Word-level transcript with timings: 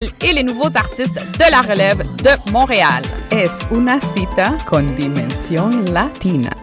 et 0.00 0.32
les 0.32 0.44
nouveaux 0.44 0.76
artistes 0.76 1.16
de 1.16 1.50
la 1.50 1.60
relève 1.60 2.04
de 2.22 2.52
Montréal. 2.52 3.02
Es 3.32 3.66
una 3.72 4.00
cita 4.00 4.56
con 4.68 4.94
dimensión 4.94 5.92
latina. 5.92 6.57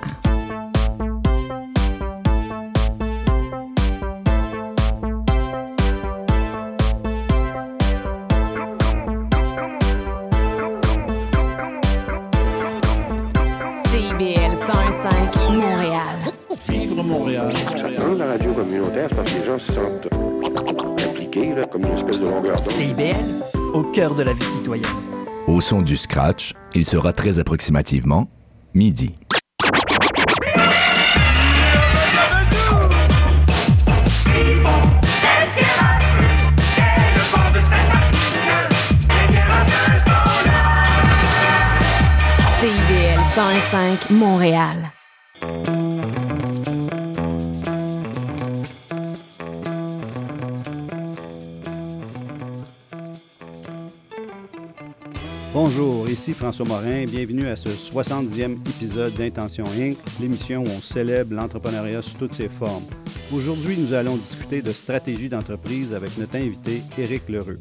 Cœur 23.95 24.13
de 24.13 24.23
la 24.23 24.33
vie 24.33 24.43
citoyenne. 24.43 24.85
Au 25.47 25.61
son 25.61 25.81
du 25.81 25.95
scratch, 25.95 26.51
il 26.73 26.83
sera 26.85 27.13
très 27.13 27.39
approximativement 27.39 28.27
midi. 28.73 29.15
CIBL 42.59 43.21
105 43.33 44.09
Montréal. 44.09 44.91
Bonjour, 55.67 56.07
ici 56.07 56.35
François 56.35 56.67
Morin. 56.67 57.07
Bienvenue 57.07 57.47
à 57.47 57.55
ce 57.55 57.69
70e 57.69 58.53
épisode 58.69 59.15
d'Intention 59.15 59.63
Inc., 59.75 59.97
l'émission 60.21 60.61
où 60.61 60.67
on 60.67 60.79
célèbre 60.79 61.33
l'entrepreneuriat 61.33 62.03
sous 62.03 62.19
toutes 62.19 62.33
ses 62.33 62.49
formes. 62.49 62.83
Aujourd'hui, 63.33 63.75
nous 63.75 63.95
allons 63.95 64.15
discuter 64.15 64.61
de 64.61 64.71
stratégie 64.71 65.27
d'entreprise 65.27 65.95
avec 65.95 66.19
notre 66.19 66.35
invité, 66.35 66.83
Éric 66.99 67.27
Lheureux. 67.29 67.57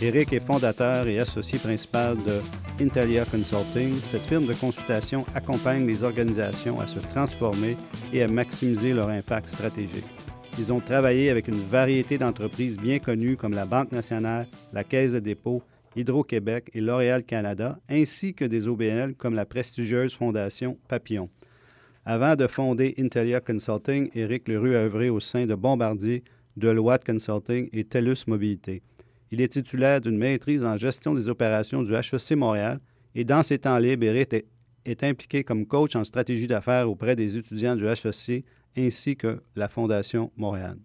Éric 0.00 0.32
est 0.32 0.40
fondateur 0.40 1.06
et 1.08 1.18
associé 1.18 1.58
principal 1.58 2.16
de 2.24 2.40
Intelia 2.82 3.26
Consulting. 3.26 3.96
Cette 4.00 4.26
firme 4.26 4.46
de 4.46 4.54
consultation 4.54 5.26
accompagne 5.34 5.86
les 5.86 6.04
organisations 6.04 6.80
à 6.80 6.86
se 6.86 7.00
transformer 7.00 7.76
et 8.14 8.22
à 8.22 8.28
maximiser 8.28 8.94
leur 8.94 9.10
impact 9.10 9.50
stratégique. 9.50 10.06
Ils 10.58 10.72
ont 10.72 10.80
travaillé 10.80 11.28
avec 11.28 11.48
une 11.48 11.60
variété 11.60 12.16
d'entreprises 12.16 12.78
bien 12.78 12.98
connues 12.98 13.36
comme 13.36 13.54
la 13.54 13.66
Banque 13.66 13.92
nationale, 13.92 14.46
la 14.72 14.84
Caisse 14.84 15.12
de 15.12 15.18
dépôt, 15.18 15.62
Hydro-Québec 15.96 16.70
et 16.74 16.80
L'Oréal 16.80 17.24
Canada, 17.24 17.78
ainsi 17.88 18.34
que 18.34 18.44
des 18.44 18.68
OBNL 18.68 19.14
comme 19.14 19.34
la 19.34 19.46
prestigieuse 19.46 20.14
fondation 20.14 20.78
Papillon. 20.88 21.28
Avant 22.04 22.34
de 22.34 22.46
fonder 22.46 22.94
Intelia 22.98 23.40
Consulting, 23.40 24.10
Éric 24.14 24.48
Leroux 24.48 24.74
a 24.74 24.84
œuvré 24.84 25.08
au 25.08 25.20
sein 25.20 25.46
de 25.46 25.54
Bombardier, 25.54 26.24
Deloitte 26.56 27.04
Consulting 27.04 27.68
et 27.72 27.84
TELUS 27.84 28.24
Mobilité. 28.26 28.82
Il 29.30 29.40
est 29.40 29.52
titulaire 29.52 30.00
d'une 30.00 30.18
maîtrise 30.18 30.64
en 30.64 30.76
gestion 30.76 31.14
des 31.14 31.28
opérations 31.28 31.82
du 31.82 31.94
HEC 31.94 32.32
Montréal 32.36 32.80
et 33.14 33.24
dans 33.24 33.42
ses 33.42 33.58
temps 33.58 33.78
libres, 33.78 34.04
Éric 34.04 34.32
est, 34.32 34.46
est 34.84 35.04
impliqué 35.04 35.44
comme 35.44 35.66
coach 35.66 35.94
en 35.94 36.04
stratégie 36.04 36.46
d'affaires 36.46 36.90
auprès 36.90 37.16
des 37.16 37.36
étudiants 37.36 37.76
du 37.76 37.86
HEC 37.86 38.44
ainsi 38.76 39.16
que 39.16 39.40
la 39.54 39.68
Fondation 39.68 40.32
Montréal. 40.36 40.76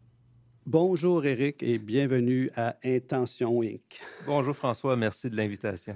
Bonjour 0.70 1.26
Éric 1.26 1.64
et 1.64 1.78
bienvenue 1.78 2.50
à 2.54 2.76
Intention 2.84 3.62
Inc. 3.64 3.80
Bonjour 4.26 4.54
François, 4.54 4.98
merci 4.98 5.30
de 5.30 5.38
l'invitation. 5.38 5.96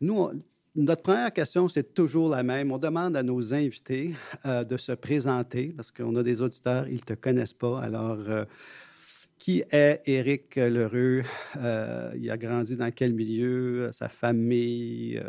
Nous, 0.00 0.12
on- 0.20 0.32
notre 0.74 1.02
première 1.04 1.32
question, 1.32 1.68
c'est 1.68 1.94
toujours 1.94 2.28
la 2.30 2.42
même. 2.42 2.72
On 2.72 2.78
demande 2.78 3.16
à 3.16 3.22
nos 3.22 3.54
invités 3.54 4.16
euh, 4.44 4.64
de 4.64 4.76
se 4.76 4.90
présenter 4.90 5.72
parce 5.76 5.92
qu'on 5.92 6.16
a 6.16 6.24
des 6.24 6.42
auditeurs, 6.42 6.88
ils 6.88 6.94
ne 6.96 6.98
te 6.98 7.12
connaissent 7.14 7.52
pas. 7.52 7.80
Alors, 7.80 8.18
euh, 8.28 8.44
qui 9.38 9.62
est 9.70 10.02
Éric 10.06 10.56
Lheureux? 10.56 11.22
Euh, 11.56 12.10
il 12.16 12.28
a 12.28 12.36
grandi 12.36 12.76
dans 12.76 12.90
quel 12.90 13.14
milieu? 13.14 13.90
Sa 13.92 14.08
famille, 14.08 15.22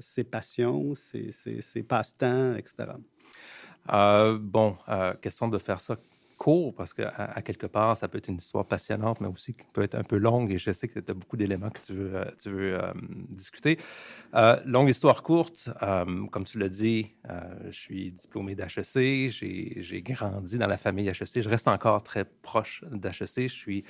ses 0.00 0.24
passions, 0.24 0.96
ses, 0.96 1.30
ses- 1.30 1.62
ses 1.62 1.84
passe-temps, 1.84 2.56
etc. 2.56 2.94
Bon, 4.40 4.76
question 5.22 5.46
de 5.46 5.58
faire 5.58 5.80
ça 5.80 5.96
parce 6.76 6.92
qu'à 6.92 7.08
à 7.08 7.42
quelque 7.42 7.66
part, 7.66 7.96
ça 7.96 8.08
peut 8.08 8.18
être 8.18 8.28
une 8.28 8.36
histoire 8.36 8.66
passionnante, 8.66 9.20
mais 9.20 9.28
aussi 9.28 9.54
qui 9.54 9.64
peut 9.72 9.82
être 9.82 9.94
un 9.94 10.02
peu 10.02 10.16
longue 10.16 10.52
et 10.52 10.58
je 10.58 10.70
sais 10.72 10.88
que 10.88 11.00
tu 11.00 11.10
as 11.10 11.14
beaucoup 11.14 11.36
d'éléments 11.36 11.70
que 11.70 11.80
tu 11.80 11.94
veux, 11.94 12.16
euh, 12.16 12.24
euh, 12.46 12.92
discuter. 13.30 13.78
Euh, 14.34 14.58
longue 14.64 14.88
histoire 14.88 15.22
courte, 15.22 15.70
comme 15.80 16.44
tu 16.44 16.58
l'as 16.58 16.68
dit, 16.68 17.14
je 17.66 17.76
suis 17.76 18.12
diplômé 18.12 18.54
d'HEC, 18.54 19.30
j'ai 19.30 20.02
grandi 20.02 20.58
dans 20.58 20.66
la 20.66 20.76
famille 20.76 21.08
HEC, 21.08 21.40
je 21.40 21.48
reste 21.48 21.68
encore 21.68 22.02
très 22.02 22.24
proche 22.24 22.84
d'HEC, 22.90 23.48
je 23.48 23.54
suis 23.54 23.84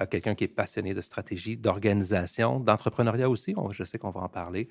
euh, 0.00 0.06
quelqu'un 0.06 0.34
qui 0.34 0.44
est 0.44 0.48
passionné 0.48 0.94
de 0.94 1.00
stratégie, 1.00 1.56
d'organisation, 1.56 2.60
d'entrepreneuriat 2.60 3.28
aussi, 3.28 3.54
je 3.70 3.84
sais 3.84 3.98
qu'on 3.98 4.10
va 4.10 4.22
en 4.22 4.28
parler. 4.28 4.68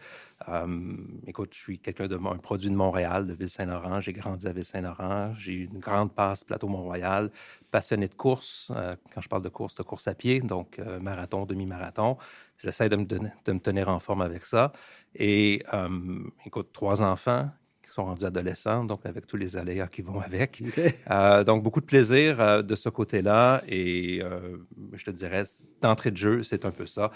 Euh, 0.50 0.96
écoute, 1.28 1.54
je 1.54 1.60
suis 1.60 1.80
quelqu'un 1.80 2.08
de 2.08 2.16
un 2.16 2.38
produit 2.38 2.70
de 2.70 2.76
Montréal, 2.76 3.28
de 3.28 3.34
Ville-Saint-Laurent. 3.34 4.00
J'ai 4.00 4.14
grandi 4.14 4.48
à 4.48 4.54
Ville-Saint-Laurent. 4.54 5.34
J'ai 5.36 5.54
eu 5.54 5.66
une 5.66 5.80
grande 5.80 6.14
passe 6.14 6.44
plateau 6.44 6.68
Mont-Royal. 6.68 7.30
Passionné 7.72 8.08
de 8.08 8.16
course. 8.16 8.72
euh, 8.76 8.96
quand 9.14 9.22
je 9.22 9.30
parle 9.30 9.44
de 9.44 9.50
course, 9.50 9.76
de 9.76 9.84
course 9.84 10.08
à 10.08 10.16
pied, 10.16 10.42
donc 10.42 10.80
euh, 10.80 11.00
marathon, 11.00 11.46
demi-marathon. 11.46 12.18
J'essaie 12.58 12.90
de 12.90 12.96
me, 12.96 13.60
tenir 13.60 13.90
en 13.90 14.00
forme 14.00 14.22
avec 14.22 14.46
ça. 14.46 14.72
Et 15.16 15.64
écoute, 16.46 16.70
trois 16.72 17.04
enfants 17.04 17.50
sont 17.94 18.06
rendus 18.06 18.26
adolescents, 18.26 18.84
donc 18.84 19.06
avec 19.06 19.28
tous 19.28 19.38
les 19.38 19.56
aléas 19.56 19.88
qui 19.88 20.02
vont 20.02 20.20
avec. 20.20 20.62
Euh, 21.12 21.44
donc, 21.44 21.64
beaucoup 21.64 21.81
de 21.81 21.86
plaisir 21.86 22.40
euh, 22.40 22.62
de 22.62 22.76
ce 22.76 22.90
côté-là. 22.90 23.62
Et 23.68 24.22
euh, 24.24 24.58
je 24.94 25.04
te 25.04 25.12
dirais, 25.12 25.44
d'entrée 25.81 26.12
de 26.12 26.18
jeu, 26.18 26.44
c'est 26.44 26.66
un 26.66 26.72
peu 26.72 26.86
ça. 26.88 27.12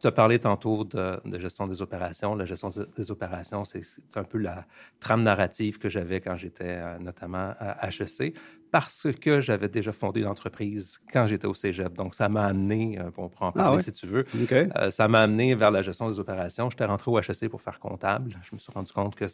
Tu 0.00 0.06
as 0.06 0.12
parlé 0.12 0.38
tantôt 0.38 0.84
de, 0.84 1.18
de 1.24 1.40
gestion 1.40 1.66
des 1.66 1.80
opérations. 1.80 2.34
La 2.34 2.44
gestion 2.44 2.70
des 2.96 3.10
opérations, 3.10 3.64
c'est 3.64 3.82
un 4.16 4.24
peu 4.24 4.38
la 4.38 4.66
trame 5.00 5.22
narrative 5.22 5.78
que 5.78 5.88
j'avais 5.88 6.20
quand 6.20 6.36
j'étais 6.36 6.98
notamment 6.98 7.54
à 7.58 7.88
HEC, 7.88 8.34
parce 8.70 9.08
que 9.20 9.40
j'avais 9.40 9.68
déjà 9.68 9.92
fondé 9.92 10.20
une 10.20 10.26
entreprise 10.26 11.00
quand 11.10 11.26
j'étais 11.26 11.46
au 11.46 11.54
cégep. 11.54 11.94
Donc, 11.94 12.14
ça 12.14 12.28
m'a 12.28 12.44
amené, 12.44 12.98
on 13.16 13.28
pourra 13.28 13.46
en 13.46 13.52
parler 13.52 13.76
ouais? 13.76 13.82
si 13.82 13.92
tu 13.92 14.06
veux, 14.06 14.24
euh, 14.52 14.90
ça 14.90 15.08
m'a 15.08 15.20
amené 15.20 15.54
vers 15.54 15.70
la 15.70 15.82
gestion 15.82 16.08
des 16.10 16.20
opérations. 16.20 16.68
J'étais 16.68 16.84
rentré 16.84 17.10
au 17.10 17.18
HEC 17.18 17.48
pour 17.48 17.62
faire 17.62 17.80
comptable. 17.80 18.34
Je 18.42 18.54
me 18.54 18.58
suis 18.58 18.72
rendu 18.72 18.92
compte 18.92 19.14
que 19.14 19.24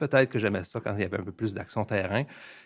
peut-être 0.00 0.30
que 0.30 0.38
j'aimais 0.38 0.64
ça 0.64 0.80
quand 0.80 0.94
il 0.96 1.02
y 1.02 1.04
avait 1.04 1.20
un 1.20 1.22
peu 1.22 1.32
plus 1.32 1.54
d'action 1.54 1.84
terrain. 1.84 2.24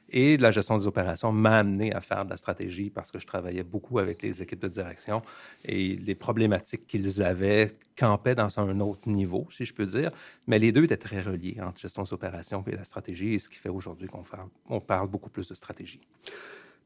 Et 0.08 0.36
la 0.36 0.50
gestion 0.50 0.78
des 0.78 0.86
opérations 0.86 1.32
m'a 1.32 1.58
amené 1.58 1.92
à 1.92 2.00
faire 2.00 2.24
de 2.24 2.30
la 2.30 2.36
stratégie 2.36 2.90
parce 2.90 3.10
que 3.10 3.18
je 3.18 3.26
travaillais 3.26 3.64
beaucoup 3.64 3.98
avec 3.98 4.22
les 4.22 4.40
équipes 4.42 4.60
de 4.60 4.68
direction 4.68 5.20
et 5.64 5.96
les 5.96 6.14
problématiques 6.14 6.86
qu'ils 6.86 7.22
avaient 7.22 7.72
campaient 7.96 8.34
dans 8.34 8.58
un 8.58 8.80
autre 8.80 9.08
niveau, 9.08 9.46
si 9.50 9.64
je 9.64 9.74
peux 9.74 9.86
dire. 9.86 10.10
Mais 10.46 10.58
les 10.58 10.72
deux 10.72 10.84
étaient 10.84 10.96
très 10.96 11.20
reliés 11.20 11.58
entre 11.60 11.80
gestion 11.80 12.02
des 12.02 12.12
opérations 12.12 12.64
et 12.66 12.76
la 12.76 12.84
stratégie, 12.84 13.34
et 13.34 13.38
ce 13.38 13.48
qui 13.48 13.56
fait 13.56 13.68
aujourd'hui 13.68 14.08
qu'on 14.08 14.80
parle 14.80 15.08
beaucoup 15.08 15.30
plus 15.30 15.48
de 15.48 15.54
stratégie. 15.54 16.00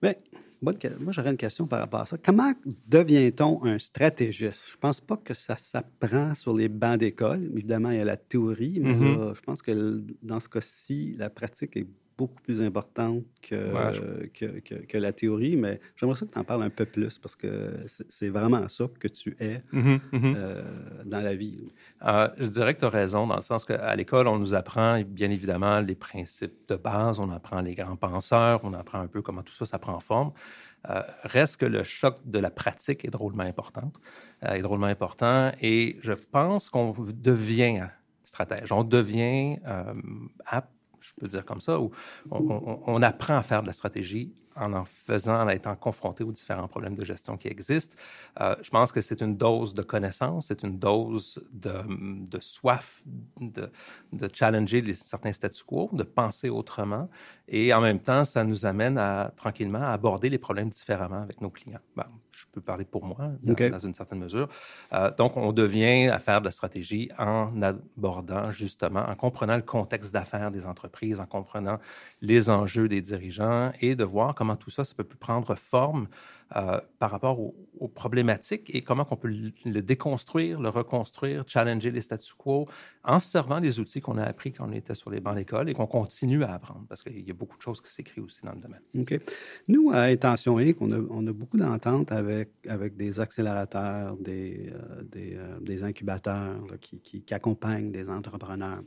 Mais 0.02 0.16
moi, 0.60 0.74
j'aurais 1.12 1.30
une 1.30 1.36
question 1.36 1.66
par 1.66 1.80
rapport 1.80 2.00
à 2.00 2.06
ça. 2.06 2.16
Comment 2.18 2.52
devient-on 2.88 3.64
un 3.64 3.78
stratégiste? 3.78 4.60
Je 4.72 4.76
pense 4.76 5.00
pas 5.00 5.16
que 5.16 5.34
ça 5.34 5.56
s'apprend 5.56 6.34
sur 6.34 6.56
les 6.56 6.68
bancs 6.68 6.98
d'école. 6.98 7.44
Évidemment, 7.52 7.90
il 7.90 7.98
y 7.98 8.00
a 8.00 8.04
la 8.04 8.16
théorie, 8.16 8.80
mais 8.80 8.94
Mhm. 8.94 9.04
là, 9.18 9.32
je 9.34 9.40
pense 9.40 9.62
que 9.62 10.02
dans 10.22 10.40
ce 10.40 10.48
cas-ci, 10.48 11.14
la 11.18 11.30
pratique 11.30 11.76
est 11.76 11.86
beaucoup 12.18 12.42
plus 12.42 12.60
importante 12.60 13.22
que, 13.40 13.54
Ouais, 13.54 13.92
je- 13.94 14.26
que, 14.26 14.58
que- 14.60 14.74
que 14.86 14.98
la 14.98 15.12
théorie. 15.12 15.56
Mais 15.56 15.78
j'aimerais 15.96 16.16
ça 16.16 16.26
que 16.26 16.32
tu 16.32 16.38
en 16.38 16.44
parles 16.44 16.64
un 16.64 16.70
peu 16.70 16.84
plus 16.84 17.16
parce 17.18 17.36
que 17.36 17.76
c'est 18.08 18.28
vraiment 18.28 18.66
ça 18.68 18.84
que 18.98 19.06
tu 19.08 19.36
es 19.38 19.62
euh, 20.24 20.62
dans 21.04 21.20
la 21.20 21.34
vie. 21.34 21.72
Euh, 22.04 22.28
je 22.38 22.48
dirais 22.48 22.74
que 22.74 22.80
tu 22.80 22.86
as 22.86 22.90
raison, 22.90 23.26
dans 23.26 23.36
le 23.36 23.40
sens 23.42 23.64
qu'à 23.64 23.94
l'école, 23.94 24.26
on 24.28 24.38
nous 24.38 24.54
apprend 24.54 25.00
bien 25.02 25.30
évidemment 25.30 25.78
les 25.80 25.94
principes 25.94 26.68
de 26.68 26.76
base, 26.76 27.18
on 27.20 27.30
apprend 27.30 27.60
les 27.60 27.74
grands 27.74 27.96
penseurs, 27.96 28.60
on 28.64 28.72
apprend 28.74 28.98
un 29.00 29.06
peu 29.06 29.22
comment 29.22 29.42
tout 29.42 29.54
ça, 29.54 29.64
ça 29.64 29.78
prend 29.78 29.98
forme. 30.00 30.32
Euh, 30.90 31.02
reste 31.22 31.58
que 31.58 31.66
le 31.66 31.82
choc 31.82 32.18
de 32.24 32.38
la 32.38 32.50
pratique 32.50 33.04
est 33.04 33.10
drôlement 33.10 33.42
important, 33.44 33.92
euh, 34.44 34.52
est 34.54 34.62
drôlement 34.62 34.86
important, 34.86 35.52
et 35.60 35.98
je 36.02 36.12
pense 36.12 36.68
qu'on 36.70 36.94
devient 37.14 37.86
stratège, 38.24 38.70
on 38.72 38.84
devient 38.84 39.58
euh, 39.66 39.94
apte 40.46 40.70
je 41.00 41.12
peux 41.18 41.28
dire 41.28 41.44
comme 41.44 41.60
ça, 41.60 41.80
où 41.80 41.90
on, 42.30 43.02
apprend 43.02 43.36
à 43.36 43.42
faire 43.42 43.62
de 43.62 43.66
la 43.66 43.72
stratégie 43.72 44.32
en 44.58 44.72
en 44.72 44.84
faisant, 44.84 45.40
en 45.40 45.48
étant 45.48 45.74
confronté 45.76 46.24
aux 46.24 46.32
différents 46.32 46.68
problèmes 46.68 46.94
de 46.94 47.04
gestion 47.04 47.36
qui 47.36 47.48
existent. 47.48 47.96
Euh, 48.40 48.54
je 48.62 48.70
pense 48.70 48.92
que 48.92 49.00
c'est 49.00 49.20
une 49.20 49.36
dose 49.36 49.74
de 49.74 49.82
connaissance, 49.82 50.48
c'est 50.48 50.62
une 50.62 50.78
dose 50.78 51.42
de, 51.52 51.72
de 52.30 52.40
soif 52.40 53.02
de, 53.40 53.70
de 54.12 54.30
challenger 54.32 54.80
les, 54.80 54.94
certains 54.94 55.32
statu 55.32 55.64
quo, 55.64 55.88
de 55.92 56.02
penser 56.02 56.48
autrement. 56.48 57.08
Et 57.48 57.72
en 57.72 57.80
même 57.80 58.00
temps, 58.00 58.24
ça 58.24 58.44
nous 58.44 58.66
amène 58.66 58.98
à 58.98 59.32
tranquillement 59.36 59.82
à 59.82 59.92
aborder 59.92 60.28
les 60.28 60.38
problèmes 60.38 60.70
différemment 60.70 61.22
avec 61.22 61.40
nos 61.40 61.50
clients. 61.50 61.80
Ben, 61.96 62.06
je 62.30 62.44
peux 62.52 62.60
parler 62.60 62.84
pour 62.84 63.04
moi 63.04 63.32
dans 63.42 63.78
une 63.78 63.94
certaine 63.94 64.20
mesure. 64.20 64.48
Euh, 64.92 65.10
donc, 65.16 65.36
on 65.36 65.52
devient 65.52 66.08
à 66.08 66.18
faire 66.18 66.40
de 66.40 66.46
la 66.46 66.50
stratégie 66.50 67.10
en 67.18 67.60
abordant 67.62 68.50
justement, 68.50 69.04
en 69.08 69.14
comprenant 69.14 69.56
le 69.56 69.62
contexte 69.62 70.12
d'affaires 70.12 70.50
des 70.50 70.66
entreprises, 70.66 71.20
en 71.20 71.26
comprenant 71.26 71.78
les 72.20 72.50
enjeux 72.50 72.88
des 72.88 73.00
dirigeants 73.00 73.70
et 73.80 73.94
de 73.94 74.04
voir 74.04 74.34
comment 74.34 74.47
tout 74.56 74.70
ça, 74.70 74.84
ça 74.84 74.94
peut 74.94 75.04
prendre 75.04 75.54
forme 75.54 76.08
euh, 76.56 76.80
par 76.98 77.10
rapport 77.10 77.38
aux, 77.40 77.54
problématiques 77.94 78.74
et 78.74 78.82
comment 78.82 79.06
on 79.10 79.16
peut 79.16 79.28
le, 79.28 79.82
déconstruire, 79.82 80.60
le 80.60 80.68
reconstruire, 80.68 81.44
challenger 81.46 81.90
les 81.90 82.00
statu 82.00 82.32
quo 82.36 82.66
en 83.04 83.18
se 83.18 83.28
servant 83.28 83.60
des 83.60 83.80
outils 83.80 84.00
qu'on 84.00 84.18
a 84.18 84.24
appris 84.24 84.52
quand 84.52 84.68
on 84.68 84.72
était 84.72 84.94
sur 84.94 85.10
les 85.10 85.20
bancs 85.20 85.36
d'école 85.36 85.68
et 85.70 85.74
qu'on 85.74 85.86
continue 85.86 86.42
à 86.42 86.52
apprendre 86.52 86.84
parce 86.88 87.02
qu'il 87.02 87.26
y 87.26 87.30
a 87.30 87.34
beaucoup 87.34 87.56
de 87.56 87.62
choses 87.62 87.80
qui 87.80 87.92
s'écrivent 87.92 88.24
aussi 88.24 88.42
dans 88.42 88.52
le 88.52 88.60
domaine. 88.60 88.80
OK. 88.98 89.20
Nous, 89.68 89.90
à 89.92 90.02
Intention 90.02 90.58
Inc., 90.58 90.76
on 90.80 91.26
a, 91.26 91.32
beaucoup 91.32 91.56
d'ententes 91.56 92.12
avec, 92.12 92.50
avec 92.66 92.96
des 92.96 93.20
accélérateurs, 93.20 94.16
des, 94.16 94.72
euh, 94.72 95.02
euh, 95.16 95.60
des 95.60 95.84
incubateurs 95.84 96.66
qui, 96.80 97.00
qui 97.00 97.34
accompagnent 97.34 97.92
des 97.92 98.10
entrepreneurs. 98.10 98.80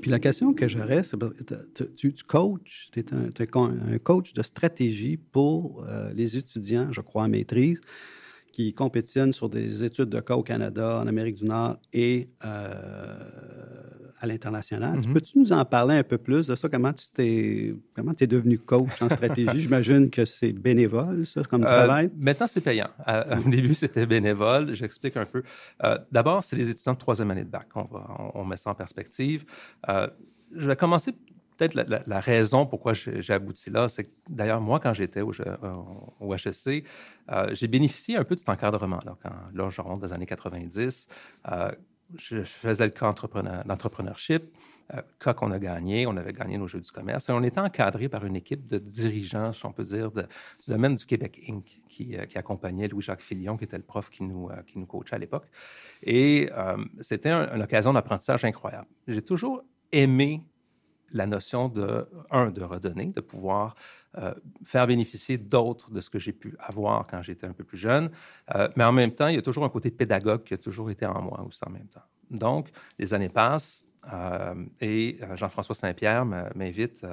Puis 0.00 0.10
la 0.10 0.18
question 0.18 0.52
que 0.52 0.66
j'aurais, 0.66 1.04
c'est 1.04 1.16
tu, 1.96 2.12
tu- 2.12 2.24
coaches, 2.24 2.88
tu 2.92 3.00
es 3.00 3.14
un- 3.14 3.30
un 3.92 3.98
coach 3.98 4.32
de 4.32 4.42
stratégie 4.42 5.16
pour 5.16 5.84
euh, 5.84 6.12
les 6.12 6.36
étudiants, 6.36 6.90
je 6.92 7.00
crois, 7.00 7.22
en 7.24 7.28
maîtrise, 7.28 7.80
qui 8.56 8.72
compétitionnent 8.72 9.34
sur 9.34 9.50
des 9.50 9.84
études 9.84 10.08
de 10.08 10.18
cas 10.20 10.34
au 10.34 10.42
Canada, 10.42 11.00
en 11.02 11.06
Amérique 11.06 11.34
du 11.36 11.44
Nord 11.44 11.76
et 11.92 12.30
euh, 12.42 13.14
à 14.18 14.26
l'international. 14.26 14.96
Mhm. 15.06 15.12
Peux-tu 15.12 15.38
nous 15.38 15.52
en 15.52 15.62
parler 15.66 15.96
un 15.96 16.02
peu 16.02 16.16
plus 16.16 16.46
de 16.46 16.54
ça? 16.54 16.66
Comment 16.70 16.94
tu 16.94 17.04
t'es, 17.12 17.74
comment 17.94 18.14
es 18.18 18.26
devenu 18.26 18.58
coach 18.58 19.02
en 19.02 19.10
stratégie? 19.10 19.60
J'imagine 19.64 20.08
que 20.08 20.24
c'est 20.24 20.54
bénévole, 20.54 21.26
ça, 21.26 21.42
comme 21.44 21.64
Euh, 21.64 21.66
travail. 21.66 22.10
maintenant, 22.16 22.46
c'est 22.46 22.62
payant. 22.62 22.88
Euh, 23.08 23.36
au 23.44 23.50
début, 23.50 23.74
c'était 23.74 24.06
bénévole. 24.06 24.72
J'explique 24.72 25.18
un 25.18 25.26
peu. 25.26 25.42
Euh, 25.84 25.98
D'abord, 26.10 26.42
c'est 26.42 26.56
les 26.56 26.70
étudiants 26.70 26.94
de 26.94 26.98
troisième 26.98 27.30
année 27.30 27.44
de 27.44 27.50
bac. 27.50 27.68
On, 27.74 27.82
va, 27.84 28.06
on, 28.34 28.40
on 28.40 28.44
met 28.46 28.56
ça 28.56 28.70
en 28.70 28.74
perspective. 28.74 29.44
Je 29.86 30.66
vais 30.66 30.76
commencer 30.76 31.12
peut-être 31.56 31.74
la, 32.06 32.20
raison 32.20 32.66
pourquoi 32.66 32.92
j'ai 32.92 33.32
abouti 33.32 33.70
là. 33.70 33.88
C'est 33.88 34.10
d'ailleurs, 34.28 34.60
moi, 34.60 34.80
quand 34.80 34.92
j'étais 34.92 35.20
au, 35.22 35.32
euh, 35.40 35.56
au 36.20 36.34
HEC, 36.34 36.84
euh, 37.30 37.50
j'ai 37.54 37.66
bénéficié 37.68 38.16
un 38.16 38.24
peu 38.24 38.34
de 38.34 38.40
cet 38.40 38.48
encadrement-là. 38.48 39.16
Quand, 39.22 39.32
là, 39.54 39.68
je 39.68 39.80
remonte 39.80 40.02
des 40.02 40.12
années 40.12 40.26
90. 40.26 41.08
euh, 41.50 41.70
je 42.16 42.36
je 42.36 42.42
faisais 42.44 42.84
le 42.84 42.92
cas 42.92 43.08
entrepreneur- 43.08 43.64
d'entrepreneurship, 43.64 44.56
euh, 44.94 45.02
cas 45.18 45.34
qu'on 45.34 45.50
a 45.50 45.58
gagné, 45.58 46.06
on 46.06 46.16
avait 46.16 46.32
gagné 46.32 46.56
nos 46.56 46.68
Jeux 46.68 46.80
du 46.80 46.92
commerce, 46.92 47.28
et 47.28 47.32
on 47.32 47.42
était 47.42 47.58
encadré 47.58 48.08
par 48.08 48.24
une 48.24 48.36
équipe 48.36 48.64
de 48.64 48.78
dirigeants, 48.78 49.52
si 49.52 49.66
on 49.66 49.72
peut 49.72 49.82
dire, 49.82 50.12
du 50.12 50.22
domaine 50.68 50.94
du 50.94 51.04
Québec 51.04 51.40
Inc., 51.48 51.80
qui, 51.88 52.16
euh, 52.16 52.22
qui 52.22 52.38
accompagnait 52.38 52.86
Louis-Jacques 52.86 53.22
Filion, 53.22 53.56
qui 53.56 53.64
était 53.64 53.76
le 53.76 53.82
prof 53.82 54.08
qui 54.08 54.22
nous, 54.22 54.48
qui 54.68 54.78
nous 54.78 54.86
coachait 54.86 55.16
à 55.16 55.18
l'époque. 55.18 55.46
Et 56.04 56.48
c'était 57.00 57.30
un- 57.30 57.52
une 57.56 57.62
occasion 57.62 57.92
d'apprentissage 57.92 58.44
incroyable. 58.44 58.86
J'ai 59.08 59.22
toujours 59.22 59.64
aimé 59.90 60.44
la 61.12 61.26
notion 61.26 61.68
de, 61.68 62.08
un, 62.30 62.50
de 62.50 62.62
redonner, 62.62 63.06
de 63.06 63.20
pouvoir 63.20 63.74
euh, 64.18 64.34
faire 64.64 64.86
bénéficier 64.86 65.38
d'autres 65.38 65.90
de 65.90 66.00
ce 66.00 66.10
que 66.10 66.18
j'ai 66.18 66.32
pu 66.32 66.56
avoir 66.58 67.06
quand 67.06 67.22
j'étais 67.22 67.46
un 67.46 67.52
peu 67.52 67.64
plus 67.64 67.78
jeune. 67.78 68.10
Euh, 68.54 68.68
mais 68.76 68.84
en 68.84 68.92
même 68.92 69.12
temps, 69.12 69.28
il 69.28 69.36
y 69.36 69.38
a 69.38 69.42
toujours 69.42 69.64
un 69.64 69.68
côté 69.68 69.90
pédagogue 69.90 70.44
qui 70.44 70.54
a 70.54 70.58
toujours 70.58 70.90
été 70.90 71.06
en 71.06 71.20
moi 71.22 71.44
aussi 71.46 71.60
en 71.66 71.70
même 71.70 71.88
temps. 71.88 72.04
Donc, 72.30 72.68
les 72.98 73.14
années 73.14 73.28
passent 73.28 73.84
euh, 74.12 74.54
et 74.80 75.18
Jean-François 75.34 75.74
Saint-Pierre 75.74 76.24
m'invite 76.24 77.04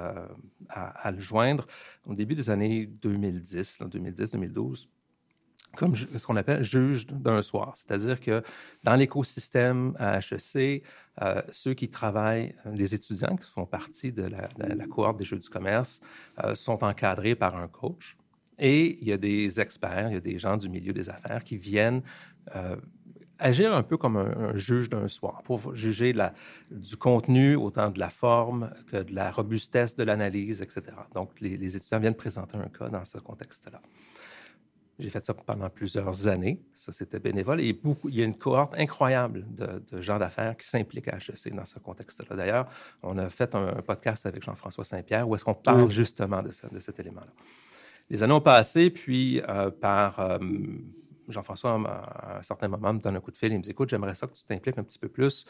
à, 0.68 0.86
à 0.88 1.10
le 1.10 1.20
joindre 1.20 1.66
au 2.06 2.14
début 2.14 2.34
des 2.34 2.50
années 2.50 2.86
2010, 2.86 3.80
2010-2012 3.82 4.86
comme 5.74 5.94
ce 5.96 6.26
qu'on 6.26 6.36
appelle 6.36 6.62
juge 6.64 7.06
d'un 7.06 7.42
soir. 7.42 7.74
C'est-à-dire 7.76 8.20
que 8.20 8.42
dans 8.82 8.94
l'écosystème 8.94 9.94
à 9.98 10.18
HEC, 10.18 10.82
euh, 11.22 11.42
ceux 11.52 11.74
qui 11.74 11.88
travaillent, 11.88 12.54
les 12.66 12.94
étudiants 12.94 13.36
qui 13.36 13.50
font 13.50 13.66
partie 13.66 14.12
de 14.12 14.24
la, 14.24 14.86
cohorte 14.86 15.18
des 15.18 15.24
Jeux 15.24 15.38
du 15.38 15.48
commerce, 15.48 16.00
euh, 16.42 16.54
sont 16.54 16.82
encadrés 16.82 17.34
par 17.34 17.56
un 17.56 17.68
coach. 17.68 18.16
Et 18.58 18.98
il 19.00 19.08
y 19.08 19.12
a 19.12 19.18
des 19.18 19.60
experts, 19.60 20.08
il 20.10 20.14
y 20.14 20.16
a 20.16 20.20
des 20.20 20.38
gens 20.38 20.56
du 20.56 20.68
milieu 20.68 20.92
des 20.92 21.10
affaires 21.10 21.42
qui 21.42 21.56
viennent 21.56 22.02
euh, 22.54 22.76
agir 23.38 23.74
un 23.74 23.82
peu 23.82 23.96
comme 23.96 24.16
un, 24.16 24.54
juge 24.54 24.88
d'un 24.88 25.08
soir 25.08 25.42
pour 25.42 25.74
juger 25.74 26.14
du 26.70 26.96
contenu, 26.96 27.56
autant 27.56 27.90
de 27.90 27.98
la 27.98 28.10
forme 28.10 28.70
que 28.86 29.02
de 29.02 29.14
la 29.14 29.30
robustesse 29.30 29.96
de 29.96 30.04
l'analyse, 30.04 30.62
etc. 30.62 30.82
Donc, 31.12 31.40
les 31.40 31.76
étudiants 31.76 31.98
viennent 31.98 32.14
présenter 32.14 32.56
un 32.56 32.68
cas 32.68 32.88
dans 32.88 33.04
ce 33.04 33.18
contexte-là. 33.18 33.80
J'ai 34.98 35.10
fait 35.10 35.24
ça 35.24 35.34
pendant 35.34 35.68
plusieurs 35.70 36.28
années. 36.28 36.60
Ça, 36.72 36.92
c'était 36.92 37.18
bénévole. 37.18 37.60
Et 37.60 37.72
beaucoup, 37.72 38.08
il 38.08 38.16
y 38.16 38.22
a 38.22 38.24
une 38.24 38.36
cohorte 38.36 38.74
incroyable 38.78 39.44
de, 39.52 39.82
de 39.90 40.00
gens 40.00 40.18
d'affaires 40.18 40.56
qui 40.56 40.68
s'impliquent 40.68 41.08
à 41.08 41.16
HEC 41.16 41.52
dans 41.54 41.64
ce 41.64 41.78
contexte-là. 41.80 42.36
D'ailleurs, 42.36 42.68
on 43.02 43.18
a 43.18 43.28
fait 43.28 43.54
un, 43.54 43.66
un 43.78 43.82
podcast 43.82 44.24
avec 44.26 44.44
Jean-François 44.44 44.84
Saint-Pierre 44.84 45.28
où 45.28 45.34
est-ce 45.34 45.44
qu'on 45.44 45.54
parle 45.54 45.82
Oui. 45.84 45.92
justement 45.92 46.42
de 46.42 46.50
cet 46.78 47.00
élément-là. 47.00 47.32
Les 48.10 48.22
années 48.22 48.34
ont 48.34 48.40
passé, 48.40 48.90
puis 48.90 49.40
euh, 49.48 49.70
par 49.70 50.20
euh, 50.20 50.38
Jean-François, 51.28 51.72
à 51.72 52.38
un 52.38 52.42
certain 52.42 52.68
moment, 52.68 52.92
me 52.92 52.98
donne 53.00 53.16
un 53.16 53.20
coup 53.20 53.30
de 53.30 53.36
fil. 53.36 53.52
Il 53.52 53.58
me 53.58 53.62
dit 53.62 53.70
Écoute, 53.70 53.88
j'aimerais 53.90 54.14
ça 54.14 54.26
que 54.26 54.34
tu 54.34 54.44
t'impliques 54.44 54.78
un 54.78 54.82
petit 54.84 54.98
peu 54.98 55.08
plus 55.08 55.44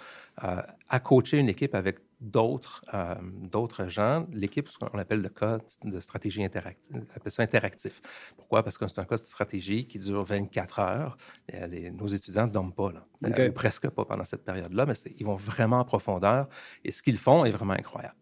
euh, 0.45 0.63
à 0.89 1.01
coacher 1.01 1.39
une 1.39 1.49
équipe 1.49 1.75
avec 1.75 1.99
d'autres 2.21 2.85
euh, 2.95 3.15
d'autres 3.23 3.89
gens. 3.89 4.27
L'équipe, 4.33 4.69
ce 4.69 4.79
qu'on 4.79 4.99
appelle 4.99 5.21
le 5.21 5.29
cas 5.29 5.59
de 5.85 6.01
stratégie 6.01 6.45
interactive, 6.45 6.97
on 6.97 7.17
appelle 7.17 7.33
ça 7.33 7.43
interactif. 7.43 8.01
Pourquoi? 8.37 8.63
Parce 8.63 8.79
que 8.79 8.87
c'est 8.89 9.01
un 9.01 9.05
cas 9.05 9.17
de 9.17 9.21
stratégie 9.21 9.87
qui 9.87 9.99
dure 9.99 10.25
24 10.25 10.79
heures. 10.79 11.17
Et 11.49 11.67
les- 11.67 11.91
nos 11.91 12.07
étudiants 12.07 12.47
ne 12.47 12.53
dorment 12.53 12.73
pas, 12.73 12.93
là. 12.93 13.03
Euh, 13.49 13.53
presque 13.53 13.89
pas 13.91 14.05
pendant 14.05 14.25
cette 14.25 14.45
période-là, 14.45 14.87
mais 14.87 14.95
ils 15.19 15.27
vont 15.27 15.35
vraiment 15.37 15.81
en 15.81 15.85
profondeur 15.85 16.49
et 16.85 16.91
ce 16.93 17.03
qu'ils 17.03 17.19
font 17.19 17.45
est 17.45 17.51
vraiment 17.51 17.75
incroyable. 17.75 18.17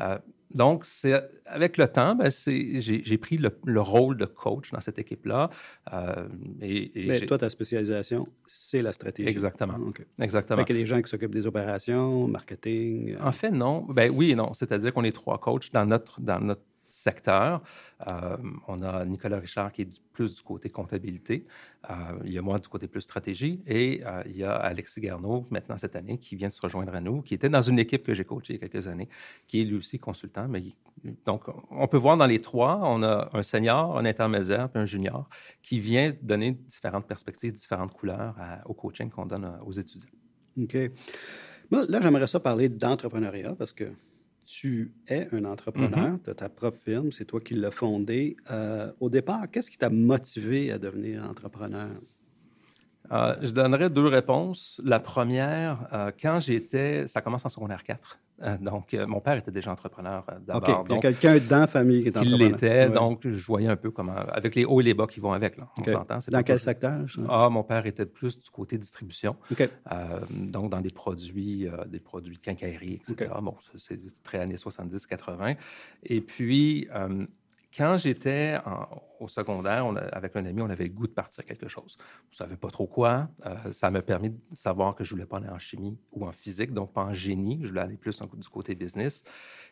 Euh, 0.00 0.18
donc, 0.54 0.84
c'est 0.86 1.14
avec 1.46 1.76
le 1.76 1.88
temps, 1.88 2.14
ben, 2.14 2.30
c'est- 2.30 2.80
j'ai 2.80 3.18
pris 3.18 3.36
le, 3.36 3.50
le 3.64 3.80
rôle 3.80 4.16
de 4.16 4.24
coach 4.24 4.70
dans 4.70 4.80
cette 4.80 4.98
équipe-là. 4.98 5.50
euh, 5.92 6.26
et, 6.62 7.04
et 7.04 7.06
Mais 7.08 7.20
toi, 7.26 7.38
ta 7.38 7.50
spécialisation, 7.50 8.26
c'est 8.46 8.82
la 8.82 8.92
stratégie. 8.92 9.28
Exactement. 9.28 9.74
Ah, 9.76 9.88
OK. 9.88 10.06
Exactement. 10.20 10.58
Fait 10.58 10.64
que 10.64 10.72
les 10.72 10.86
gens 10.86 11.00
qui 11.02 11.10
s'occupent 11.10 11.34
des 11.34 11.46
opérations, 11.46 12.26
marketing. 12.28 13.14
euh, 13.14 13.18
En 13.22 13.32
fait, 13.32 13.50
non. 13.50 13.86
Ben 13.88 14.10
oui 14.14 14.30
et 14.30 14.34
non. 14.34 14.52
C'est-à-dire 14.54 14.92
qu'on 14.92 15.04
est 15.04 15.12
trois 15.12 15.38
coachs 15.38 15.70
dans 15.72 15.84
notre, 15.86 16.20
dans 16.20 16.40
notre 16.40 16.62
secteur. 16.98 17.62
Euh, 18.10 18.36
on 18.66 18.82
a 18.82 19.04
Nicolas 19.04 19.38
Richard 19.38 19.72
qui 19.72 19.82
est 19.82 20.02
plus 20.12 20.34
du 20.34 20.42
côté 20.42 20.68
comptabilité. 20.68 21.44
Euh, 21.90 21.94
il 22.24 22.32
y 22.32 22.38
a 22.38 22.42
moi 22.42 22.58
du 22.58 22.68
côté 22.68 22.88
plus 22.88 23.02
stratégie. 23.02 23.62
Et 23.66 24.02
euh, 24.04 24.22
il 24.26 24.36
y 24.36 24.44
a 24.44 24.54
Alexis 24.54 25.00
Garneau, 25.00 25.46
maintenant 25.50 25.78
cette 25.78 25.96
année, 25.96 26.18
qui 26.18 26.36
vient 26.36 26.48
de 26.48 26.52
se 26.52 26.60
rejoindre 26.60 26.94
à 26.94 27.00
nous, 27.00 27.22
qui 27.22 27.34
était 27.34 27.48
dans 27.48 27.62
une 27.62 27.78
équipe 27.78 28.04
que 28.04 28.14
j'ai 28.14 28.24
coachée 28.24 28.54
il 28.54 28.60
y 28.60 28.64
a 28.64 28.68
quelques 28.68 28.88
années, 28.88 29.08
qui 29.46 29.60
est 29.60 29.64
lui 29.64 29.76
aussi 29.76 29.98
consultant. 29.98 30.48
Mais 30.48 30.62
donc, 31.24 31.44
on 31.70 31.86
peut 31.86 31.96
voir 31.96 32.16
dans 32.16 32.26
les 32.26 32.40
trois, 32.40 32.80
on 32.82 33.02
a 33.02 33.30
un 33.32 33.42
senior, 33.42 33.98
un 33.98 34.04
intermédiaire 34.04 34.68
puis 34.68 34.82
un 34.82 34.86
junior 34.86 35.28
qui 35.62 35.78
vient 35.78 36.12
donner 36.22 36.52
différentes 36.52 37.06
perspectives, 37.06 37.52
différentes 37.52 37.92
couleurs 37.92 38.34
au 38.66 38.74
coaching 38.74 39.10
qu'on 39.10 39.26
donne 39.26 39.44
euh, 39.44 39.64
aux 39.64 39.72
étudiants. 39.72 40.08
OK. 40.60 40.76
Là, 41.70 42.00
j'aimerais 42.02 42.26
ça 42.26 42.40
parler 42.40 42.68
d'entrepreneuriat 42.68 43.54
parce 43.56 43.72
que 43.72 43.92
tu 44.48 44.94
es 45.06 45.28
un 45.32 45.44
entrepreneur, 45.44 46.14
Mm-hmm. 46.14 46.22
tu 46.24 46.30
as 46.30 46.34
ta 46.34 46.48
propre 46.48 46.78
firme, 46.78 47.12
c'est 47.12 47.26
toi 47.26 47.38
qui 47.38 47.52
l'as 47.54 47.70
fondée. 47.70 48.36
Euh, 48.50 48.90
au 48.98 49.10
départ, 49.10 49.50
qu'est-ce 49.50 49.70
qui 49.70 49.76
t'a 49.76 49.90
motivé 49.90 50.72
à 50.72 50.78
devenir 50.78 51.22
entrepreneur? 51.28 51.90
Euh, 53.12 53.36
je 53.42 53.50
donnerais 53.50 53.90
deux 53.90 54.06
réponses. 54.06 54.80
La 54.84 55.00
première, 55.00 55.86
euh, 55.92 56.10
quand 56.18 56.40
j'étais, 56.40 57.06
ça 57.06 57.20
commence 57.20 57.44
en 57.44 57.50
secondaire 57.50 57.82
4. 57.82 58.20
Euh, 58.42 58.56
donc, 58.58 58.94
euh, 58.94 59.06
mon 59.06 59.20
père 59.20 59.36
était 59.36 59.50
déjà 59.50 59.72
entrepreneur 59.72 60.24
euh, 60.30 60.38
d'abord. 60.46 60.62
Il 60.64 60.70
y 60.70 60.74
a 60.74 60.82
donc, 60.84 61.02
quelqu'un 61.02 61.38
dans 61.38 61.60
la 61.60 61.66
famille 61.66 62.02
qui 62.02 62.08
est 62.08 62.16
entrepreneur. 62.16 62.50
l'était. 62.50 62.86
Ouais. 62.86 62.94
Donc, 62.94 63.20
je 63.28 63.46
voyais 63.46 63.68
un 63.68 63.76
peu 63.76 63.90
comment, 63.90 64.14
avec 64.14 64.54
les 64.54 64.64
hauts 64.64 64.80
et 64.80 64.84
les 64.84 64.94
bas 64.94 65.06
qui 65.06 65.20
vont 65.20 65.32
avec. 65.32 65.56
Là. 65.56 65.68
On 65.80 65.84
s'entend. 65.84 66.18
Dans 66.28 66.42
quel 66.42 66.60
secteur? 66.60 67.04
Ah, 67.28 67.48
mon 67.48 67.64
père 67.64 67.86
était 67.86 68.06
plus 68.06 68.38
du 68.38 68.50
côté 68.50 68.78
distribution. 68.78 69.36
Euh, 69.60 70.20
donc, 70.30 70.70
dans 70.70 70.80
des 70.80 70.90
produits, 70.90 71.66
euh, 71.66 71.84
des 71.86 72.00
produits 72.00 72.36
de 72.36 72.40
quincaillerie, 72.42 73.00
etc. 73.02 73.32
Bon, 73.42 73.56
c'est 73.76 73.98
c'est 74.08 74.22
très 74.22 74.38
années 74.38 74.56
70-80. 74.56 75.56
Et 76.04 76.20
puis, 76.20 76.88
euh, 76.94 77.26
quand 77.76 77.98
j'étais 77.98 78.58
au 79.20 79.28
secondaire, 79.28 79.86
on 79.86 79.94
avec 79.96 80.36
un 80.36 80.44
ami, 80.46 80.62
on 80.62 80.70
avait 80.70 80.86
le 80.86 80.94
goût 80.94 81.06
de 81.06 81.12
partir 81.12 81.44
quelque 81.44 81.68
chose. 81.68 81.96
On 82.00 82.30
ne 82.30 82.36
savait 82.36 82.56
pas 82.56 82.70
trop 82.70 82.86
quoi. 82.86 83.28
Euh, 83.46 83.72
ça 83.72 83.90
m'a 83.90 84.02
permis 84.02 84.30
de 84.30 84.38
savoir 84.52 84.94
que 84.94 85.04
je 85.04 85.10
voulais 85.10 85.26
pas 85.26 85.38
aller 85.38 85.48
en 85.48 85.58
chimie 85.58 85.98
ou 86.12 86.26
en 86.26 86.32
physique, 86.32 86.72
donc 86.72 86.92
pas 86.92 87.04
en 87.04 87.14
génie. 87.14 87.58
Je 87.62 87.68
voulais 87.68 87.82
aller 87.82 87.96
plus 87.96 88.20
du 88.20 88.48
côté 88.48 88.74
business. 88.74 89.22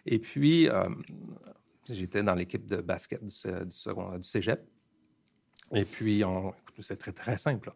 Et 0.05 0.19
puis, 0.19 0.69
euh, 0.69 0.89
j'étais 1.89 2.23
dans 2.23 2.35
l'équipe 2.35 2.67
de 2.67 2.77
basket 2.77 3.25
du, 3.25 3.29
du, 3.29 4.19
du 4.19 4.23
cégep. 4.23 4.61
Et 5.73 5.85
puis, 5.85 6.23
c'est 6.81 6.97
très, 6.97 7.13
très 7.13 7.39
simple. 7.39 7.73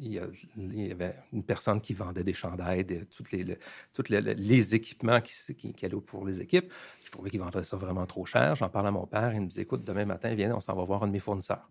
Il 0.00 0.12
y, 0.12 0.90
avait 0.90 1.14
une 1.32 1.44
personne 1.44 1.80
qui 1.80 1.94
vendait 1.94 2.24
des 2.24 2.34
chandails, 2.34 2.84
de, 2.84 3.04
toutes 3.04 3.30
les, 3.32 3.58
toutes 3.92 4.08
les, 4.08 4.74
équipements 4.74 5.20
qui, 5.20 5.32
qui, 5.54 5.86
allaient 5.86 6.00
pour 6.00 6.26
les 6.26 6.40
équipes. 6.40 6.72
Je 7.04 7.10
trouvais 7.10 7.30
qu'il 7.30 7.40
vendait 7.40 7.62
ça 7.62 7.76
vraiment 7.76 8.06
trop 8.06 8.24
cher. 8.24 8.56
J'en 8.56 8.68
parlais 8.68 8.88
à 8.88 8.92
mon 8.92 9.06
père. 9.06 9.32
Il 9.32 9.42
me 9.42 9.46
disait 9.46 9.62
Écoute, 9.62 9.84
demain 9.84 10.04
matin, 10.04 10.34
viens, 10.34 10.54
on 10.54 10.60
s'en 10.60 10.74
va 10.74 10.84
voir 10.84 11.02
un 11.04 11.06
de 11.06 11.12
mes 11.12 11.20
fournisseurs. 11.20 11.68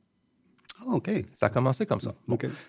Ah, 0.79 0.95
OK. 0.95 1.09
Ça 1.33 1.47
a 1.47 1.49
commencé 1.49 1.85
comme 1.85 2.01
ça. 2.01 2.15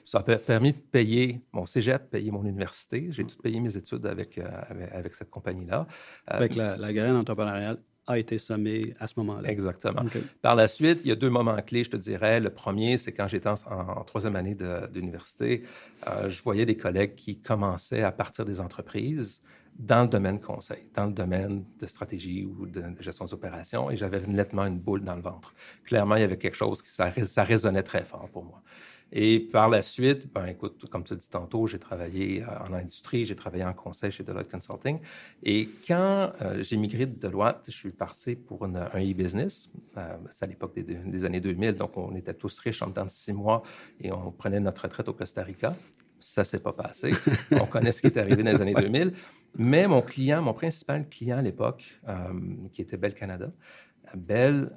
ça 0.05 0.19
a 0.19 0.23
permis 0.39 0.73
de 0.73 0.79
payer 0.79 1.41
mon 1.53 1.67
cégep, 1.67 2.11
payer 2.11 2.31
mon 2.31 2.45
université. 2.45 3.07
J'ai 3.11 3.25
tout 3.25 3.39
payé 3.39 3.61
mes 3.61 3.77
études 3.77 4.07
avec, 4.07 4.39
euh, 4.39 4.51
avec, 4.93 5.15
cette 5.15 5.31
compagnie-là. 5.31 5.87
Avec 6.27 6.55
la, 6.55 6.77
la 6.77 6.93
graine 6.93 7.17
entrepreneuriale 7.17 7.79
a 8.07 8.19
été 8.19 8.39
sommé 8.39 8.95
à 8.99 9.07
ce 9.07 9.15
moment-là. 9.19 9.51
Exactement. 9.51 10.03
Par 10.43 10.55
la 10.55 10.69
suite, 10.69 11.01
il 11.05 11.09
y 11.09 11.13
a 11.13 11.17
deux 11.17 11.31
moments 11.31 11.57
clés, 11.57 11.85
je 11.85 11.91
te 11.91 11.97
dirais. 11.97 12.41
Le 12.41 12.51
premier, 12.51 12.99
c'est 12.99 13.13
quand 13.13 13.29
j'étais 13.29 13.49
en, 13.49 14.05
troisième 14.05 14.37
année 14.37 14.57
d'université, 14.93 15.63
euh, 16.07 16.29
je 16.29 16.43
voyais 16.43 16.67
des 16.67 16.77
collègues 16.77 17.15
qui 17.15 17.39
commençaient 17.39 18.03
à 18.03 18.13
partir 18.13 18.45
des 18.45 18.61
entreprises 18.61 19.41
dans 19.79 20.03
le 20.03 20.09
domaine 20.09 20.41
conseil, 20.41 20.89
dans 20.95 21.07
le 21.07 21.13
domaine 21.13 21.65
de 21.81 21.87
stratégie 21.87 22.45
ou 22.45 22.67
de 22.67 22.83
gestion 23.01 23.25
des 23.25 23.35
opérations, 23.35 23.91
et 23.91 23.97
j'avais 23.97 24.21
nettement 24.21 24.67
une 24.67 24.79
boule 24.79 25.03
dans 25.03 25.17
le 25.17 25.23
ventre. 25.23 25.53
Clairement, 25.85 26.15
il 26.17 26.21
y 26.21 26.25
avait 26.25 26.37
quelque 26.37 26.57
chose 26.57 26.81
qui 26.81 26.91
ça, 26.91 27.13
ça 27.25 27.43
résonnait 27.43 27.83
très 27.83 28.05
fort 28.05 28.29
pour 28.31 28.45
moi. 28.45 28.63
Et 29.17 29.39
par 29.39 29.69
la 29.69 29.81
suite, 29.81 30.27
ben, 30.35 30.47
écoute, 30.47 30.87
comme 30.91 31.05
tu 31.05 31.13
as 31.13 31.17
dit 31.17 31.31
tantôt, 31.31 31.69
j'ai 31.69 31.79
travaillé 31.79 32.43
euh, 32.43 32.47
en 32.69 32.75
industrie, 32.75 33.25
j'ai 33.25 33.37
travaillé 33.37 33.65
en 33.65 33.73
conseil 33.73 34.11
chez 34.11 34.25
Deloitte 34.25 34.51
Consulting. 34.51 34.99
Et 35.45 35.69
quand 35.87 36.33
euh, 36.43 36.65
j'ai 36.65 36.77
migré 36.77 37.07
de 37.07 37.17
Deloitte, 37.17 37.67
je 37.67 37.77
suis 37.77 37.93
parti 37.93 38.35
pour 38.35 38.65
un 38.65 38.73
e-business. 38.73 39.71
Euh, 39.97 40.17
c'est 40.33 40.47
à 40.47 40.49
l'époque 40.49 40.75
des, 40.75 41.25
années 41.25 41.41
2000, 41.41 41.75
donc 41.75 41.97
on 41.97 42.13
était 42.17 42.35
tous 42.35 42.59
riches 42.59 42.83
en 42.83 42.89
dedans 42.89 43.05
de 43.05 43.11
six 43.11 43.33
mois 43.33 43.63
et 44.01 44.11
on 44.11 44.33
prenait 44.33 44.59
notre 44.59 44.83
retraite 44.83 45.09
au 45.09 45.13
Costa 45.13 45.45
Rica. 45.45 45.77
Ça 46.19 46.45
s'est 46.45 46.59
pas 46.59 46.73
passé. 46.73 47.13
on 47.53 47.67
connaît 47.67 47.93
ce 47.93 48.01
qui 48.01 48.09
est 48.09 48.19
arrivé 48.19 48.43
dans 48.43 48.51
les 48.51 48.61
années 48.61 48.75
2000. 48.75 49.13
Mais 49.59 49.87
mon 49.87 50.03
client, 50.03 50.43
mon 50.43 50.55
principal 50.55 51.09
client 51.09 51.39
à 51.39 51.43
l'époque, 51.43 52.01
qui 52.73 52.83
était 52.83 52.97
Bell 52.97 53.15
Canada, 53.15 53.51
Bell 54.17 54.73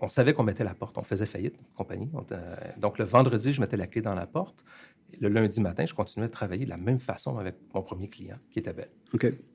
on, 0.00 0.08
savait 0.08 0.34
qu'on 0.34 0.42
mettait 0.42 0.64
la 0.64 0.74
porte. 0.74 0.98
On 0.98 1.02
faisait 1.02 1.26
faillite, 1.26 1.56
compagnie. 1.74 2.08
Euh, 2.32 2.56
donc, 2.78 2.98
le 2.98 3.04
vendredi, 3.04 3.52
je 3.52 3.60
mettais 3.60 3.76
la 3.76 3.86
clé 3.86 4.02
dans 4.02 4.14
la 4.14 4.26
porte. 4.26 4.64
Le 5.20 5.28
lundi 5.28 5.60
matin, 5.60 5.84
je 5.84 5.94
continuais 5.94 6.28
de 6.28 6.32
travailler 6.32 6.64
de 6.64 6.70
la 6.70 6.78
même 6.78 6.98
façon 6.98 7.38
avec 7.38 7.56
mon 7.74 7.82
premier 7.82 8.08
client, 8.08 8.36
qui 8.50 8.58
était 8.60 8.72
Belle. 8.72 8.88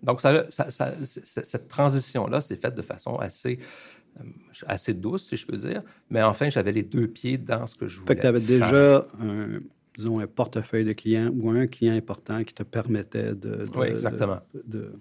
Donc, 0.03 0.21
ça, 0.21 0.45
cette 0.49 1.67
transition-là 1.67 2.41
s'est 2.41 2.57
faite 2.57 2.75
de 2.75 2.81
façon 2.81 3.15
assez, 3.15 3.59
euh, 4.19 4.23
assez 4.67 4.93
douce, 4.93 5.27
si 5.27 5.37
je 5.37 5.45
peux 5.45 5.57
dire. 5.57 5.81
Mais 6.09 6.21
enfin, 6.21 6.49
j'avais 6.49 6.71
les 6.71 6.83
deux 6.83 7.07
pieds 7.07 7.37
dans 7.37 7.65
ce 7.65 7.75
que 7.75 7.87
je 7.87 7.99
voulais. 7.99 8.07
Fait 8.07 8.15
que 8.15 8.21
tu 8.21 8.27
avais 8.27 8.39
déjà 8.39 9.05
un, 9.19 9.59
disons, 9.97 10.19
un 10.19 10.27
portefeuille 10.27 10.85
de 10.85 10.93
clients 10.93 11.31
ou 11.33 11.49
un 11.49 11.67
client 11.67 11.93
important 11.93 12.43
qui 12.43 12.53
te 12.53 12.63
permettait 12.63 13.35
de, 13.35 13.65
oui, 13.75 13.87
exactement. 13.87 14.39
de 14.53 14.93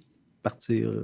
partir 0.47 0.91
euh, 0.91 1.03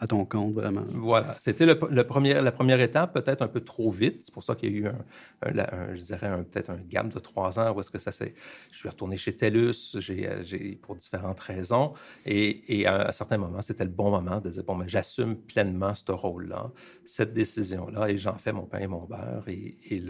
à 0.00 0.06
ton 0.06 0.26
compte, 0.26 0.52
vraiment. 0.52 0.82
Voilà. 0.88 1.34
C'était 1.38 1.64
le, 1.64 2.04
premier, 2.04 2.34
la 2.34 2.52
première 2.52 2.78
étape, 2.78 3.14
peut-être 3.14 3.40
un 3.40 3.48
peu 3.48 3.60
trop 3.60 3.90
vite. 3.90 4.18
C'est 4.22 4.34
pour 4.34 4.42
ça 4.42 4.54
qu'il 4.54 4.70
y 4.70 4.74
a 4.74 4.80
eu, 4.80 4.86
un, 4.86 5.94
je 5.94 6.02
dirais, 6.02 6.30
peut-être 6.44 6.68
un 6.68 6.80
gap 6.90 7.08
de 7.08 7.18
trois 7.18 7.58
ans 7.58 7.72
où 7.74 7.80
est-ce 7.80 7.90
que 7.90 7.98
ça 7.98 8.12
s'est... 8.12 8.34
Je 8.70 8.76
suis 8.76 8.90
retourné 8.90 9.16
chez 9.16 9.34
TELUS 9.34 9.96
euh, 9.96 10.74
pour 10.82 10.94
différentes 10.96 11.40
raisons. 11.40 11.94
Et, 12.26 12.86
à 12.86 13.08
un 13.08 13.12
certain 13.12 13.38
moment, 13.38 13.62
c'était 13.62 13.84
le 13.84 13.96
bon 14.02 14.10
moment 14.10 14.40
de 14.40 14.50
dire, 14.50 14.62
bon, 14.62 14.76
mais 14.76 14.90
j'assume 14.90 15.36
pleinement 15.36 15.94
ce 15.94 16.12
rôle-là, 16.12 16.70
cette 17.06 17.32
décision-là, 17.32 18.10
et 18.10 18.18
j'en 18.18 18.36
fais 18.36 18.52
mon 18.52 18.66
pain 18.66 18.80
et 18.80 18.88
mon 18.88 19.04
beurre. 19.06 19.44
Et, 19.48 19.78
et 19.88 20.02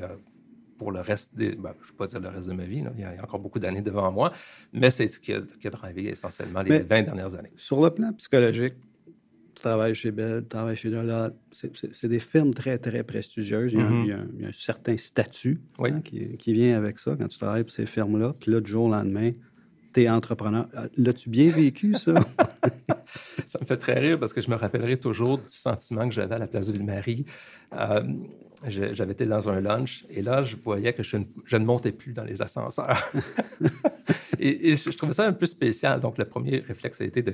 pour 0.82 0.92
le 0.92 1.00
reste 1.00 1.34
des. 1.34 1.54
Ben, 1.54 1.72
je 1.80 1.86
ne 1.86 1.90
vais 1.90 1.96
pas 1.96 2.06
dire 2.06 2.20
le 2.20 2.28
reste 2.28 2.48
de 2.48 2.54
ma 2.54 2.64
vie, 2.64 2.84
il, 2.96 3.00
y 3.00 3.04
a, 3.04 3.22
encore 3.22 3.40
beaucoup 3.40 3.58
d'années 3.58 3.82
devant 3.82 4.10
moi, 4.10 4.32
mais 4.72 4.90
c'est 4.90 5.08
ce 5.08 5.20
qui 5.20 5.32
a, 5.32 5.40
qui 5.40 5.66
a 5.66 5.70
drivé 5.70 6.10
essentiellement 6.10 6.62
les 6.62 6.80
20 6.80 7.02
dernières 7.02 7.34
années. 7.34 7.52
Sur 7.56 7.82
le 7.82 7.90
plan 7.90 8.12
psychologique, 8.14 8.74
tu 9.54 9.62
travailles 9.62 9.94
chez 9.94 10.10
Bell, 10.10 10.42
tu 10.42 10.48
travailles 10.48 10.76
chez 10.76 10.90
Deloitte, 10.90 11.36
c'est 11.52 12.08
des 12.08 12.20
firmes 12.20 12.52
très, 12.52 12.78
très 12.78 13.04
prestigieuses. 13.04 13.72
Il 13.72 13.78
y 13.78 14.12
a, 14.12 14.16
mm-hmm. 14.18 14.48
un, 14.48 14.52
certain 14.52 14.96
statut 14.96 15.60
hein, 15.78 16.00
qui, 16.00 16.36
qui, 16.36 16.52
vient 16.52 16.76
avec 16.76 16.98
ça 16.98 17.14
quand 17.16 17.28
tu 17.28 17.38
travailles 17.38 17.64
pour 17.64 17.72
ces 17.72 17.86
firmes-là. 17.86 18.34
Puis 18.40 18.50
là, 18.50 18.60
du 18.60 18.70
jour 18.70 18.86
au 18.86 18.90
lendemain, 18.90 19.30
tu 19.94 20.02
es 20.02 20.08
entrepreneur. 20.08 20.66
L'as-tu 20.96 21.30
bien 21.30 21.48
vécu, 21.48 21.94
ça? 21.94 22.14
ça 23.46 23.58
me 23.60 23.66
fait 23.66 23.76
très 23.76 23.98
rire 23.98 24.18
parce 24.18 24.32
que 24.32 24.40
je 24.40 24.50
me 24.50 24.56
rappellerai 24.56 24.96
toujours 24.96 25.38
du 25.38 25.44
sentiment 25.48 26.08
que 26.08 26.14
j'avais 26.14 26.34
à 26.34 26.38
la 26.38 26.46
place 26.46 26.68
de 26.68 26.72
Ville-Marie. 26.72 27.26
Euh, 27.74 28.02
j'avais 28.68 29.12
été 29.12 29.26
dans 29.26 29.48
un 29.48 29.60
lunch 29.60 30.04
et 30.10 30.22
là, 30.22 30.42
je 30.42 30.56
voyais 30.56 30.92
que 30.92 31.02
je 31.02 31.16
ne, 31.16 31.64
montais 31.64 31.92
plus 31.92 32.12
dans 32.12 32.24
les 32.24 32.42
ascenseurs. 32.42 33.12
et, 34.38 34.76
je 34.76 34.96
trouvais 34.96 35.12
ça 35.12 35.26
un 35.26 35.32
peu 35.32 35.46
spécial. 35.46 36.00
Donc, 36.00 36.18
le 36.18 36.24
premier 36.24 36.58
réflexe 36.58 37.00
a 37.00 37.04
été 37.04 37.22
de 37.22 37.32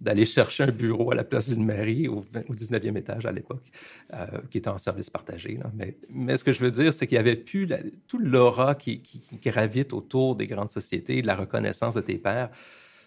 d'aller 0.00 0.26
chercher 0.26 0.64
un 0.64 0.70
bureau 0.70 1.12
à 1.12 1.14
la 1.14 1.24
place 1.24 1.48
d'une 1.48 1.64
mairie 1.64 2.08
au, 2.08 2.24
19e 2.50 2.98
étage 2.98 3.26
à 3.26 3.32
l'époque, 3.32 3.64
euh, 4.12 4.26
qui 4.50 4.58
était 4.58 4.68
en 4.68 4.76
service 4.76 5.08
partagé. 5.08 5.58
Mais, 5.74 5.96
mais, 6.10 6.36
ce 6.36 6.44
que 6.44 6.52
je 6.52 6.60
veux 6.60 6.70
dire, 6.70 6.92
c'est 6.92 7.06
qu'il 7.06 7.16
y 7.16 7.18
avait 7.18 7.36
plus 7.36 7.68
tout 8.06 8.18
l'aura 8.18 8.74
qui, 8.74 9.00
qui, 9.00 9.20
qui, 9.20 9.36
gravite 9.36 9.92
autour 9.92 10.36
des 10.36 10.46
grandes 10.46 10.68
sociétés, 10.68 11.22
de 11.22 11.26
la 11.26 11.36
reconnaissance 11.36 11.94
de 11.94 12.00
tes 12.00 12.18
pairs. 12.18 12.50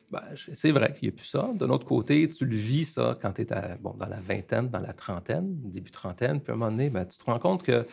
Ben, 0.10 0.24
c'est 0.54 0.72
vrai 0.72 0.94
qu'il 0.94 1.10
n'y 1.10 1.14
a 1.14 1.18
plus 1.18 1.26
ça. 1.26 1.50
De 1.54 1.66
l'autre 1.66 1.86
côté, 1.86 2.30
tu 2.30 2.46
le 2.46 2.56
vis 2.56 2.86
ça 2.86 3.18
quand 3.22 3.34
tu 3.34 3.42
es 3.42 3.46
dans 3.46 4.08
la 4.10 4.20
vingtaine, 4.22 4.70
dans 4.70 4.80
la 4.80 4.94
trentaine, 4.94 5.54
début 5.70 5.92
trentaine, 5.92 6.40
puis 6.40 6.52
à 6.52 6.56
un 6.56 6.58
moment 6.58 6.72
donné, 6.72 6.90
ben, 6.90 7.06
tu 7.06 7.18
te 7.18 7.26
rends 7.26 7.40
compte 7.40 7.64
que 7.64 7.86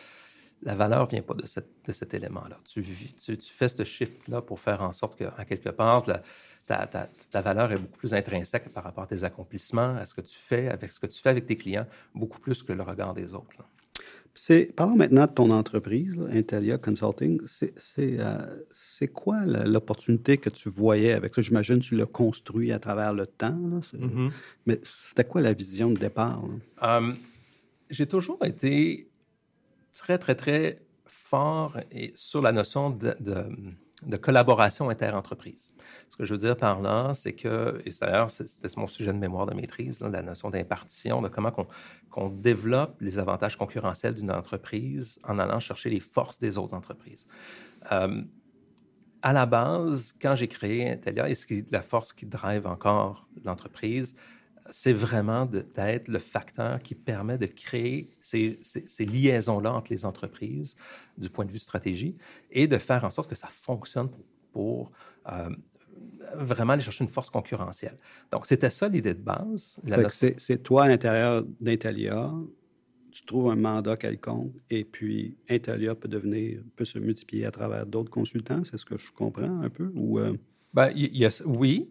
la 0.61 0.75
valeur 0.75 1.03
ne 1.03 1.09
vient 1.09 1.21
pas 1.21 1.33
de, 1.33 1.45
cet 1.91 2.13
élément-là. 2.13 2.57
Tu, 2.63 2.81
fais 2.81 3.67
ce 3.67 3.83
shift-là 3.83 4.41
pour 4.41 4.59
faire 4.59 4.81
en 4.81 4.93
sorte 4.93 5.17
qu'en 5.17 5.43
quelque 5.43 5.69
part, 5.69 6.03
ta, 6.65 6.87
ta, 6.87 7.41
valeur 7.41 7.71
est 7.71 7.77
beaucoup 7.77 7.99
plus 7.99 8.13
intrinsèque 8.13 8.69
par 8.69 8.83
rapport 8.83 9.03
à 9.03 9.07
tes 9.07 9.23
accomplissements, 9.23 9.95
à 9.97 10.05
ce 10.05 10.13
que 10.13 10.21
tu 10.21 10.37
fais, 10.37 10.69
avec 10.69 10.91
ce 10.91 10.99
que 10.99 11.07
tu 11.07 11.21
fais 11.21 11.29
avec 11.29 11.45
tes 11.45 11.57
clients, 11.57 11.85
beaucoup 12.13 12.39
plus 12.39 12.63
que 12.63 12.73
le 12.73 12.81
regard 12.81 13.13
des 13.13 13.35
autres. 13.35 13.63
Parlons 14.75 14.95
maintenant 14.97 15.25
de 15.25 15.31
ton 15.31 15.49
entreprise, 15.49 16.19
Intelia 16.31 16.77
Consulting. 16.77 17.41
Euh, 17.99 18.57
c'est 18.73 19.07
quoi 19.07 19.45
l'opportunité 19.45 20.37
que 20.37 20.49
tu 20.49 20.69
voyais 20.69 21.13
avec 21.13 21.33
ça? 21.33 21.41
J'imagine 21.41 21.79
que 21.79 21.85
tu 21.85 21.95
l'as 21.95 22.05
construit 22.05 22.71
à 22.73 22.79
travers 22.79 23.13
le 23.13 23.27
temps. 23.27 23.57
Mm-hmm. 23.93 24.31
Mais 24.65 24.81
c'était 24.83 25.23
quoi 25.23 25.41
la 25.41 25.53
vision 25.53 25.91
de 25.91 25.97
départ? 25.97 26.43
Hum, 26.81 27.15
j'ai 27.89 28.07
toujours 28.07 28.43
été 28.43 29.07
très, 29.93 30.17
très, 30.17 30.35
très 30.35 30.79
fort 31.05 31.77
et 31.91 32.11
sur 32.15 32.41
la 32.41 32.51
notion 32.51 32.89
de 32.89 33.15
de 33.19 33.45
collaboration 34.17 34.89
interentreprise. 34.89 35.73
Ce 36.09 36.17
que 36.17 36.25
je 36.25 36.33
veux 36.33 36.39
dire 36.39 36.55
par 36.55 36.81
là, 36.81 37.13
c'est 37.13 37.33
que, 37.33 37.81
et 37.85 37.91
d'ailleurs, 37.99 38.29
c'était 38.29 38.67
mon 38.77 38.87
sujet 38.87 39.13
de 39.13 39.17
mémoire 39.17 39.45
de 39.45 39.53
maîtrise, 39.53 40.01
la 40.01 40.21
notion 40.21 40.49
d'impartition, 40.49 41.21
de 41.21 41.27
comment 41.27 41.51
qu'on 42.09 42.29
développe 42.29 42.95
les 43.01 43.19
avantages 43.19 43.57
concurrentiels 43.57 44.13
d'une 44.13 44.31
entreprise 44.31 45.19
en 45.23 45.39
allant 45.39 45.59
chercher 45.59 45.89
les 45.89 45.99
forces 45.99 46.39
des 46.39 46.57
autres 46.57 46.73
entreprises. 46.73 47.25
Euh, 47.91 48.23
à 49.21 49.33
la 49.33 49.47
base, 49.47 50.13
quand 50.21 50.35
j'ai 50.35 50.47
créé 50.47 50.91
Intelia, 50.91 51.27
et 51.27 51.35
ce 51.35 51.47
qui, 51.47 51.65
la 51.71 51.81
force 51.81 52.13
qui 52.13 52.27
drive 52.27 52.67
encore 52.67 53.27
l'entreprise, 53.43 54.15
c'est 54.71 54.93
vraiment 54.93 55.45
d'être 55.45 56.07
le 56.07 56.19
facteur 56.19 56.79
qui 56.79 56.95
permet 56.95 57.37
de 57.37 57.45
créer 57.45 58.09
ces, 58.19 58.57
liaisons-là 58.99 59.73
entre 59.73 59.91
les 59.91 60.05
entreprises 60.05 60.75
du 61.17 61.29
point 61.29 61.45
de 61.45 61.51
vue 61.51 61.59
stratégie 61.59 62.15
et 62.51 62.67
de 62.67 62.77
faire 62.77 63.03
en 63.03 63.11
sorte 63.11 63.29
que 63.29 63.35
ça 63.35 63.47
fonctionne 63.47 64.09
pour, 64.51 64.91
euh, 65.31 65.49
vraiment 66.33 66.73
aller 66.73 66.81
chercher 66.81 67.03
une 67.03 67.09
force 67.09 67.29
concurrentielle. 67.29 67.95
Donc, 68.31 68.47
c'était 68.47 68.69
ça 68.69 68.87
l'idée 68.87 69.13
de 69.13 69.21
base. 69.21 69.79
C'est 70.37 70.63
toi 70.63 70.85
à 70.85 70.87
l'intérieur 70.87 71.43
d'Intelia, 71.59 72.33
tu 73.11 73.23
trouves 73.25 73.49
un 73.49 73.55
mandat 73.55 73.95
quelconque 73.95 74.51
et 74.69 74.83
puis 74.83 75.37
Intelia 75.49 75.95
peut 75.95 76.09
devenir, 76.09 76.61
peut 76.75 76.83
se 76.83 76.99
multiplier 76.99 77.45
à 77.45 77.51
travers 77.51 77.85
d'autres 77.85 78.09
consultants. 78.09 78.61
C'est 78.65 78.77
ce 78.77 78.83
que 78.83 78.97
je 78.97 79.09
comprends 79.13 79.61
un 79.61 79.69
peu? 79.69 79.89
Ou, 79.95 80.19
euh? 80.19 80.35
ben, 80.73 80.91
oui, 81.45 81.89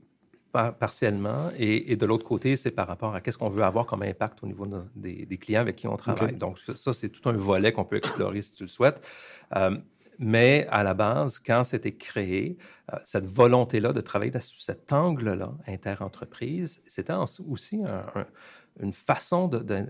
partiellement. 0.54 1.50
Et, 1.58 1.96
de 1.96 2.06
l'autre 2.06 2.24
côté, 2.24 2.56
c'est 2.56 2.70
par 2.70 2.86
rapport 2.86 3.14
à 3.14 3.20
qu'est-ce 3.20 3.38
qu'on 3.38 3.48
veut 3.48 3.64
avoir 3.64 3.86
comme 3.86 4.02
impact 4.02 4.42
au 4.42 4.46
niveau 4.46 4.66
des, 4.94 5.38
clients 5.38 5.60
avec 5.60 5.76
qui 5.76 5.86
on 5.88 5.96
travaille. 5.96 6.34
Donc, 6.34 6.58
ça, 6.58 6.92
c'est 6.92 7.08
tout 7.08 7.28
un 7.28 7.32
volet 7.32 7.72
qu'on 7.72 7.84
peut 7.84 7.96
explorer 7.96 8.42
si 8.42 8.52
tu 8.52 8.64
le 8.64 8.68
souhaites. 8.68 9.06
Euh, 9.56 9.76
mais 10.18 10.66
à 10.70 10.84
la 10.84 10.94
base, 10.94 11.40
quand 11.40 11.64
c'était 11.64 11.96
créé, 11.96 12.56
euh, 12.92 12.96
cette 13.04 13.26
volonté-là 13.26 13.92
de 13.92 14.00
travailler 14.00 14.32
sous 14.40 14.60
cet 14.60 14.92
angle-là, 14.92 15.48
inter-entreprise, 15.66 16.80
c'était 16.84 17.14
aussi 17.48 17.80
une 18.80 18.92
façon 18.92 19.48
de, 19.48 19.86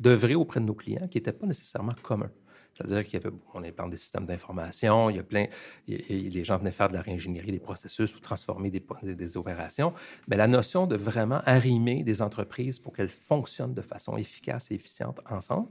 d'œuvrer 0.00 0.34
auprès 0.34 0.60
de 0.60 0.66
nos 0.66 0.74
clients 0.74 1.06
qui 1.10 1.18
n'étaient 1.18 1.32
pas 1.32 1.46
nécessairement 1.46 1.94
communs. 2.02 2.30
C'est-à-dire 2.74 3.04
qu'il 3.04 3.14
y 3.14 3.16
avait, 3.24 3.34
on 3.54 3.88
des 3.88 3.96
systèmes 3.96 4.26
d'information, 4.26 5.10
il 5.10 5.16
y 5.16 5.18
a 5.18 5.22
plein, 5.22 5.46
les 5.86 6.44
gens 6.44 6.58
venaient 6.58 6.72
faire 6.72 6.88
de 6.88 6.94
la 6.94 7.02
réingénierie 7.02 7.52
des 7.52 7.60
processus 7.60 8.14
ou 8.16 8.20
transformer 8.20 8.70
des, 8.70 8.84
des, 9.02 9.36
opérations. 9.36 9.92
Mais 10.28 10.36
la 10.36 10.48
notion 10.48 10.86
de 10.86 10.96
vraiment 10.96 11.40
arrimer 11.44 12.02
des 12.02 12.20
entreprises 12.20 12.78
pour 12.78 12.92
qu'elles 12.92 13.08
fonctionnent 13.08 13.74
de 13.74 13.82
façon 13.82 14.16
efficace 14.16 14.70
et 14.70 14.74
efficiente 14.74 15.20
ensemble, 15.30 15.68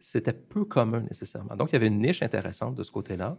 c'était 0.00 0.32
peu 0.32 0.64
commun 0.64 1.00
nécessairement. 1.00 1.56
Donc, 1.56 1.70
il 1.70 1.74
y 1.74 1.76
avait 1.76 1.88
une 1.88 2.00
niche 2.00 2.22
intéressante 2.22 2.74
de 2.74 2.82
ce 2.82 2.92
côté-là. 2.92 3.36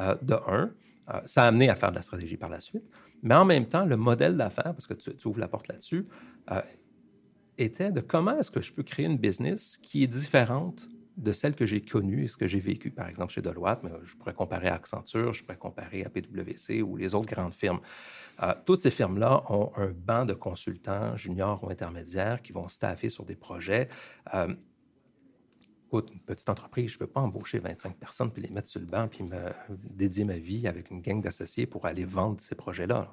Euh, 0.00 0.16
de 0.22 0.34
un, 0.46 0.70
euh, 1.10 1.20
ça 1.26 1.44
a 1.44 1.48
amené 1.48 1.68
à 1.68 1.76
faire 1.76 1.90
de 1.90 1.96
la 1.96 2.02
stratégie 2.02 2.36
par 2.36 2.48
la 2.48 2.60
suite. 2.60 2.84
Mais 3.22 3.34
en 3.34 3.44
même 3.44 3.66
temps, 3.66 3.84
le 3.84 3.96
modèle 3.96 4.36
d'affaires, 4.36 4.72
parce 4.74 4.86
que 4.86 4.94
tu, 4.94 5.10
ouvres 5.26 5.40
la 5.40 5.48
porte 5.48 5.68
là-dessus, 5.68 6.04
euh, 6.50 6.60
était 7.58 7.90
de 7.90 8.00
comment 8.00 8.38
est-ce 8.38 8.50
que 8.50 8.60
je 8.60 8.72
peux 8.72 8.82
créer 8.82 9.06
une 9.06 9.18
business 9.18 9.78
qui 9.78 10.04
est 10.04 10.08
différente 10.08 10.88
de 11.16 11.32
celle 11.32 11.54
que 11.54 11.66
j'ai 11.66 11.80
connue 11.80 12.24
et 12.24 12.28
ce 12.28 12.36
que 12.36 12.46
j'ai 12.46 12.60
vécu, 12.60 12.90
par 12.90 13.08
exemple, 13.08 13.32
chez 13.32 13.42
Deloitte, 13.42 13.82
mais 13.82 13.90
je 14.04 14.16
pourrais 14.16 14.34
comparer 14.34 14.68
à 14.68 14.74
Accenture, 14.74 15.32
je 15.32 15.42
pourrais 15.42 15.56
comparer 15.56 16.04
à 16.04 16.10
PwC 16.10 16.82
ou 16.82 16.96
les 16.96 17.14
autres 17.14 17.32
grandes 17.32 17.54
firmes. 17.54 17.80
Euh, 18.42 18.54
toutes 18.64 18.80
ces 18.80 18.90
firmes-là 18.90 19.42
ont 19.48 19.72
un 19.76 19.92
banc 19.92 20.26
de 20.26 20.34
consultants 20.34 21.16
juniors 21.16 21.64
ou 21.64 21.70
intermédiaires 21.70 22.42
qui 22.42 22.52
vont 22.52 22.68
staffer 22.68 23.08
sur 23.08 23.24
des 23.24 23.36
projets. 23.36 23.88
Euh, 24.34 24.54
une 25.92 26.20
petite 26.20 26.48
entreprise, 26.48 26.90
je 26.90 26.94
ne 26.96 26.98
peux 27.00 27.06
pas 27.06 27.20
embaucher 27.20 27.58
25 27.58 27.96
personnes 27.96 28.30
puis 28.30 28.42
les 28.42 28.50
mettre 28.50 28.68
sur 28.68 28.80
le 28.80 28.86
banc 28.86 29.08
puis 29.08 29.24
me 29.24 29.52
dédier 29.68 30.24
ma 30.24 30.36
vie 30.36 30.66
avec 30.66 30.90
une 30.90 31.00
gang 31.00 31.20
d'associés 31.20 31.66
pour 31.66 31.86
aller 31.86 32.04
vendre 32.04 32.40
ces 32.40 32.54
projets-là. 32.54 33.12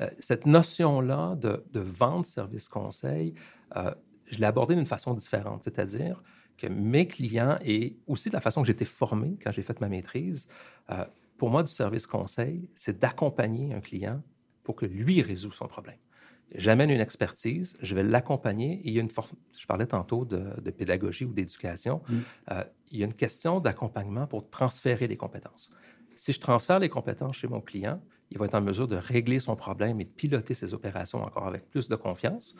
Euh, 0.00 0.08
cette 0.18 0.46
notion-là 0.46 1.36
de, 1.36 1.64
de 1.72 1.80
vendre 1.80 2.24
service 2.24 2.68
conseil, 2.68 3.34
euh, 3.76 3.94
je 4.26 4.38
l'ai 4.38 4.46
abordée 4.46 4.74
d'une 4.74 4.86
façon 4.86 5.14
différente, 5.14 5.64
c'est-à-dire 5.64 6.22
que 6.56 6.66
mes 6.66 7.06
clients 7.06 7.58
et 7.64 7.96
aussi 8.06 8.28
de 8.28 8.34
la 8.34 8.40
façon 8.40 8.62
que 8.62 8.66
j'étais 8.66 8.84
formé 8.84 9.36
quand 9.42 9.52
j'ai 9.52 9.62
fait 9.62 9.80
ma 9.80 9.88
maîtrise, 9.88 10.48
euh, 10.90 11.04
pour 11.36 11.50
moi, 11.50 11.62
du 11.62 11.70
service 11.70 12.06
conseil, 12.06 12.68
c'est 12.74 12.98
d'accompagner 12.98 13.74
un 13.74 13.80
client 13.80 14.22
pour 14.62 14.74
que 14.74 14.86
lui 14.86 15.22
résout 15.22 15.52
son 15.52 15.66
problème. 15.66 15.98
J'amène 16.54 16.90
une 16.90 17.00
expertise, 17.00 17.76
je 17.82 17.94
vais 17.94 18.04
l'accompagner 18.04 18.74
et 18.74 18.88
il 18.88 18.94
y 18.94 18.98
a 18.98 19.02
une 19.02 19.10
force. 19.10 19.34
Je 19.58 19.66
parlais 19.66 19.86
tantôt 19.86 20.24
de, 20.24 20.70
pédagogie 20.70 21.24
ou 21.24 21.32
d'éducation. 21.32 22.02
Mm. 22.08 22.18
Euh, 22.52 22.64
il 22.92 22.98
y 22.98 23.02
a 23.02 23.06
une 23.06 23.14
question 23.14 23.60
d'accompagnement 23.60 24.26
pour 24.26 24.48
transférer 24.48 25.08
les 25.08 25.16
compétences. 25.16 25.70
Si 26.14 26.32
je 26.32 26.40
transfère 26.40 26.78
les 26.78 26.88
compétences 26.88 27.36
chez 27.36 27.48
mon 27.48 27.60
client, 27.60 28.00
il 28.30 28.38
va 28.38 28.46
être 28.46 28.54
en 28.54 28.60
mesure 28.60 28.88
de 28.88 28.96
régler 28.96 29.40
son 29.40 29.56
problème 29.56 30.00
et 30.00 30.04
de 30.04 30.10
piloter 30.10 30.54
ses 30.54 30.72
opérations 30.72 31.22
encore 31.22 31.46
avec 31.46 31.68
plus 31.68 31.88
de 31.88 31.96
confiance. 31.96 32.54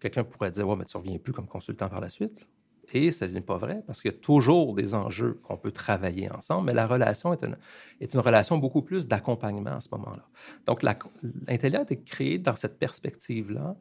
Quelqu'un 0.00 0.24
pourrait 0.24 0.50
dire 0.50 0.68
Ouais, 0.68 0.76
mais 0.76 0.84
tu 0.84 0.96
ne 0.96 1.02
reviens 1.02 1.18
plus 1.18 1.32
comme 1.32 1.46
consultant 1.46 1.88
par 1.88 2.00
la 2.00 2.08
suite. 2.08 2.46
Et 2.92 3.12
ce 3.12 3.24
n'est 3.24 3.40
pas 3.40 3.56
vrai 3.56 3.82
parce 3.86 4.02
qu'il 4.02 4.10
y 4.10 4.14
a 4.14 4.18
toujours 4.18 4.74
des 4.74 4.94
enjeux 4.94 5.40
qu'on 5.44 5.56
peut 5.56 5.72
travailler 5.72 6.30
ensemble, 6.30 6.66
mais 6.66 6.74
la 6.74 6.86
relation 6.86 7.32
est 7.32 7.42
une, 7.42 7.56
est 8.00 8.12
une 8.12 8.20
relation 8.20 8.58
beaucoup 8.58 8.82
plus 8.82 9.06
d'accompagnement 9.06 9.76
à 9.76 9.80
ce 9.80 9.88
moment-là. 9.92 10.26
Donc, 10.66 10.82
l'intelligence 10.82 11.90
est 11.90 12.04
créée 12.04 12.38
dans 12.38 12.56
cette 12.56 12.78
perspective-là 12.78 13.76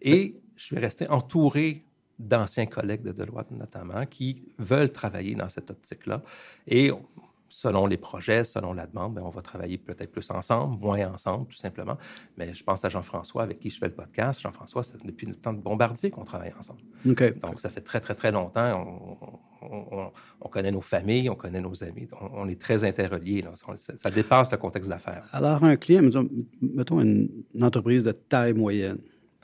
et 0.00 0.34
je 0.56 0.64
suis 0.64 0.78
resté 0.78 1.08
entouré 1.08 1.82
d'anciens 2.18 2.66
collègues 2.66 3.02
de 3.02 3.12
Deloitte 3.12 3.50
notamment 3.50 4.06
qui 4.06 4.54
veulent 4.58 4.92
travailler 4.92 5.34
dans 5.34 5.48
cette 5.48 5.70
optique-là. 5.70 6.22
Et 6.66 6.90
selon 7.54 7.86
les 7.86 7.96
projets, 7.96 8.42
selon 8.42 8.72
la 8.72 8.84
demande, 8.88 9.14
ben, 9.14 9.22
on 9.24 9.30
va 9.30 9.40
travailler 9.40 9.78
peut-être 9.78 10.10
plus 10.10 10.28
ensemble, 10.32 10.76
moins 10.82 11.12
ensemble, 11.12 11.46
tout 11.46 11.56
simplement. 11.56 11.96
Mais 12.36 12.52
je 12.52 12.64
pense 12.64 12.84
à 12.84 12.88
Jean-François, 12.88 13.44
avec 13.44 13.60
qui 13.60 13.70
je 13.70 13.78
fais 13.78 13.86
le 13.86 13.94
podcast. 13.94 14.40
Jean-François, 14.40 14.82
c'est 14.82 15.00
depuis 15.06 15.26
le 15.26 15.36
temps 15.36 15.52
de 15.52 15.60
Bombardier 15.60 16.10
qu'on 16.10 16.24
travaille 16.24 16.52
ensemble. 16.58 16.80
Donc, 17.04 17.60
ça 17.60 17.70
fait 17.70 17.80
très, 17.80 18.00
très, 18.00 18.16
très 18.16 18.32
longtemps. 18.32 19.12
On, 20.40 20.48
connaît 20.48 20.72
nos 20.72 20.80
familles, 20.80 21.30
on 21.30 21.36
connaît 21.36 21.60
nos 21.60 21.84
amis. 21.84 22.08
On, 22.32 22.48
est 22.48 22.60
très 22.60 22.82
interreliés. 22.82 23.44
Ça, 23.76 24.10
dépasse 24.10 24.50
le 24.50 24.58
contexte 24.58 24.90
d'affaires. 24.90 25.28
Alors, 25.30 25.62
un 25.62 25.76
client, 25.76 26.02
mettons 26.60 27.00
une, 27.00 27.44
entreprise 27.62 28.02
de 28.02 28.12
taille 28.12 28.54
moyenne. 28.54 28.98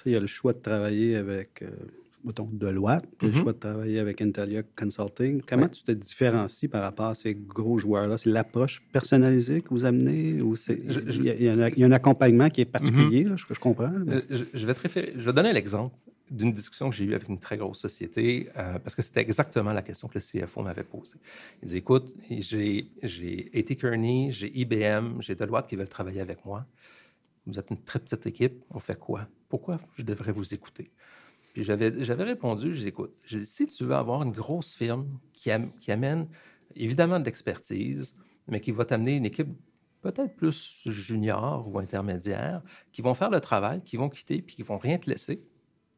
il 0.05 0.12
y 0.12 0.17
a 0.17 0.21
le 0.21 0.26
choix 0.26 0.52
de 0.52 0.59
travailler 0.59 1.14
avec... 1.14 1.62
Euh, 1.62 1.71
mettons, 2.25 2.49
Deloitte, 2.53 3.07
puis 3.19 3.29
le 3.29 3.33
mhm. 3.33 3.41
choix 3.41 3.53
de 3.53 3.59
travailler 3.59 3.99
avec 3.99 4.21
Intellia 4.21 4.62
Consulting. 4.77 5.43
Comment 5.47 5.69
tu 5.69 5.83
te 5.83 5.93
différencies 5.93 6.69
par 6.69 6.83
rapport 6.83 7.07
à 7.07 7.15
ces 7.15 7.35
gros 7.35 7.79
joueurs-là? 7.79 8.19
C'est 8.19 8.31
l'approche 8.31 8.83
personnalisée 8.93 9.62
que 9.62 9.71
vous 9.71 9.85
amenez 9.85 10.43
ou 10.43 10.55
il, 10.69 11.25
y 11.25 11.49
a, 11.49 11.87
un 11.87 11.93
accompagnement 11.93 12.49
qui 12.49 12.62
est 12.62 12.67
particulier, 12.67 13.25
mhm. 13.25 13.31
là, 13.31 13.37
je, 13.37 13.55
comprends? 13.55 13.93
Euh, 14.09 14.21
je, 14.31 14.67
vais 14.67 14.75
te 14.75 14.81
référer, 14.81 15.12
je 15.17 15.25
vais 15.25 15.33
donner 15.33 15.53
l'exemple 15.53 15.97
d'une 16.31 16.53
discussion 16.53 16.91
que 16.91 16.97
j'ai 16.97 17.05
eue 17.05 17.15
avec 17.15 17.29
une 17.29 17.39
très 17.39 17.57
grosse 17.57 17.79
société, 17.79 18.49
euh, 18.57 18.79
parce 18.79 18.95
que 18.95 19.03
c'était 19.03 19.21
exactement 19.21 19.73
la 19.73 19.83
question 19.83 20.07
que 20.07 20.19
le 20.19 20.21
CFO 20.21 20.62
m'avait 20.62 20.85
posée. 20.85 21.19
Il 21.62 21.69
dit, 21.69 21.77
écoute, 21.79 22.15
j'ai 22.31 23.50
A.T. 23.53 23.75
Kearney, 23.77 24.31
j'ai 24.31 24.57
IBM, 24.57 25.21
j'ai 25.21 25.35
Deloitte 25.35 25.67
qui 25.67 25.77
veulent 25.77 25.89
travailler 25.89 26.21
avec 26.21 26.45
moi. 26.45 26.65
Vous 27.47 27.59
êtes 27.59 27.71
une 27.71 27.83
très 27.83 27.99
petite 27.99 28.27
équipe, 28.27 28.62
on 28.71 28.79
fait 28.79 28.99
quoi? 28.99 29.27
Pourquoi 29.49 29.79
je 29.97 30.03
devrais 30.03 30.31
vous 30.31 30.55
écouter? 30.55 30.92
Puis 31.53 31.65
j'avais, 31.65 31.91
répondu, 32.23 32.75
je 32.75 32.81
dis, 32.81 32.89
écoute, 32.89 33.17
si 33.45 33.67
tu 33.67 33.85
veux 33.85 33.95
avoir 33.95 34.23
une 34.23 34.33
grosse 34.33 34.75
firme 34.75 35.19
qui, 35.33 35.51
amène 35.51 36.29
évidemment 36.77 37.19
de 37.19 37.25
l'expertise, 37.25 38.15
mais 38.47 38.61
qui 38.61 38.71
va 38.71 38.85
t'amener 38.85 39.17
une 39.17 39.27
équipe 39.27 39.49
peut-être 40.01 40.35
plus 40.37 40.81
junior 40.87 41.69
ou 41.69 41.79
intermédiaire, 41.79 42.63
qui 42.93 43.03
vont 43.03 43.15
faire 43.15 43.31
le 43.31 43.41
travail, 43.41 43.83
qui 43.85 43.97
vont 43.97 44.09
quitter, 44.09 44.43
puis 44.43 44.57
qui 44.57 44.63
vont 44.63 44.79
rien 44.79 44.99
te 44.99 45.11
laisser 45.11 45.43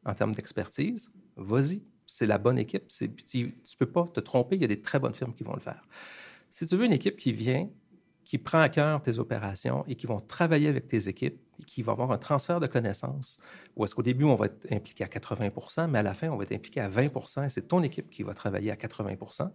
en 0.05 0.13
termes 0.13 0.33
d'expertise, 0.33 1.11
vas-y. 1.35 1.81
C'est 2.05 2.27
la 2.27 2.37
bonne 2.37 2.57
équipe. 2.57 2.87
tu 2.87 3.45
ne 3.45 3.51
peux 3.79 3.85
pas 3.85 4.05
te 4.05 4.19
tromper, 4.19 4.55
il 4.57 4.61
y 4.61 4.65
a 4.65 4.67
des 4.67 4.81
très 4.81 4.99
bonnes 4.99 5.13
firmes 5.13 5.33
qui 5.33 5.43
vont 5.43 5.53
le 5.53 5.61
faire. 5.61 5.87
Si 6.49 6.67
tu 6.67 6.75
veux 6.75 6.85
une 6.85 6.91
équipe 6.91 7.17
qui 7.17 7.31
vient, 7.31 7.69
qui 8.23 8.37
prend 8.37 8.59
à 8.59 8.69
cœur 8.69 9.01
tes 9.01 9.19
opérations 9.19 9.85
et 9.87 9.95
qui 9.95 10.05
vont 10.05 10.19
travailler 10.19 10.67
avec 10.67 10.87
tes 10.87 11.07
équipes 11.07 11.39
qui 11.65 11.83
va 11.83 11.91
avoir 11.91 12.11
un 12.11 12.17
transfert 12.17 12.59
de 12.59 12.67
connaissances, 12.67 13.37
ou 13.75 13.85
est-ce 13.85 13.95
qu'au 13.95 14.03
début, 14.03 14.25
on 14.25 14.35
va 14.35 14.47
être 14.47 14.67
impliqué 14.71 15.03
à 15.03 15.07
80% 15.07 15.87
mais 15.89 15.99
à 15.99 16.03
la 16.03 16.13
fin, 16.13 16.29
on 16.29 16.37
va 16.37 16.43
être 16.43 16.53
impliqué 16.53 16.81
à 16.81 16.89
20 16.89 17.03
et 17.45 17.49
c'est 17.49 17.67
ton 17.67 17.83
équipe 17.83 18.09
qui 18.09 18.23
va 18.23 18.33
travailler 18.33 18.71
à 18.71 18.75
80% 18.75 19.49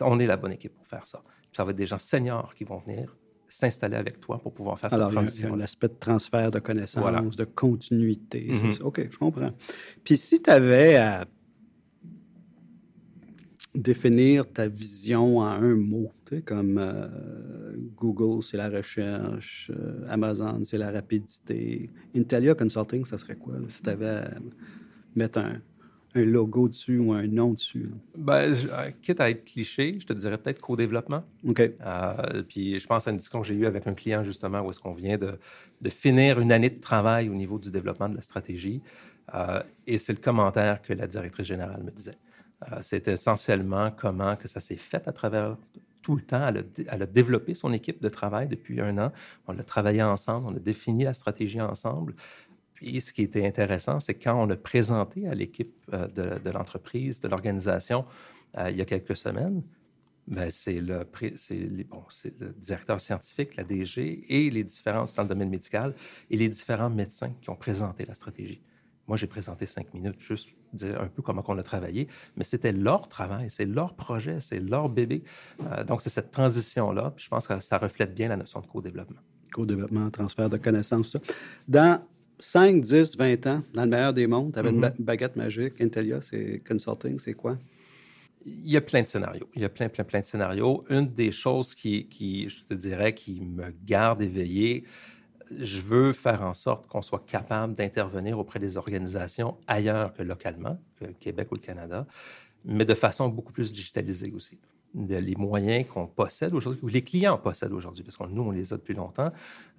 on 0.00 0.18
est 0.20 0.26
la 0.26 0.36
bonne 0.36 0.52
équipe 0.52 0.74
pour 0.74 0.86
faire 0.86 1.06
ça. 1.06 1.20
ça 1.52 1.64
va 1.64 1.70
être 1.70 1.76
des 1.76 1.86
gens 1.86 1.98
seniors 1.98 2.54
qui 2.54 2.64
vont 2.64 2.76
venir 2.76 3.16
s'installer 3.48 3.96
avec 3.96 4.20
toi 4.20 4.38
pour 4.38 4.54
pouvoir 4.54 4.78
faire 4.78 4.90
cette 4.90 5.00
transition. 5.00 5.48
Alors, 5.48 5.58
l'aspect 5.58 5.88
de 5.88 5.96
transfert 5.98 6.52
de 6.52 6.60
connaissances, 6.60 7.34
de 7.34 7.44
continuité. 7.44 8.48
Mm-hmm. 8.52 8.82
OK, 8.82 9.08
je 9.10 9.18
comprends. 9.18 9.50
Puis 10.04 10.16
si 10.16 10.40
tu 10.40 10.50
avais 10.50 10.96
à 10.96 11.26
définir 13.74 14.50
ta 14.50 14.68
vision 14.68 15.38
en 15.38 15.46
un 15.46 15.76
mot, 15.76 16.10
comme 16.44 16.78
euh, 16.78 17.08
Google, 17.96 18.42
c'est 18.42 18.56
la 18.56 18.68
recherche, 18.68 19.70
euh, 19.74 20.04
Amazon, 20.08 20.60
c'est 20.64 20.78
la 20.78 20.90
rapidité. 20.90 21.90
Intellia 22.16 22.54
Consulting, 22.54 23.04
ça 23.04 23.18
serait 23.18 23.36
quoi 23.36 23.54
si 23.68 23.82
tu 23.82 23.90
avais 23.90 24.08
à 24.08 24.30
mettre 25.14 25.38
un, 25.38 25.60
logo 26.14 26.68
dessus 26.68 26.98
ou 26.98 27.12
un 27.12 27.26
nom 27.28 27.52
dessus? 27.52 27.88
Ben, 28.16 28.52
euh, 28.52 28.90
quitte 29.00 29.20
à 29.20 29.30
être 29.30 29.44
cliché, 29.44 29.98
je 30.00 30.06
te 30.06 30.12
dirais 30.12 30.38
peut-être 30.38 30.60
co-développement. 30.60 31.22
OK. 31.46 31.72
puis 32.48 32.80
je 32.80 32.86
pense 32.88 33.06
à 33.06 33.12
une 33.12 33.18
discussion 33.18 33.42
que 33.42 33.46
j'ai 33.46 33.54
eue 33.54 33.66
avec 33.66 33.86
un 33.86 33.94
client 33.94 34.24
justement 34.24 34.60
où 34.62 34.70
est-ce 34.70 34.80
qu'on 34.80 34.94
vient 34.94 35.16
de, 35.16 35.38
de, 35.80 35.88
finir 35.88 36.40
une 36.40 36.50
année 36.50 36.70
de 36.70 36.80
travail 36.80 37.28
au 37.28 37.34
niveau 37.34 37.60
du 37.60 37.70
développement 37.70 38.08
de 38.08 38.16
la 38.16 38.22
stratégie. 38.22 38.82
et 39.86 39.98
c'est 39.98 40.12
le 40.12 40.18
commentaire 40.18 40.82
que 40.82 40.92
la 40.92 41.06
directrice 41.06 41.46
générale 41.46 41.84
me 41.84 41.92
disait. 41.92 42.18
Euh, 42.70 42.78
c'est 42.82 43.08
essentiellement 43.08 43.90
comment 43.90 44.36
que 44.36 44.48
ça 44.48 44.60
s'est 44.60 44.76
fait 44.76 45.06
à 45.08 45.12
travers 45.12 45.56
tout 46.02 46.16
le 46.16 46.22
temps. 46.22 46.46
Elle 46.48 47.02
a, 47.02 47.06
développé 47.06 47.54
son 47.54 47.72
équipe 47.72 48.02
de 48.02 48.08
travail 48.08 48.48
depuis 48.48 48.80
un 48.80 48.98
an. 48.98 49.12
On 49.46 49.58
a 49.58 49.62
travaillé 49.62 50.02
ensemble, 50.02 50.46
on 50.48 50.56
a 50.56 50.58
défini 50.58 51.04
la 51.04 51.12
stratégie 51.12 51.60
ensemble. 51.60 52.14
Puis 52.74 53.00
ce 53.00 53.12
qui 53.12 53.22
était 53.22 53.46
intéressant, 53.46 54.00
c'est 54.00 54.14
quand 54.14 54.42
on 54.42 54.48
a 54.50 54.56
présenté 54.56 55.28
à 55.28 55.34
l'équipe 55.34 55.74
euh, 55.92 56.06
de, 56.08 56.50
l'entreprise, 56.50 57.20
de 57.20 57.28
l'organisation, 57.28 58.06
euh, 58.58 58.70
il 58.70 58.76
y 58.76 58.80
a 58.80 58.86
quelques 58.86 59.16
semaines, 59.16 59.62
ben, 60.26 60.50
c'est 60.50 60.80
le, 60.80 61.04
le, 61.50 62.52
directeur 62.58 63.00
scientifique, 63.00 63.56
la 63.56 63.64
DG 63.64 64.24
et 64.28 64.50
les 64.50 64.64
différents 64.64 65.06
dans 65.16 65.22
le 65.22 65.28
domaine 65.28 65.50
médical 65.50 65.94
et 66.30 66.36
les 66.36 66.48
différents 66.48 66.90
médecins 66.90 67.32
qui 67.40 67.50
ont 67.50 67.56
présenté 67.56 68.04
la 68.06 68.14
stratégie. 68.14 68.62
Moi, 69.10 69.16
j'ai 69.16 69.26
présenté 69.26 69.66
cinq 69.66 69.92
minutes, 69.92 70.20
juste 70.20 70.50
dire 70.72 71.00
un 71.00 71.08
peu 71.08 71.20
comment 71.20 71.42
on 71.48 71.58
a 71.58 71.64
travaillé, 71.64 72.06
mais 72.36 72.44
c'était 72.44 72.70
leur 72.70 73.08
travail, 73.08 73.50
c'est 73.50 73.66
leur 73.66 73.94
projet, 73.94 74.38
c'est 74.38 74.60
leur 74.60 74.88
bébé. 74.88 75.24
Euh, 75.64 75.82
donc, 75.82 76.00
c'est 76.00 76.10
cette 76.10 76.30
transition-là. 76.30 77.12
Je 77.16 77.28
pense 77.28 77.48
que 77.48 77.58
ça 77.58 77.78
reflète 77.78 78.14
bien 78.14 78.28
la 78.28 78.36
notion 78.36 78.60
de 78.60 78.66
co-développement. 78.68 79.18
Co-développement, 79.52 80.08
transfert 80.10 80.48
de 80.48 80.58
connaissances. 80.58 81.10
Ça. 81.10 81.18
Dans 81.66 82.00
5, 82.38 82.80
10, 82.80 83.16
20 83.16 83.46
ans, 83.48 83.62
dans 83.74 83.82
le 83.82 83.90
meilleur 83.90 84.12
des 84.12 84.28
mondes, 84.28 84.52
tu 84.52 84.60
avais 84.60 84.70
une 84.70 84.80
mm-hmm. 84.80 85.02
baguette 85.02 85.34
magique, 85.34 85.80
Intelia, 85.80 86.20
c'est 86.20 86.62
consulting, 86.64 87.18
c'est 87.18 87.34
quoi? 87.34 87.58
Il 88.46 88.70
y 88.70 88.76
a 88.76 88.80
plein 88.80 89.02
de 89.02 89.08
scénarios. 89.08 89.48
Il 89.56 89.62
y 89.62 89.64
a 89.64 89.68
plein, 89.68 89.88
plein, 89.88 90.04
plein 90.04 90.20
de 90.20 90.26
scénarios. 90.26 90.84
Une 90.88 91.08
des 91.08 91.32
choses 91.32 91.74
qui, 91.74 92.06
qui 92.06 92.48
je 92.48 92.62
te 92.62 92.74
dirais, 92.74 93.12
qui 93.12 93.40
me 93.40 93.74
garde 93.84 94.22
éveillé, 94.22 94.84
je 95.58 95.80
veux 95.80 96.12
faire 96.12 96.42
en 96.42 96.54
sorte 96.54 96.86
qu'on 96.86 97.02
soit 97.02 97.24
capable 97.26 97.74
d'intervenir 97.74 98.38
auprès 98.38 98.58
des 98.58 98.76
organisations 98.76 99.56
ailleurs 99.66 100.12
que 100.12 100.22
localement, 100.22 100.78
que 100.98 101.06
Québec 101.06 101.50
ou 101.50 101.54
le 101.54 101.60
Canada, 101.60 102.06
mais 102.64 102.84
de 102.84 102.94
façon 102.94 103.28
beaucoup 103.28 103.52
plus 103.52 103.72
digitalisée 103.72 104.32
aussi 104.32 104.58
les 104.94 105.36
moyens 105.36 105.86
qu'on 105.88 106.06
possède 106.06 106.54
aujourd'hui, 106.54 106.82
ou 106.82 106.88
les 106.88 107.02
clients 107.02 107.38
possèdent 107.38 107.72
aujourd'hui, 107.72 108.02
parce 108.02 108.16
que 108.16 108.24
nous, 108.24 108.42
on 108.42 108.50
les 108.50 108.72
a 108.72 108.76
depuis 108.76 108.94
longtemps, 108.94 109.30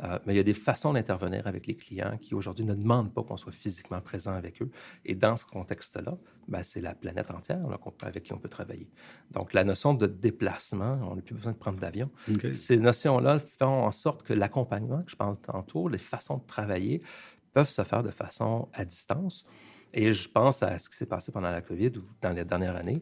euh, 0.04 0.20
mais 0.26 0.34
il 0.34 0.38
y 0.38 0.40
a 0.40 0.44
des 0.44 0.54
façons 0.54 0.94
d'intervenir 0.94 1.48
avec 1.48 1.68
les 1.68 1.76
clients 1.76 2.18
qui 2.20 2.34
aujourd'hui 2.34 2.66
ne 2.66 2.74
demandent 2.74 3.14
pas 3.14 3.24
qu'on 3.24 3.38
soit 3.38 3.52
physiquement 3.52 4.00
présent 4.02 4.34
avec 4.34 4.62
eux. 4.62 4.70
Et 5.06 5.16
dans 5.16 5.36
ce 5.36 5.46
contexte-là, 5.46 6.18
ben, 6.48 6.64
c'est 6.64 6.82
la 6.82 6.96
planète 6.96 7.32
entière 7.32 7.60
avec 8.02 8.24
qui 8.24 8.34
on 8.34 8.38
peut 8.38 8.50
travailler. 8.50 8.90
Donc, 9.32 9.54
la 9.54 9.64
notion 9.64 9.94
de 9.94 10.08
déplacement, 10.08 11.00
on 11.10 11.16
n'a 11.16 11.22
plus 11.22 11.36
besoin 11.36 11.52
de 11.52 11.58
prendre 11.58 11.80
d'avion. 11.80 12.10
Ces 12.54 12.78
notions-là 12.78 13.40
font 13.40 13.86
en 13.86 13.92
sorte 13.92 14.24
que 14.24 14.34
l'accompagnement, 14.34 15.02
que 15.02 15.12
je 15.12 15.16
parle 15.16 15.38
tantôt, 15.38 15.88
les 15.88 15.98
façons 15.98 16.38
de 16.38 16.46
travailler, 16.46 17.02
peuvent 17.54 17.70
se 17.70 17.84
faire 17.84 18.04
de 18.04 18.12
façon 18.12 18.70
à 18.74 18.86
distance. 18.86 19.46
Et 19.94 20.14
je 20.14 20.30
pense 20.30 20.64
à 20.64 20.80
ce 20.80 20.90
qui 20.90 20.96
s'est 20.96 21.06
passé 21.06 21.34
pendant 21.34 21.52
la 21.52 21.62
COVID 21.62 21.92
ou 21.98 22.04
dans 22.22 22.32
les 22.32 22.46
dernières 22.46 22.78
années 22.78 23.02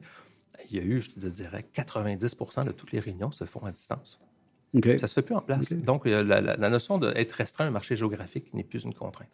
il 0.70 0.78
y 0.78 0.80
a 0.80 0.84
eu, 0.84 1.02
je 1.02 1.12
te 1.12 1.28
dirais, 1.28 1.66
90 1.74 2.36
de 2.66 2.72
toutes 2.72 2.92
les 2.92 3.00
réunions 3.00 3.32
se 3.32 3.46
font 3.46 3.64
à 3.66 3.72
distance. 3.72 4.20
Ça 4.74 4.80
ne 4.80 4.98
se 4.98 5.08
fait 5.08 5.22
plus 5.22 5.36
en 5.36 5.42
place. 5.42 5.74
Donc, 5.74 6.06
la, 6.06 6.24
la, 6.24 6.70
notion 6.70 7.00
d'être 7.00 7.32
restreint 7.34 7.66
à 7.66 7.68
un 7.70 7.72
marché 7.72 7.96
géographique 7.96 8.54
n'est 8.54 8.64
plus 8.64 8.84
une 8.84 8.94
contrainte. 8.94 9.30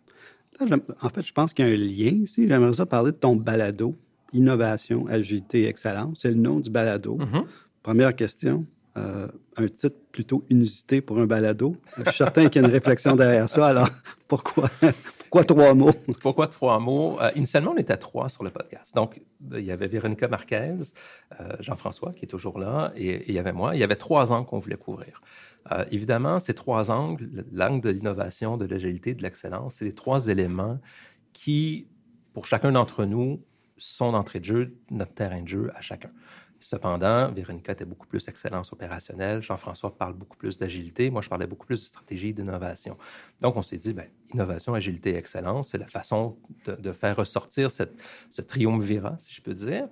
en 0.62 1.10
fait, 1.10 1.22
je 1.22 1.34
pense 1.34 1.54
qu'il 1.54 1.68
y 1.68 1.70
a 1.70 1.74
un 1.74 1.76
lien 1.76 2.24
ici. 2.24 2.48
J'aimerais 2.48 2.74
ça 2.74 2.86
parler 2.86 3.12
de 3.12 3.18
ton 3.18 3.36
balado, 3.36 3.96
Innovation, 4.32 5.08
Agilité, 5.08 5.68
Excellence. 5.68 6.20
C'est 6.22 6.30
le 6.30 6.36
nom 6.36 6.60
du 6.60 6.70
balado. 6.70 7.18
Mm-hmm. 7.18 7.46
Première 7.84 8.16
question. 8.16 8.66
Euh, 8.98 9.28
un 9.58 9.68
titre 9.68 9.98
plutôt 10.14 10.46
inusité 10.50 11.02
pour 11.02 11.20
un 11.20 11.26
balado. 11.26 11.76
Je 11.98 12.04
suis 12.04 12.18
certain 12.18 12.48
qu'il 12.48 12.62
y 12.62 12.66
a 12.66 12.68
une 12.68 12.74
réflexion 12.74 13.18
derrière 13.18 13.50
ça. 13.50 13.68
Alors, 13.68 13.90
pourquoi, 14.30 14.70
pourquoi 15.30 15.44
trois 15.44 15.74
mots? 15.74 15.94
Pourquoi 16.22 16.48
trois 16.48 16.80
mots? 16.80 17.20
Euh, 17.22 17.32
initialement, 17.36 17.72
on 17.72 17.78
était 17.78 17.98
trois 17.98 18.30
sur 18.30 18.44
le 18.44 18.50
podcast. 18.50 18.96
Donc, 18.96 19.22
il 19.54 19.64
y 19.64 19.72
avait 19.72 19.88
Véronica 19.88 20.28
Marquez, 20.28 20.76
euh, 21.40 21.56
Jean-François, 21.60 22.14
qui 22.14 22.26
est 22.26 22.28
toujours 22.28 22.60
là, 22.60 22.92
et, 22.96 23.24
il 23.28 23.34
y 23.34 23.40
avait 23.40 23.52
moi. 23.52 23.76
Il 23.76 23.80
y 23.80 23.84
avait 23.84 23.96
trois 23.96 24.32
angles 24.32 24.46
qu'on 24.46 24.60
voulait 24.60 24.78
couvrir. 24.78 25.20
Euh, 25.72 25.84
évidemment, 25.92 26.40
ces 26.40 26.54
trois 26.54 26.92
angles, 26.92 27.46
l'angle 27.52 27.82
de 27.82 27.90
l'innovation, 27.90 28.58
de 28.58 28.66
l'agilité, 28.66 29.14
de 29.14 29.24
l'excellence, 29.24 29.76
c'est 29.76 29.86
les 29.86 29.96
trois 29.96 30.28
éléments 30.28 30.80
qui, 31.34 31.88
pour 32.34 32.46
chacun 32.46 32.72
d'entre 32.72 33.06
nous, 33.06 33.42
sont 33.78 34.12
d'entrée 34.12 34.40
de 34.40 34.46
jeu, 34.46 34.78
notre 34.92 35.14
terrain 35.14 35.42
de 35.42 35.48
jeu 35.48 35.72
à 35.76 35.82
chacun. 35.82 36.10
Cependant, 36.68 37.32
Véronica 37.32 37.74
était 37.74 37.86
beaucoup 37.86 38.08
plus 38.08 38.28
excellence 38.28 38.74
opérationnelle. 38.74 39.40
Jean-François 39.40 39.96
parle 39.96 40.14
beaucoup 40.14 40.36
plus 40.36 40.58
d'agilité. 40.58 41.12
Moi, 41.12 41.22
je 41.22 41.30
parlais 41.30 41.46
beaucoup 41.46 41.68
plus 41.68 41.80
de 41.80 41.86
stratégie 41.86 42.34
d'innovation. 42.34 42.98
Donc, 43.40 43.56
on 43.56 43.62
s'est 43.62 43.78
dit, 43.78 43.94
ben, 43.94 44.08
innovation, 44.34 44.74
agilité 44.74 45.14
excellence, 45.14 45.70
c'est 45.70 45.78
la 45.78 45.86
façon 45.86 46.40
de, 46.66 46.92
faire 46.92 47.18
ressortir 47.18 47.70
cette, 47.70 48.02
ce 48.32 48.42
triumvirat, 48.42 49.16
si 49.20 49.32
je 49.32 49.44
peux 49.44 49.54
dire. 49.54 49.88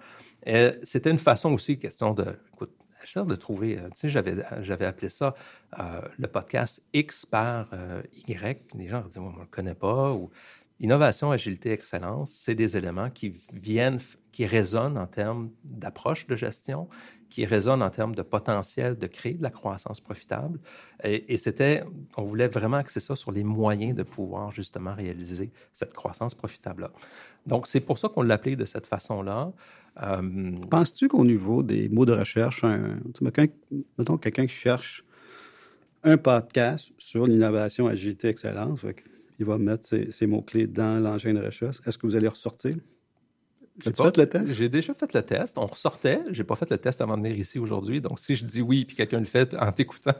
C'était 0.81 1.11
une 1.11 1.19
façon 1.19 1.53
aussi, 1.53 1.77
question 1.77 2.15
de, 2.15 2.39
écoute, 2.51 2.71
de 3.17 3.35
trouver, 3.35 3.77
euh, 3.77 3.89
tu 3.89 4.09
sais, 4.09 4.09
j'avais, 4.09 4.85
appelé 4.85 5.09
ça 5.09 5.35
euh, 5.77 6.01
le 6.17 6.27
podcast 6.27 6.81
X 6.91 7.27
par 7.27 7.69
euh, 7.73 8.01
Y. 8.27 8.73
Les 8.73 8.87
gens 8.87 9.01
disent, 9.01 9.19
moi, 9.19 9.31
on 9.31 9.37
ne 9.37 9.41
le 9.41 9.47
connaît 9.47 9.75
pas. 9.75 10.11
Ou 10.11 10.31
innovation, 10.79 11.29
agilité, 11.29 11.69
excellence, 11.69 12.31
c'est 12.31 12.55
des 12.55 12.77
éléments 12.77 13.11
qui 13.11 13.35
viennent 13.53 13.99
qui 14.33 14.47
résonne 14.47 14.97
en 14.97 15.05
termes 15.05 15.51
d'approche 15.63 16.25
de 16.25 16.35
gestion, 16.35 16.89
qui 17.29 17.45
résonne 17.45 17.81
en 17.83 17.89
termes 17.91 18.15
de 18.15 18.23
potentiel 18.23 18.97
de 18.97 19.07
créer 19.07 19.35
de 19.35 19.43
la 19.43 19.51
croissance 19.51 20.01
profitable. 20.01 20.59
Et, 21.03 21.37
c'était, 21.37 21.83
on 22.17 22.23
voulait 22.23 22.47
vraiment 22.47 22.77
axer 22.77 22.99
ça 22.99 23.15
sur 23.15 23.31
les 23.31 23.43
moyens 23.43 23.95
de 23.95 24.03
pouvoir 24.03 24.51
justement 24.51 24.93
réaliser 24.93 25.51
cette 25.71 25.93
croissance 25.93 26.33
profitable-là. 26.33 26.91
Donc, 27.45 27.67
c'est 27.67 27.79
pour 27.79 27.99
ça 27.99 28.09
qu'on 28.09 28.23
l'appelait 28.23 28.55
de 28.55 28.65
cette 28.65 28.87
façon-là. 28.87 29.53
Euh, 30.01 30.51
Penses-tu 30.69 31.07
qu'au 31.07 31.25
niveau 31.25 31.61
des 31.61 31.87
mots 31.89 32.05
de 32.05 32.13
recherche, 32.13 32.63
un, 32.63 32.99
mettons 33.21 34.17
quelqu'un 34.17 34.47
qui 34.47 34.55
cherche 34.55 35.05
un 36.03 36.17
podcast 36.17 36.91
sur 36.97 37.27
l'innovation, 37.27 37.87
agilité, 37.87 38.29
excellence, 38.29 38.83
il 39.39 39.45
va 39.45 39.57
mettre 39.59 39.87
ces 40.09 40.27
mots-clés 40.27 40.67
dans 40.67 41.01
l'engin 41.01 41.33
de 41.33 41.39
recherche. 41.39 41.77
Est-ce 41.85 41.99
que 41.99 42.07
vous 42.07 42.15
allez 42.15 42.27
ressortir? 42.27 42.75
J'ai 43.83 43.91
fait 43.91 44.17
le 44.17 44.29
test? 44.29 44.53
J'ai 44.53 44.69
déjà 44.69 44.93
fait 44.93 45.13
le 45.13 45.21
test. 45.23 45.57
On 45.57 45.65
ressortait. 45.65 46.19
J'ai 46.29 46.43
pas 46.43 46.55
fait 46.55 46.69
le 46.69 46.77
test 46.77 47.01
avant 47.01 47.17
de 47.17 47.23
venir 47.23 47.37
ici 47.37 47.57
aujourd'hui. 47.57 48.01
Donc, 48.01 48.19
si 48.19 48.35
je 48.35 48.45
dis 48.45 48.61
oui 48.61 48.85
puis 48.85 48.95
quelqu'un 48.95 49.19
le 49.19 49.25
fait 49.25 49.55
en 49.55 49.71
t'écoutant, 49.73 50.13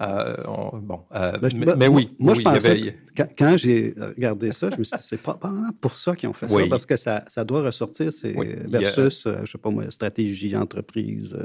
euh, 0.00 0.36
bon. 0.74 1.02
Euh, 1.14 1.38
ben, 1.38 1.74
mais, 1.76 1.88
oui. 1.88 2.14
Moi, 2.18 2.34
je 2.34 2.42
pensais 2.42 2.96
quand, 3.38 3.56
j'ai 3.56 3.94
regardé 3.96 4.52
ça, 4.52 4.68
je 4.70 4.78
me 4.78 4.84
suis 4.84 4.96
dit, 4.96 5.02
c'est 5.02 5.16
probablement 5.16 5.70
pour 5.80 5.96
ça 5.96 6.14
qu'ils 6.14 6.28
ont 6.28 6.34
fait 6.34 6.48
ça, 6.48 6.58
parce 6.68 6.84
que 6.84 6.96
ça, 6.96 7.24
ça 7.28 7.44
doit 7.44 7.62
ressortir 7.62 8.12
c'est 8.12 8.34
versus, 8.68 9.26
euh, 9.26 9.38
je 9.44 9.52
sais 9.52 9.58
pas 9.58 9.70
moi, 9.70 9.90
stratégie, 9.90 10.54
entreprise. 10.56 11.36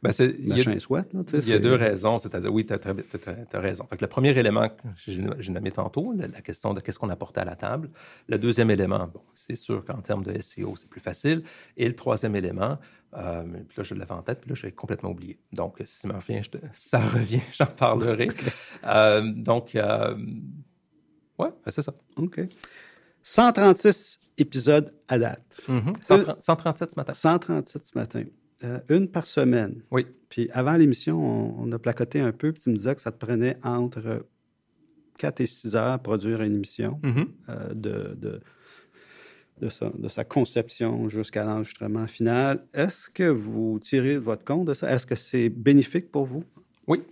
Ben 0.00 0.12
il 0.20 1.48
y 1.48 1.52
a, 1.52 1.58
deux 1.58 1.74
raisons, 1.74 2.18
c'est-à-dire, 2.18 2.52
oui, 2.52 2.64
tu 2.64 2.72
as, 2.72 3.60
raison. 3.60 3.84
Fait 3.90 4.00
le 4.00 4.06
premier 4.06 4.30
élément 4.30 4.68
que 4.68 4.74
j'ai 5.06 5.50
nommé 5.50 5.72
tantôt, 5.72 6.14
la, 6.16 6.40
question 6.40 6.72
de 6.72 6.80
qu'est-ce 6.80 7.00
qu'on 7.00 7.10
apporte 7.10 7.36
à 7.36 7.44
la 7.44 7.56
table. 7.56 7.90
Le 8.28 8.38
deuxième 8.38 8.70
élément, 8.70 9.08
bon, 9.12 9.22
c'est 9.34 9.56
sûr 9.56 9.84
qu'en 9.84 10.00
termes 10.00 10.22
de 10.22 10.40
SEO, 10.40 10.76
c'est 10.76 10.88
plus 10.88 11.00
facile. 11.00 11.42
Et 11.76 11.88
le 11.88 11.94
troisième 11.94 12.36
élément, 12.36 12.78
euh, 13.16 13.42
puis 13.42 13.76
là, 13.76 13.82
je 13.82 13.94
l'avais 13.94 14.12
en 14.12 14.22
tête, 14.22 14.40
puis 14.40 14.50
là, 14.50 14.54
je 14.54 14.66
l'ai 14.66 14.72
complètement 14.72 15.10
oublié. 15.10 15.40
Donc, 15.52 15.82
si 15.84 16.06
ça 16.06 16.08
revient, 16.08 16.42
ça 16.72 16.98
revient 17.00 17.42
j'en 17.52 17.66
parlerai. 17.66 18.28
Euh, 18.84 19.22
donc, 19.34 19.74
euh, 19.74 20.14
ouais, 21.38 21.48
ben, 21.64 21.70
c'est 21.70 21.82
ça. 21.82 21.92
OK. 22.16 22.40
136 23.22 24.18
épisodes 24.38 24.94
à 25.08 25.18
date. 25.18 25.60
137 25.66 25.68
mm-hmm. 25.68 26.92
ce 26.92 26.96
matin. 26.96 27.12
137 27.12 27.84
ce 27.84 27.98
matin. 27.98 28.22
Euh, 28.64 28.80
une 28.88 29.08
par 29.08 29.26
semaine. 29.26 29.82
Oui. 29.92 30.06
Puis 30.28 30.50
avant 30.52 30.72
l'émission, 30.72 31.18
on, 31.60 31.70
a 31.70 31.78
placoté 31.78 32.20
un 32.20 32.32
peu, 32.32 32.52
puis 32.52 32.62
tu 32.62 32.70
me 32.70 32.76
disais 32.76 32.94
que 32.94 33.00
ça 33.00 33.12
te 33.12 33.24
prenait 33.24 33.56
entre 33.62 34.26
4 35.18 35.40
et 35.40 35.46
6 35.46 35.76
heures 35.76 35.92
à 35.92 35.98
produire 35.98 36.42
une 36.42 36.56
émission 36.56 37.00
mm-hmm. 37.04 37.26
euh, 37.50 37.74
de, 37.74 38.16
de, 38.16 38.40
de, 39.60 40.08
sa, 40.08 40.24
conception 40.24 41.08
jusqu'à 41.08 41.44
l'enregistrement 41.44 42.06
final. 42.08 42.64
Est-ce 42.74 43.08
que 43.08 43.28
vous 43.28 43.78
tirez 43.80 44.18
votre 44.18 44.44
compte 44.44 44.66
de 44.66 44.74
ça? 44.74 44.92
Est-ce 44.92 45.06
que 45.06 45.14
c'est 45.14 45.50
bénéfique 45.50 46.10
pour 46.10 46.26
vous? 46.26 46.42
Oui. 46.88 47.02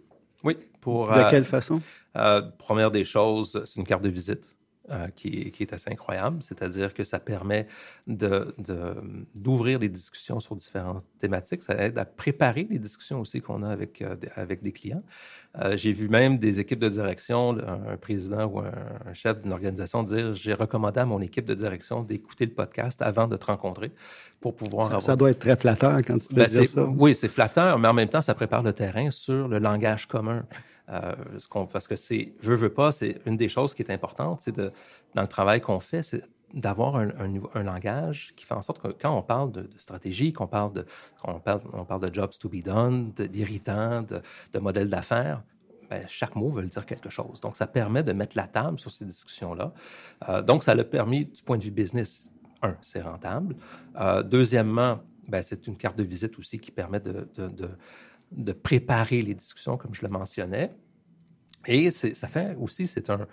Oui. 0.43 0.57
Pour, 0.81 1.09
de 1.09 1.31
quelle 1.31 1.45
façon? 1.45 1.81
première 2.59 2.91
des 2.91 3.05
choses, 3.05 3.63
c'est 3.67 3.79
une 3.79 3.87
carte 3.87 4.03
de 4.03 4.09
visite. 4.09 4.57
Euh, 4.91 5.09
qui, 5.17 5.53
est 5.59 5.73
assez 5.73 5.91
incroyable, 5.91 6.45
c'est-à-dire 6.45 6.95
que 6.95 7.03
ça 7.03 7.19
permet 7.19 7.67
d'ouvrir 8.07 9.81
de, 9.81 9.87
des 9.87 9.89
discussions 9.89 10.39
sur 10.39 10.55
différentes 10.55 11.05
thématiques, 11.19 11.65
ça 11.65 11.75
aide 11.75 11.99
à 11.99 12.05
préparer 12.05 12.69
les 12.71 12.79
discussions 12.79 13.19
aussi 13.21 13.41
qu'on 13.41 13.65
a 13.65 13.69
avec, 13.69 14.01
euh, 14.01 14.15
des, 14.15 14.29
avec 14.37 14.63
des 14.63 14.71
clients. 14.71 15.03
Euh, 15.61 15.77
j'ai 15.77 15.93
vu 15.93 16.09
même 16.09 16.39
des 16.39 16.61
équipes 16.61 16.79
de 16.79 16.89
direction, 16.89 17.59
un, 17.59 17.97
président 17.97 18.45
ou 18.47 18.61
un, 18.61 19.13
chef 19.13 19.43
d'une 19.43 19.53
organisation 19.53 20.05
dire 20.05 20.35
j'ai 20.37 20.55
recommandé 20.55 21.01
à 21.01 21.05
mon 21.05 21.21
équipe 21.21 21.47
de 21.47 21.55
direction 21.55 22.05
d'écouter 22.05 22.47
le 22.47 22.53
podcast 22.53 23.03
avant 23.03 23.27
de 23.27 23.37
te 23.37 23.47
rencontrer 23.47 23.91
pour 24.41 24.55
pouvoir 24.55 24.87
ça, 24.87 24.93
avoir... 24.93 25.03
ça 25.03 25.17
doit 25.17 25.31
être 25.31 25.41
très 25.41 25.57
flatteur 25.57 25.97
quand 26.07 26.19
tu 26.19 26.33
ben, 26.33 26.47
dis 26.47 26.67
ça. 26.69 26.85
Oui, 26.85 27.17
c'est 27.17 27.29
flatteur, 27.29 27.81
mais 27.81 27.89
en 27.89 27.95
même 27.95 28.09
temps, 28.09 28.23
ça 28.23 28.35
prépare 28.35 28.63
le 28.63 28.73
terrain 28.73 29.11
sur 29.11 29.49
le 29.49 29.59
langage 29.59 30.07
commun. 30.07 30.47
Euh, 30.89 31.15
parce 31.73 31.89
que 31.89 31.97
c'est, 31.97 32.35
veux, 32.41 32.55
veux 32.55 32.73
pas, 32.73 32.93
c'est 32.93 33.21
une 33.27 33.37
des 33.37 33.49
choses 33.49 33.75
qui 33.75 33.83
est 33.83 33.91
importante, 33.91 34.41
c'est 34.41 34.57
dans 34.57 35.23
le 35.23 35.29
travail 35.29 35.61
qu'on 35.61 35.81
fait, 35.81 36.03
c'est 36.03 36.23
d'avoir 36.55 36.97
un, 36.97 37.63
langage 37.63 38.33
qui 38.37 38.45
fait 38.45 38.55
en 38.55 38.63
sorte 38.63 38.81
que 38.81 38.89
quand 38.89 39.17
on 39.17 39.23
parle 39.23 39.53
de, 39.53 39.69
stratégie, 39.79 40.33
qu'on 40.33 40.47
parle 40.47 40.73
de, 40.73 40.87
parle, 41.45 42.01
de 42.01 42.15
jobs 42.15 42.31
to 42.39 42.49
be 42.49 42.63
done, 42.63 43.13
d'irritants, 43.13 44.03
de, 44.03 44.59
modèles 44.59 44.89
d'affaires, 44.89 45.43
ben, 45.91 46.05
chaque 46.09 46.35
mot 46.35 46.49
veut 46.51 46.63
dire 46.63 46.87
quelque 46.87 47.11
chose. 47.11 47.41
Donc, 47.41 47.57
ça 47.57 47.67
permet 47.67 48.03
de 48.03 48.13
mettre 48.13 48.37
la 48.37 48.49
table 48.49 48.79
sur 48.79 48.91
ces 48.91 49.05
discussions-là. 49.05 49.73
Euh, 50.29 50.43
donc, 50.43 50.65
ça 50.65 50.75
l'a 50.75 50.83
permis 50.83 51.27
du 51.27 51.43
point 51.43 51.59
de 51.59 51.63
vue 51.63 51.71
business. 51.71 52.31
Un, 52.63 52.77
c'est 52.83 53.03
rentable. 53.03 53.55
Euh, 54.01 54.23
deuxièmement, 54.23 55.01
ben, 55.29 55.43
c'est 55.43 55.67
une 55.67 55.77
carte 55.77 55.97
de 55.97 56.03
visite 56.03 56.39
aussi 56.39 56.59
qui 56.59 56.71
permet 56.71 57.01
de 57.01 57.29
préparer 58.53 59.23
les 59.23 59.35
discussions, 59.35 59.77
comme 59.77 59.95
je 59.95 60.03
le 60.03 60.09
mentionnais. 60.09 60.71
Et 61.67 61.91
ça 61.91 62.29
fait 62.29 62.55
aussi, 62.57 62.87
c'est 62.87 63.11
un, 63.11 63.27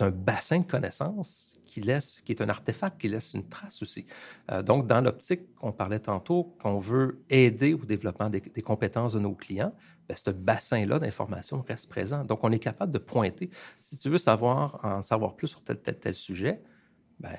un 0.00 0.10
bassin 0.10 0.58
de 0.58 0.64
connaissances 0.64 1.58
qui 1.64 1.80
laisse, 1.80 2.20
qui 2.24 2.32
est 2.32 2.42
un 2.42 2.48
artefact 2.48 3.00
qui 3.00 3.08
laisse 3.08 3.34
une 3.34 3.48
trace 3.48 3.82
aussi. 3.82 4.06
Euh, 4.50 4.62
donc, 4.62 4.86
dans 4.86 5.00
l'optique 5.00 5.54
qu'on 5.54 5.72
parlait 5.72 6.00
tantôt, 6.00 6.54
qu'on 6.60 6.78
veut 6.78 7.22
aider 7.30 7.74
au 7.74 7.84
développement 7.84 8.28
des, 8.28 8.40
compétences 8.62 9.14
de 9.14 9.18
nos 9.18 9.34
clients, 9.34 9.72
bien, 10.08 10.16
ce 10.16 10.30
bassin-là 10.30 10.98
d'informations 10.98 11.62
reste 11.66 11.88
présent. 11.88 12.24
Donc, 12.24 12.40
on 12.42 12.52
est 12.52 12.58
capable 12.58 12.92
de 12.92 12.98
pointer. 12.98 13.50
Si 13.80 13.96
tu 13.96 14.08
veux 14.08 14.18
savoir 14.18 14.80
en 14.84 15.02
savoir 15.02 15.36
plus 15.36 15.48
sur 15.48 15.62
tel, 15.62 15.80
tel, 15.80 15.98
tel 15.98 16.14
sujet, 16.14 16.62
ben, 17.20 17.30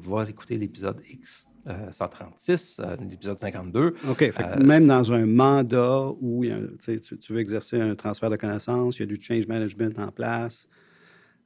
va 0.00 0.28
écouter 0.28 0.56
l'épisode 0.56 1.00
X 1.10 1.46
136, 1.90 2.80
euh, 2.80 2.84
euh, 2.84 2.96
l'épisode 3.10 3.38
52. 3.38 3.94
OK. 4.10 4.22
Euh, 4.22 4.64
même 4.64 4.86
dans 4.86 5.12
un 5.12 5.26
mandat 5.26 6.08
où 6.20 6.44
tu, 6.82 7.32
veux 7.32 7.38
exercer 7.40 7.80
un 7.80 7.94
transfert 7.94 8.30
de 8.30 8.36
connaissances, 8.36 8.96
il 8.98 9.00
y 9.00 9.02
a 9.02 9.06
du 9.06 9.22
change 9.22 9.46
management 9.46 9.98
en 9.98 10.08
place, 10.10 10.66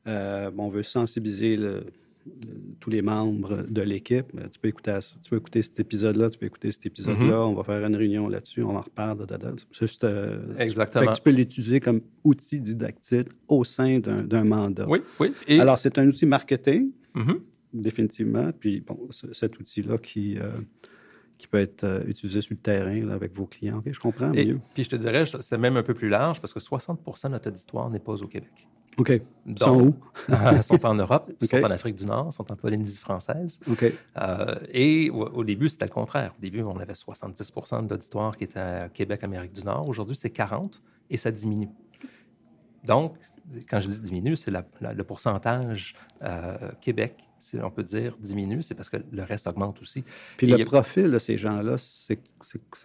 on 0.07 0.69
veut 0.69 0.83
sensibiliser 0.83 1.57
le- 1.57 1.85
le- 2.25 2.77
tous 2.79 2.91
les 2.91 3.03
membres 3.03 3.65
de 3.69 3.83
l'équipe. 3.83 4.27
Tu 4.53 4.59
peux 4.61 4.69
écouter, 4.69 4.97
tu 5.23 5.29
peux 5.31 5.37
écouter 5.39 5.61
cet 5.63 5.81
épisode-là, 5.81 6.31
tu 6.31 6.39
peux 6.39 6.47
écouter 6.47 6.71
cet 6.71 6.87
épisode-là. 6.87 7.41
On 7.47 7.55
va 7.55 7.65
faire 7.65 7.85
une 7.85 7.97
réunion 7.97 8.29
là-dessus, 8.29 8.63
on 8.63 8.77
en 8.77 8.81
reparle. 8.83 9.19
da, 9.19 9.27
da, 9.27 9.39
da. 9.39 9.53
C'est 9.73 9.87
juste, 9.89 10.05
euh, 10.05 10.39
Exactement. 10.59 11.05
fait 11.05 11.11
que 11.11 11.17
tu 11.17 11.23
peux 11.23 11.31
l'utiliser 11.31 11.81
comme 11.81 12.01
outil 12.23 12.61
didactique 12.61 13.29
au 13.49 13.65
sein 13.65 13.99
d'un 13.99 14.45
mandat. 14.45 14.87
Oui, 14.89 15.01
oui. 15.19 15.33
Et, 15.49 15.59
Alors, 15.61 15.81
c'est 15.81 15.99
un 15.99 16.07
outil 16.07 16.27
marketing, 16.27 16.93
Mhm. 17.15 17.41
Définitivement. 17.73 18.51
Puis, 18.59 18.81
bon, 18.81 19.09
cet 19.33 19.59
outil-là 19.59 19.99
qui, 19.99 20.39
euh, 20.39 20.51
qui 21.39 21.47
peut 21.49 21.59
être 21.59 21.85
euh, 21.85 22.05
utilisé 22.07 22.41
sur 22.43 22.55
le 22.55 22.61
terrain 22.61 22.95
là, 23.07 23.15
avec 23.15 23.33
vos 23.35 23.47
clients. 23.47 23.83
Je 23.85 23.99
comprends 23.99 24.33
et- 24.33 24.45
mieux. 24.47 24.61
puis 24.75 24.85
je 24.85 24.91
te 24.91 24.97
dirais, 24.97 25.25
c'est 25.41 25.59
même 25.59 25.77
un 25.77 25.83
peu 25.83 25.95
plus 25.95 26.09
large 26.09 26.41
parce 26.41 26.53
que 26.53 26.61
60% 26.61 27.29
de 27.29 27.33
notre 27.33 27.49
auditoire 27.49 27.91
n'est 27.91 27.99
pas 27.99 28.13
au 28.23 28.27
Québec. 28.27 28.69
OK. 28.99 29.09
Ils 29.47 29.55
Donc, 29.55 29.59
sont 29.59 29.81
où? 29.87 29.95
Ils 30.55 30.63
sont 30.63 30.85
en 30.85 30.95
Europe, 30.95 31.31
ils 31.41 31.45
OK. 31.47 31.51
sont 31.51 31.65
en 31.67 31.71
Afrique 31.71 31.95
du 31.95 32.05
Nord, 32.05 32.29
ils 32.31 32.35
sont 32.35 32.53
en 32.53 32.57
Polynésie 32.57 32.99
française. 32.99 33.59
OK. 33.71 33.85
Euh, 34.21 34.55
et 34.71 35.09
au, 35.09 35.27
au 35.29 35.45
début, 35.45 35.71
c'était 35.71 35.87
le 35.87 35.91
contraire. 35.93 36.35
Au 36.39 36.41
début, 36.43 36.63
on 36.63 36.79
avait 36.79 36.95
70 36.95 37.53
de 37.85 37.89
l'auditoire 37.91 38.37
qui 38.37 38.45
était 38.45 38.59
à 38.59 38.89
Québec, 38.91 39.25
Amérique 39.25 39.53
du 39.53 39.65
Nord. 39.65 39.89
Aujourd'hui, 39.89 40.15
c'est 40.15 40.29
40 40.29 40.83
et 41.09 41.17
ça 41.17 41.31
diminue. 41.31 41.71
Donc, 42.85 43.15
quand 43.69 43.81
je 43.81 43.89
dis 43.89 44.01
diminue, 44.01 44.37
c'est 44.37 44.51
le 44.51 45.03
pourcentage 45.05 45.95
euh, 46.23 46.57
Québec, 46.81 47.15
si 47.39 47.57
on 47.63 47.71
peut 47.71 47.83
dire, 47.83 48.17
diminue. 48.21 48.63
C'est 48.63 48.75
parce 48.75 48.89
que 48.91 48.97
le 49.13 49.23
reste 49.23 49.47
augmente 49.47 49.81
aussi. 49.83 50.05
Puis 50.37 50.51
Et 50.51 50.57
le 50.57 50.63
a- 50.63 50.65
profil 50.65 51.11
de 51.11 51.19
ces 51.19 51.37
gens-là, 51.39 51.77
c'est 51.79 52.19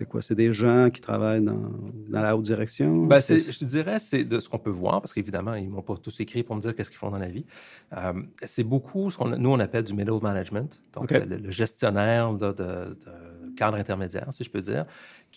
quoi? 0.08 0.22
C'est 0.22 0.36
des 0.36 0.54
gens 0.54 0.90
qui 0.92 1.02
travaillent 1.02 1.44
dans, 1.44 1.72
dans 2.10 2.22
la 2.22 2.36
haute 2.36 2.46
direction? 2.46 3.06
Ben, 3.06 3.20
je 3.20 3.66
dirais, 3.66 4.00
c'est 4.00 4.24
de 4.24 4.40
ce 4.40 4.50
qu'on 4.50 4.60
peut 4.60 4.70
voir, 4.72 5.02
parce 5.02 5.14
qu'évidemment, 5.14 5.56
ils 5.56 5.70
m'ont 5.70 5.82
pas 5.82 5.96
tous 5.98 6.20
écrit 6.20 6.44
pour 6.44 6.56
me 6.56 6.62
dire 6.62 6.76
qu'est-ce 6.76 6.90
qu'ils 6.90 7.00
font 7.00 7.12
dans 7.12 7.20
la 7.20 7.30
vie. 7.30 7.46
Euh, 7.94 8.14
c'est 8.46 8.64
beaucoup 8.64 9.10
ce 9.10 9.18
qu'on 9.18 9.30
nous, 9.30 9.50
on 9.50 9.60
appelle 9.60 9.84
du 9.84 9.94
middle 9.94 10.20
management, 10.22 10.82
donc 10.94 11.12
le, 11.12 11.20
le 11.26 11.52
gestionnaire 11.52 12.32
là, 12.34 12.54
de, 12.54 12.64
de 12.64 13.56
cadre 13.56 13.78
intermédiaire, 13.78 14.28
si 14.32 14.44
je 14.44 14.50
peux 14.52 14.62
dire, 14.62 14.86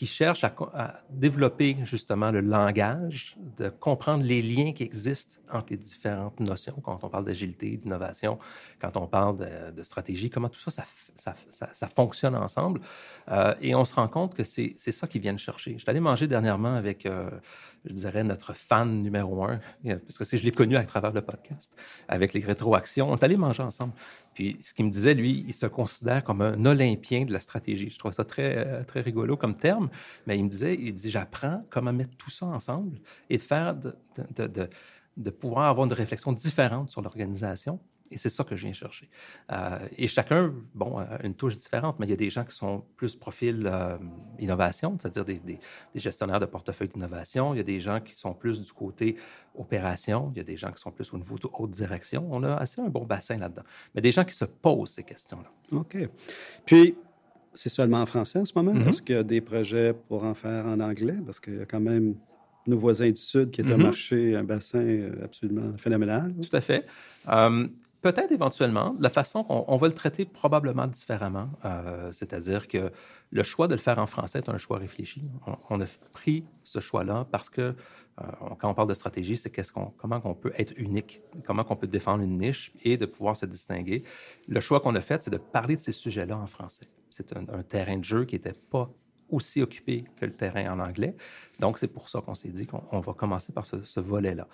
qui 0.00 0.06
cherche 0.06 0.44
à, 0.44 1.02
développer 1.10 1.76
justement 1.84 2.30
le 2.30 2.40
langage, 2.40 3.36
de 3.58 3.68
comprendre 3.68 4.24
les 4.24 4.40
liens 4.40 4.72
qui 4.72 4.82
existent 4.82 5.42
entre 5.52 5.66
les 5.72 5.76
différentes 5.76 6.40
notions, 6.40 6.80
quand 6.82 6.98
on 7.02 7.10
parle 7.10 7.26
d'agilité, 7.26 7.76
d'innovation, 7.76 8.38
quand 8.80 8.96
on 8.96 9.06
parle 9.06 9.36
de, 9.76 9.82
stratégie, 9.82 10.30
comment 10.30 10.48
tout 10.48 10.58
ça, 10.58 10.70
ça, 11.14 11.34
ça, 11.70 11.86
fonctionne 11.86 12.34
ensemble. 12.34 12.80
Euh, 13.28 13.54
et 13.60 13.74
on 13.74 13.84
se 13.84 13.92
rend 13.92 14.08
compte 14.08 14.34
que 14.34 14.42
c'est 14.42 14.74
ça 14.74 15.06
qu'ils 15.06 15.20
viennent 15.20 15.38
chercher. 15.38 15.74
Je 15.74 15.80
suis 15.80 15.90
allé 15.90 16.00
manger 16.00 16.26
dernièrement 16.26 16.74
avec, 16.76 17.04
euh, 17.04 17.28
je 17.84 17.92
dirais, 17.92 18.24
notre 18.24 18.54
fan 18.54 19.00
numéro 19.00 19.44
un, 19.44 19.60
euh, 19.84 19.98
parce 19.98 20.16
que 20.16 20.24
je 20.38 20.42
l'ai 20.42 20.50
connu 20.50 20.76
à 20.76 20.82
travers 20.86 21.12
le 21.12 21.20
podcast, 21.20 21.78
avec 22.08 22.32
les 22.32 22.40
rétroactions. 22.40 23.10
On 23.10 23.16
est 23.16 23.22
allé 23.22 23.36
manger 23.36 23.64
ensemble. 23.64 23.92
Puis 24.32 24.56
ce 24.62 24.72
qu'il 24.72 24.86
me 24.86 24.90
disait, 24.90 25.12
lui, 25.12 25.44
il 25.46 25.52
se 25.52 25.66
considère 25.66 26.24
comme 26.24 26.40
un 26.40 26.64
Olympien 26.64 27.26
de 27.26 27.34
la 27.34 27.40
stratégie. 27.40 27.90
Je 27.90 27.98
trouve 27.98 28.12
ça 28.12 28.24
très, 28.24 28.82
très 28.84 29.02
rigolo 29.02 29.36
comme 29.36 29.58
terme, 29.58 29.89
mais 30.26 30.38
il 30.38 30.44
me 30.44 30.48
disait, 30.48 30.74
il 30.74 30.92
dit, 30.92 31.10
j'apprends 31.10 31.64
comment 31.70 31.92
mettre 31.92 32.16
tout 32.16 32.30
ça 32.30 32.46
ensemble 32.46 32.98
et 33.28 33.36
de 33.36 33.42
faire, 33.42 33.74
de, 33.74 33.94
de, 34.36 34.68
de, 35.16 35.30
pouvoir 35.30 35.68
avoir 35.68 35.86
une 35.86 35.92
réflexion 35.92 36.32
différente 36.32 36.90
sur 36.90 37.02
l'organisation. 37.02 37.78
Et 38.12 38.18
c'est 38.18 38.28
ça 38.28 38.42
que 38.42 38.56
je 38.56 38.64
viens 38.64 38.72
chercher. 38.72 39.08
Euh, 39.52 39.78
et 39.96 40.08
chacun, 40.08 40.52
bon, 40.74 40.98
a 40.98 41.22
une 41.22 41.34
touche 41.34 41.56
différente, 41.56 42.00
mais 42.00 42.06
il 42.06 42.10
y 42.10 42.12
a 42.12 42.16
des 42.16 42.28
gens 42.28 42.44
qui 42.44 42.56
sont 42.56 42.84
plus 42.96 43.14
profil 43.14 43.68
euh, 43.70 43.98
innovation, 44.40 44.96
c'est-à-dire 44.98 45.24
des 45.24 45.60
gestionnaires 45.94 46.40
de 46.40 46.46
portefeuille 46.46 46.88
d'innovation. 46.88 47.54
Il 47.54 47.58
y 47.58 47.60
a 47.60 47.64
des 47.64 47.78
gens 47.78 48.00
qui 48.00 48.14
sont 48.14 48.34
plus 48.34 48.60
du 48.60 48.72
côté 48.72 49.16
opération. 49.54 50.32
Il 50.34 50.38
y 50.38 50.40
a 50.40 50.44
des 50.44 50.56
gens 50.56 50.72
qui 50.72 50.80
sont 50.80 50.90
plus 50.90 51.12
au 51.12 51.18
niveau 51.18 51.38
de 51.38 51.48
haute 51.52 51.70
direction. 51.70 52.26
On 52.30 52.42
a 52.42 52.54
assez 52.54 52.80
un 52.80 52.88
bon 52.88 53.04
bassin 53.04 53.36
là-dedans. 53.36 53.62
Mais 53.94 54.00
des 54.00 54.12
gens 54.12 54.24
qui 54.24 54.34
se 54.34 54.44
posent 54.44 54.90
ces 54.90 55.04
questions-là. 55.04 55.78
OK. 55.78 55.96
Puis, 56.66 56.96
c'est 57.54 57.68
seulement 57.68 58.00
en 58.02 58.06
français 58.06 58.38
en 58.38 58.44
ce 58.46 58.52
moment? 58.54 58.74
Mhm. 58.74 58.88
Est-ce 58.88 59.02
qu'il 59.02 59.14
y 59.14 59.18
a 59.18 59.22
des 59.22 59.40
projets 59.40 59.92
pour 59.92 60.24
en 60.24 60.34
faire 60.34 60.66
en 60.66 60.80
anglais? 60.80 61.16
Parce 61.24 61.40
qu'il 61.40 61.56
y 61.58 61.60
a 61.60 61.66
quand 61.66 61.80
même 61.80 62.14
nos 62.66 62.78
voisins 62.78 63.08
du 63.10 63.20
Sud 63.20 63.50
qui 63.50 63.60
est 63.62 63.70
un 63.72 63.76
Mhm. 63.78 63.82
marché, 63.82 64.36
un 64.36 64.44
bassin 64.44 64.78
euh, 64.80 65.24
absolument 65.24 65.72
phénoménal. 65.76 66.32
Tout 66.34 66.56
à 66.56 66.60
fait. 66.60 66.86
Euh, 67.28 67.66
Peut-être 68.02 68.32
éventuellement, 68.32 68.94
la 68.98 69.10
façon 69.10 69.44
qu'on 69.44 69.62
on 69.68 69.76
va 69.76 69.86
le 69.86 69.92
traiter 69.92 70.24
probablement 70.24 70.86
différemment, 70.86 71.50
euh, 71.66 72.10
c'est-à-dire 72.12 72.66
que 72.66 72.90
le 73.30 73.42
choix 73.42 73.68
de 73.68 73.74
le 73.74 73.78
faire 73.78 73.98
en 73.98 74.06
français 74.06 74.38
est 74.38 74.48
un 74.48 74.56
choix 74.56 74.78
réfléchi. 74.78 75.20
On, 75.46 75.56
on 75.68 75.80
a 75.82 75.84
pris 76.10 76.46
ce 76.64 76.80
choix-là 76.80 77.26
parce 77.30 77.50
que 77.50 77.60
euh, 77.60 77.74
on- 78.40 78.54
quand 78.54 78.70
on 78.70 78.74
parle 78.74 78.88
de 78.88 78.94
stratégie, 78.94 79.36
c'est 79.36 79.50
qu'est-ce 79.50 79.70
qu'on, 79.74 79.92
comment 79.98 80.18
on 80.24 80.32
peut 80.32 80.52
être 80.56 80.72
unique, 80.78 81.20
comment 81.46 81.62
on 81.68 81.76
peut 81.76 81.86
défendre 81.88 82.22
une 82.24 82.38
niche 82.38 82.72
et 82.84 82.96
de 82.96 83.04
pouvoir 83.04 83.36
se 83.36 83.44
distinguer. 83.44 84.02
Le 84.48 84.60
choix 84.62 84.80
qu'on 84.80 84.94
a 84.94 85.02
fait, 85.02 85.22
c'est 85.22 85.30
de 85.30 85.36
parler 85.36 85.76
de 85.76 85.82
ces 85.82 85.92
sujets-là 85.92 86.38
en 86.38 86.46
français. 86.46 86.86
C'est 87.10 87.36
un, 87.36 87.62
terrain 87.62 87.98
de 87.98 88.04
jeu 88.04 88.24
qui 88.24 88.36
n'était 88.36 88.52
pas 88.52 88.90
aussi 89.28 89.62
occupé 89.62 90.04
que 90.16 90.26
le 90.26 90.32
terrain 90.32 90.72
en 90.72 90.80
anglais. 90.80 91.16
Donc, 91.60 91.78
c'est 91.78 91.88
pour 91.88 92.08
ça 92.08 92.20
qu'on 92.20 92.34
s'est 92.34 92.52
dit 92.52 92.66
qu'on 92.66 92.82
on 92.90 93.00
va 93.00 93.12
commencer 93.14 93.52
par 93.52 93.66
ce, 93.66 93.82
ce 93.82 94.00
volet-là. 94.00 94.48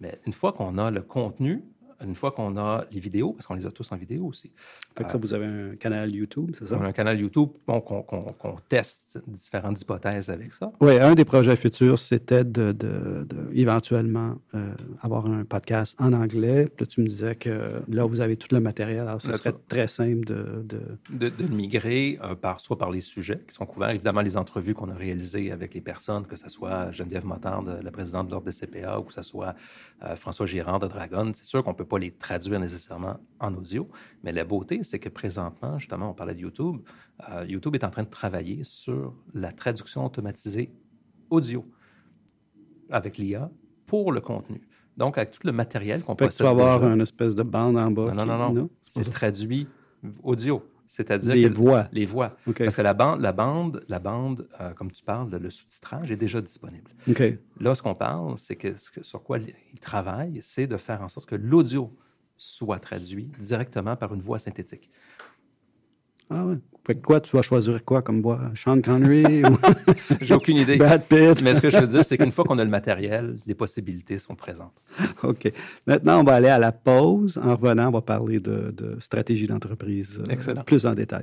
Mais 0.00 0.14
une 0.26 0.32
fois 0.32 0.52
qu'on 0.52 0.78
a 0.78 0.90
le 0.90 1.02
contenu, 1.02 1.64
une 2.04 2.14
fois 2.14 2.32
qu'on 2.32 2.56
a 2.56 2.84
les 2.92 3.00
vidéos, 3.00 3.32
parce 3.32 3.46
qu'on 3.46 3.54
les 3.54 3.66
a 3.66 3.70
tous 3.70 3.90
en 3.92 3.96
vidéo 3.96 4.26
aussi, 4.26 4.50
Fait 4.96 5.04
que 5.04 5.10
ça, 5.10 5.18
vous 5.18 5.34
avez 5.34 5.46
un 5.46 5.76
canal 5.76 6.14
YouTube, 6.14 6.54
c'est 6.58 6.66
ça? 6.66 6.76
on 6.78 6.82
a 6.84 6.88
un 6.88 6.92
canal 6.92 7.20
YouTube 7.20 7.50
bon, 7.66 7.80
qu'on 7.80 8.56
teste 8.68 9.22
différentes 9.26 9.80
hypothèses 9.80 10.30
avec 10.30 10.54
ça. 10.54 10.72
Oui, 10.80 10.98
un 10.98 11.14
des 11.14 11.24
projets 11.24 11.56
futurs, 11.56 11.98
c'était 11.98 12.44
de, 12.44 12.72
de- 12.72 13.24
de 13.28 13.36
éventuellement 13.52 14.36
euh, 14.54 14.72
avoir 15.00 15.26
un 15.26 15.44
podcast 15.44 15.96
en 16.00 16.12
anglais. 16.12 16.66
Puis 16.74 16.84
là, 16.84 16.86
tu 16.86 17.00
me 17.00 17.06
disais 17.06 17.34
que 17.34 17.82
là, 17.88 18.04
vous 18.06 18.20
avez 18.20 18.36
tout 18.36 18.48
le 18.54 18.60
matériel. 18.60 19.00
Alors, 19.00 19.20
ce 19.22 19.34
serait 19.34 19.54
très 19.68 19.88
simple 19.88 20.24
de... 20.26 20.62
de- 20.64 21.28
de, 21.30 21.46
migrer 21.52 22.18
euh, 22.22 22.34
par, 22.34 22.60
soit 22.60 22.78
par 22.78 22.90
les 22.90 23.00
sujets 23.00 23.42
qui 23.48 23.54
sont 23.54 23.66
couverts, 23.66 23.90
évidemment 23.90 24.20
les 24.22 24.36
entrevues 24.36 24.74
qu'on 24.74 24.90
a 24.90 24.94
réalisées 24.94 25.50
avec 25.52 25.74
les 25.74 25.80
personnes, 25.80 26.26
que 26.26 26.36
ce 26.36 26.48
soit 26.48 26.90
Geneviève 26.92 27.24
Motard, 27.26 27.62
de- 27.62 27.82
la 27.82 27.90
présidente 27.90 28.26
de 28.28 28.32
l'Ordre 28.32 28.46
des 28.46 28.52
CPA, 28.52 28.98
ou 28.98 29.02
que 29.04 29.12
ce 29.12 29.22
soit 29.22 29.54
euh, 30.04 30.16
François 30.16 30.46
Girard 30.46 30.78
de 30.78 30.88
Dragon. 30.88 31.30
C'est 31.34 31.44
sûr 31.46 31.62
qu'on 31.64 31.74
peut 31.74 31.84
pas 31.90 31.98
les 31.98 32.12
traduire 32.12 32.58
nécessairement 32.60 33.16
en 33.40 33.52
audio, 33.54 33.84
mais 34.22 34.32
la 34.32 34.44
beauté, 34.44 34.82
c'est 34.84 34.98
que 35.00 35.08
présentement, 35.10 35.78
justement, 35.78 36.10
on 36.10 36.14
parlait 36.14 36.34
de 36.34 36.40
YouTube, 36.40 36.76
euh, 37.28 37.44
YouTube 37.48 37.74
est 37.74 37.84
en 37.84 37.90
train 37.90 38.04
de 38.04 38.08
travailler 38.08 38.62
sur 38.64 39.12
la 39.34 39.50
traduction 39.52 40.06
automatisée 40.06 40.70
audio 41.30 41.62
avec 42.90 43.18
l'IA 43.18 43.50
pour 43.86 44.12
le 44.12 44.20
contenu. 44.20 44.60
Donc, 44.96 45.18
avec 45.18 45.30
tout 45.32 45.46
le 45.46 45.52
matériel 45.52 46.02
qu'on 46.02 46.14
tu 46.14 46.24
possède 46.24 46.44
vas 46.44 46.50
avoir 46.50 46.80
déjà. 46.80 46.92
une 46.94 47.00
espèce 47.00 47.34
de 47.34 47.42
bande 47.42 47.76
en 47.76 47.90
bas. 47.90 48.12
Non, 48.14 48.14
non, 48.14 48.22
qui- 48.24 48.28
non, 48.38 48.52
non. 48.62 48.70
c'est 48.82 49.08
traduit 49.10 49.66
audio. 50.22 50.62
C'est-à-dire 50.92 51.34
Les 51.34 51.48
voix. 51.48 51.88
les 51.92 52.04
voix. 52.04 52.36
Parce 52.64 52.74
que 52.74 52.82
la 52.82 52.94
bande, 52.94 53.20
la 53.20 53.30
bande, 53.32 53.80
la 53.86 54.00
bande 54.00 54.48
euh, 54.60 54.72
comme 54.74 54.90
tu 54.90 55.04
parles, 55.04 55.30
le 55.30 55.48
sous-titrage 55.48 56.10
est 56.10 56.16
déjà 56.16 56.40
disponible. 56.40 56.90
Là, 57.60 57.76
ce 57.76 57.82
qu'on 57.82 57.94
parle, 57.94 58.36
c'est 58.36 58.56
que, 58.56 58.76
ce 58.76 58.90
que- 58.90 59.04
sur 59.04 59.22
quoi 59.22 59.38
il 59.38 59.78
travaille, 59.78 60.40
c'est 60.42 60.66
de 60.66 60.76
faire 60.76 61.00
en 61.02 61.08
sorte 61.08 61.28
que 61.28 61.36
l'audio 61.36 61.96
soit 62.36 62.80
traduit 62.80 63.30
directement 63.38 63.94
par 63.94 64.12
une 64.14 64.20
voix 64.20 64.40
synthétique. 64.40 64.90
Ah 66.30 66.46
ouais. 66.46 66.56
Fait 66.86 66.94
que 66.94 67.02
quoi, 67.02 67.20
tu 67.20 67.36
vas 67.36 67.42
choisir 67.42 67.84
quoi 67.84 68.00
comme 68.00 68.22
voix? 68.22 68.40
Sean 68.54 68.80
Connery 68.80 69.44
ou 69.44 69.56
J'ai 70.22 70.34
aucune 70.34 70.56
idée. 70.56 70.76
Brad 70.76 71.02
Pitt? 71.02 71.42
Mais 71.42 71.54
ce 71.54 71.60
que 71.60 71.70
je 71.70 71.76
veux 71.78 71.86
dire, 71.86 72.04
c'est 72.04 72.16
qu'une 72.16 72.32
fois 72.32 72.44
qu'on 72.44 72.58
a 72.58 72.64
le 72.64 72.70
matériel, 72.70 73.36
les 73.46 73.54
possibilités 73.54 74.16
sont 74.18 74.34
présentes. 74.34 74.72
OK. 75.22 75.52
Maintenant, 75.86 76.20
on 76.20 76.24
va 76.24 76.34
aller 76.34 76.48
à 76.48 76.58
la 76.58 76.72
pause. 76.72 77.38
En 77.42 77.54
revenant, 77.56 77.88
on 77.88 77.92
va 77.92 78.00
parler 78.00 78.40
de, 78.40 78.74
de 78.74 78.96
stratégie 78.98 79.46
d'entreprise 79.46 80.20
euh, 80.30 80.54
plus 80.64 80.86
en 80.86 80.94
détail. 80.94 81.22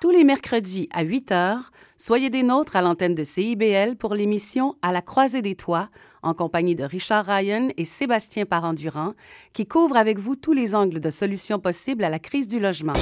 Tous 0.00 0.12
les 0.12 0.22
mercredis 0.22 0.88
à 0.92 1.02
8 1.02 1.32
h, 1.32 1.58
soyez 1.96 2.30
des 2.30 2.44
nôtres 2.44 2.76
à 2.76 2.82
l'antenne 2.82 3.16
de 3.16 3.24
CIBL 3.24 3.96
pour 3.96 4.14
l'émission 4.14 4.76
À 4.80 4.92
la 4.92 5.02
croisée 5.02 5.42
des 5.42 5.56
toits, 5.56 5.88
en 6.22 6.34
compagnie 6.34 6.76
de 6.76 6.84
Richard 6.84 7.26
Ryan 7.26 7.66
et 7.76 7.84
Sébastien 7.84 8.46
Parent-Durand, 8.46 9.14
qui 9.52 9.66
couvrent 9.66 9.96
avec 9.96 10.20
vous 10.20 10.36
tous 10.36 10.52
les 10.52 10.76
angles 10.76 11.00
de 11.00 11.10
solutions 11.10 11.58
possibles 11.58 12.04
à 12.04 12.10
la 12.10 12.20
crise 12.20 12.46
du 12.46 12.60
logement. 12.60 12.92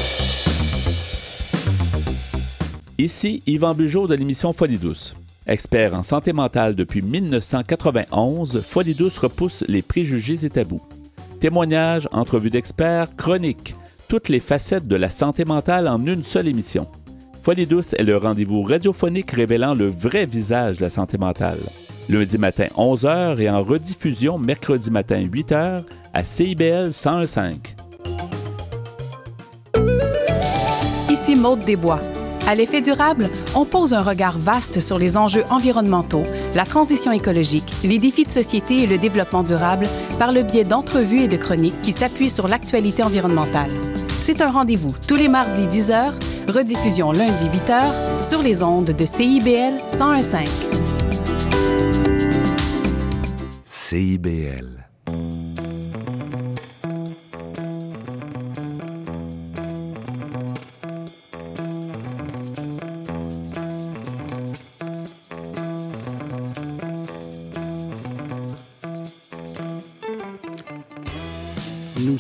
Ici 2.96 3.42
Yvan 3.46 3.74
Bugeaud 3.74 4.06
de 4.06 4.14
l'émission 4.14 4.54
Folie 4.54 4.78
douce. 4.78 5.14
Expert 5.46 5.92
en 5.92 6.02
santé 6.02 6.32
mentale 6.32 6.74
depuis 6.74 7.02
1991, 7.02 8.62
Folie 8.62 8.94
douce 8.94 9.18
repousse 9.18 9.64
les 9.68 9.82
préjugés 9.82 10.46
et 10.46 10.48
tabous. 10.48 10.80
Témoignages, 11.40 12.08
entrevues 12.10 12.48
d'experts, 12.48 13.14
chroniques, 13.16 13.74
toutes 14.08 14.28
les 14.28 14.40
facettes 14.40 14.86
de 14.86 14.96
la 14.96 15.10
santé 15.10 15.44
mentale 15.44 15.88
en 15.88 16.04
une 16.04 16.22
seule 16.22 16.48
émission. 16.48 16.86
Folie 17.42 17.66
douce 17.66 17.94
est 17.94 18.04
le 18.04 18.16
rendez-vous 18.16 18.62
radiophonique 18.62 19.30
révélant 19.30 19.74
le 19.74 19.86
vrai 19.86 20.26
visage 20.26 20.78
de 20.78 20.82
la 20.82 20.90
santé 20.90 21.18
mentale. 21.18 21.60
Lundi 22.08 22.38
matin 22.38 22.66
11h 22.76 23.40
et 23.40 23.50
en 23.50 23.62
rediffusion 23.62 24.38
mercredi 24.38 24.90
matin 24.90 25.20
8h 25.20 25.82
à 26.14 26.24
CIBL 26.24 26.90
101.5. 26.90 27.54
Ici 31.10 31.36
Maude 31.36 31.60
Desbois. 31.60 32.00
À 32.46 32.54
l'effet 32.54 32.80
durable, 32.80 33.28
on 33.56 33.64
pose 33.64 33.92
un 33.92 34.02
regard 34.02 34.38
vaste 34.38 34.78
sur 34.78 35.00
les 35.00 35.16
enjeux 35.16 35.42
environnementaux, 35.50 36.22
la 36.54 36.64
transition 36.64 37.10
écologique, 37.10 37.72
les 37.82 37.98
défis 37.98 38.24
de 38.24 38.30
société 38.30 38.84
et 38.84 38.86
le 38.86 38.98
développement 38.98 39.42
durable 39.42 39.88
par 40.20 40.30
le 40.30 40.44
biais 40.44 40.62
d'entrevues 40.62 41.22
et 41.22 41.28
de 41.28 41.36
chroniques 41.36 41.82
qui 41.82 41.90
s'appuient 41.90 42.30
sur 42.30 42.46
l'actualité 42.46 43.02
environnementale. 43.02 43.70
C'est 44.26 44.42
un 44.42 44.50
rendez-vous 44.50 44.92
tous 45.06 45.14
les 45.14 45.28
mardis 45.28 45.68
10h, 45.68 46.10
rediffusion 46.48 47.12
lundi 47.12 47.46
8h 47.46 48.24
sur 48.28 48.42
les 48.42 48.60
ondes 48.60 48.90
de 48.90 49.06
CIBL 49.06 49.78
101.5. 49.86 50.48
CIBL. 53.62 54.85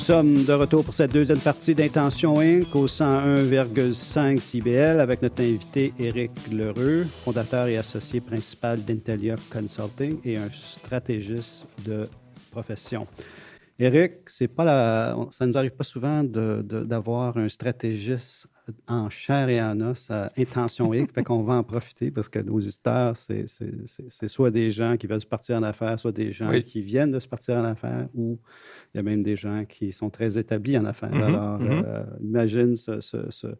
Sommes 0.06 0.44
de 0.44 0.52
retour 0.52 0.84
pour 0.84 0.94
cette 0.94 1.12
deuxième 1.12 1.40
partie 1.40 1.74
d'Intention 1.74 2.38
Inc. 2.38 2.76
au 2.76 2.86
101,5 2.86 4.38
CBL 4.38 5.00
avec 5.00 5.20
notre 5.20 5.42
invité 5.42 5.92
Éric 5.98 6.30
Lheureux, 6.52 7.08
fondateur 7.24 7.66
et 7.66 7.76
associé 7.76 8.20
principal 8.20 8.84
d'Intelia 8.84 9.34
Consulting 9.50 10.18
et 10.24 10.36
un 10.36 10.48
stratégiste 10.52 11.66
de 11.84 12.08
profession. 12.52 13.08
Éric, 13.80 14.12
c'est 14.28 14.46
pas 14.46 14.64
la, 14.64 15.16
ça 15.32 15.44
ne 15.44 15.50
nous 15.50 15.58
arrive 15.58 15.72
pas 15.72 15.82
souvent 15.82 16.22
d'avoir 16.22 17.36
un 17.36 17.48
stratégiste 17.48 18.46
en 18.88 19.10
chair 19.10 19.48
et 19.48 19.62
en 19.62 19.80
os 19.80 20.10
à 20.10 20.32
Intention 20.36 20.92
Inc. 20.92 21.12
fait 21.12 21.22
qu'on 21.22 21.42
va 21.42 21.54
en 21.54 21.62
profiter 21.62 22.10
parce 22.10 22.28
que 22.28 22.38
nos 22.38 22.54
auditeurs, 22.54 23.16
c'est 23.16 23.46
soit 24.28 24.50
des 24.50 24.70
gens 24.70 24.96
qui 24.96 25.06
veulent 25.06 25.20
se 25.20 25.26
partir 25.26 25.56
en 25.56 25.62
affaires, 25.62 25.98
soit 26.00 26.12
des 26.12 26.32
gens 26.32 26.50
Oui. 26.50 26.62
qui 26.62 26.82
viennent 26.82 27.12
de 27.12 27.20
se 27.20 27.28
partir 27.28 27.56
en 27.56 27.64
affaires 27.64 28.08
ou 28.14 28.38
il 28.96 29.00
y 29.00 29.00
a 29.00 29.02
même 29.02 29.22
des 29.22 29.36
gens 29.36 29.66
qui 29.66 29.92
sont 29.92 30.08
très 30.08 30.38
établis 30.38 30.78
en 30.78 30.86
affaires. 30.86 31.12
Mhm, 31.12 31.20
Alors, 31.22 31.58
euh, 31.60 32.04
imagine 32.22 32.74
ce, 32.76 33.02
ce- 33.02 33.30
ce- 33.30 33.54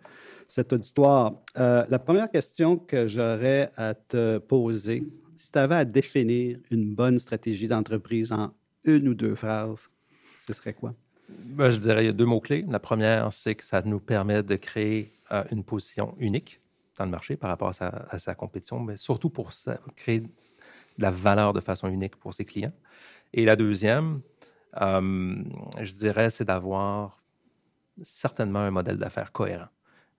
cet 0.48 0.72
auditoire. 0.72 1.34
Euh, 1.58 1.84
la 1.90 1.98
première 1.98 2.30
question 2.30 2.78
que 2.78 3.06
j'aurais 3.06 3.68
à 3.76 3.92
te 3.94 4.38
poser, 4.38 5.06
si 5.34 5.52
tu 5.52 5.58
avais 5.58 5.74
à 5.74 5.84
définir 5.84 6.58
une 6.70 6.94
bonne 6.94 7.18
stratégie 7.18 7.68
d'entreprise 7.68 8.32
en 8.32 8.54
une 8.86 9.08
ou 9.08 9.14
deux 9.14 9.34
phrases, 9.34 9.90
ce 10.46 10.54
serait 10.54 10.72
quoi? 10.72 10.94
Ben, 11.28 11.68
je 11.70 11.78
dirais 11.80 12.04
il 12.04 12.06
y 12.06 12.10
a 12.10 12.14
deux 12.14 12.24
mots-clés. 12.24 12.64
La 12.68 12.78
première, 12.80 13.30
c'est 13.30 13.54
que 13.56 13.64
ça 13.64 13.82
nous 13.82 14.00
permet 14.00 14.42
de 14.42 14.56
créer 14.56 15.10
euh, 15.32 15.44
une 15.50 15.64
position 15.64 16.14
unique 16.18 16.60
dans 16.96 17.04
le 17.04 17.10
marché 17.10 17.36
par 17.36 17.50
rapport 17.50 17.68
à 17.68 17.72
sa, 17.74 17.88
à 18.08 18.18
sa 18.18 18.34
compétition, 18.34 18.80
mais 18.80 18.96
surtout 18.96 19.28
pour 19.28 19.52
ça- 19.52 19.78
créer 19.96 20.20
de 20.20 20.28
la 20.98 21.10
valeur 21.10 21.52
de 21.52 21.60
façon 21.60 21.88
unique 21.90 22.16
pour 22.16 22.32
ses 22.32 22.46
clients. 22.46 22.72
Et 23.34 23.44
la 23.44 23.56
deuxième, 23.56 24.20
euh, 24.80 25.36
je 25.80 25.92
dirais, 25.94 26.30
c'est 26.30 26.44
d'avoir 26.44 27.22
certainement 28.02 28.60
un 28.60 28.70
modèle 28.70 28.98
d'affaires 28.98 29.32
cohérent. 29.32 29.68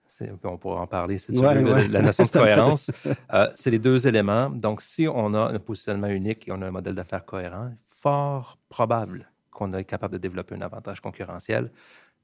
C'est- 0.10 0.32
On 0.44 0.58
pourra 0.58 0.82
en 0.82 0.88
parler 0.88 1.20
tu 1.20 1.32
Ouais, 1.38 1.62
ouais. 1.62 1.88
la 1.90 2.02
notion 2.02 2.24
de 2.24 2.30
cohérence. 2.32 2.92
Euh, 3.34 3.48
c'est 3.56 3.72
les 3.72 3.80
deux 3.80 4.08
éléments. 4.08 4.50
Donc, 4.50 4.82
si 4.82 5.08
on 5.08 5.34
a 5.34 5.52
un 5.54 5.60
positionnement 5.60 6.08
unique 6.08 6.48
et 6.48 6.52
on 6.54 6.62
a 6.62 6.68
un 6.68 6.72
modèle 6.72 6.96
d'affaires 6.96 7.26
cohérent, 7.26 7.72
fort 7.82 8.58
probable 8.70 9.30
qu'on 9.52 9.74
est 9.74 9.84
capable 9.84 10.14
de 10.14 10.18
développer 10.20 10.56
un 10.56 10.62
avantage 10.62 11.02
concurrentiel 11.02 11.72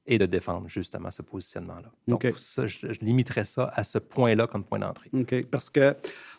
et 0.06 0.18
de 0.18 0.26
défendre 0.26 0.68
justement 0.68 1.10
ce 1.10 1.22
positionnement-là. 1.22 1.90
Donc, 2.08 2.26
ça, 2.38 2.66
je, 2.66 2.92
je 2.92 3.00
limiterais 3.00 3.44
ça 3.46 3.70
à 3.74 3.84
ce 3.84 3.98
point-là 3.98 4.46
comme 4.46 4.62
point 4.64 4.78
d'entrée. 4.78 5.08
OK. 5.14 5.46
Parce 5.50 5.70
que 5.70 5.94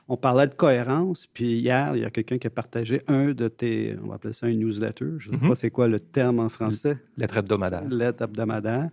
on 0.08 0.18
parlait 0.18 0.46
de 0.48 0.54
cohérence, 0.54 1.26
puis 1.26 1.58
hier, 1.58 1.96
il 1.96 2.02
y 2.04 2.06
a 2.06 2.12
quelqu'un 2.12 2.38
qui 2.38 2.46
a 2.46 2.52
partagé 2.52 3.02
un 3.08 3.32
de 3.34 3.48
tes, 3.48 3.96
on 4.04 4.10
va 4.10 4.16
appeler 4.16 4.34
ça 4.34 4.46
un 4.46 4.54
newsletter. 4.54 5.14
Je 5.18 5.32
ne 5.32 5.38
sais 5.38 5.42
Mhm. 5.44 5.50
pas 5.50 5.56
c'est 5.56 5.72
quoi 5.72 5.88
le 5.88 6.00
terme 6.00 6.40
en 6.40 6.50
français. 6.50 6.98
Lettre 7.18 7.38
hebdomadaire. 7.38 7.84
Lettre 7.90 8.24
hebdomadaire. 8.24 8.90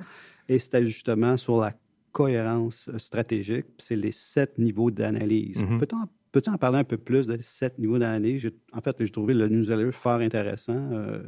Et 0.48 0.58
c'était 0.58 0.87
justement 0.87 1.37
sur 1.37 1.61
la 1.61 1.72
cohérence 2.12 2.88
stratégique. 2.96 3.66
C'est 3.78 3.96
les 3.96 4.12
sept 4.12 4.58
niveaux 4.58 4.90
d'analyse. 4.90 5.62
Mhm. 5.62 5.78
Peut-on 5.78 5.96
Peux-tu 6.32 6.48
en 6.48 6.56
parler 6.56 6.78
un 6.78 6.85
peu 6.85 6.96
plus 6.96 7.26
de 7.26 7.37
sept 7.40 7.78
niveaux 7.78 7.98
d'analyse? 7.98 8.48
En 8.72 8.80
fait, 8.80 8.96
j'ai 9.00 9.11
trouvé 9.11 9.35
le 9.35 9.48
newsletter 9.48 9.92
fort 9.92 10.20
intéressant. 10.20 10.72
euh, 10.92 11.22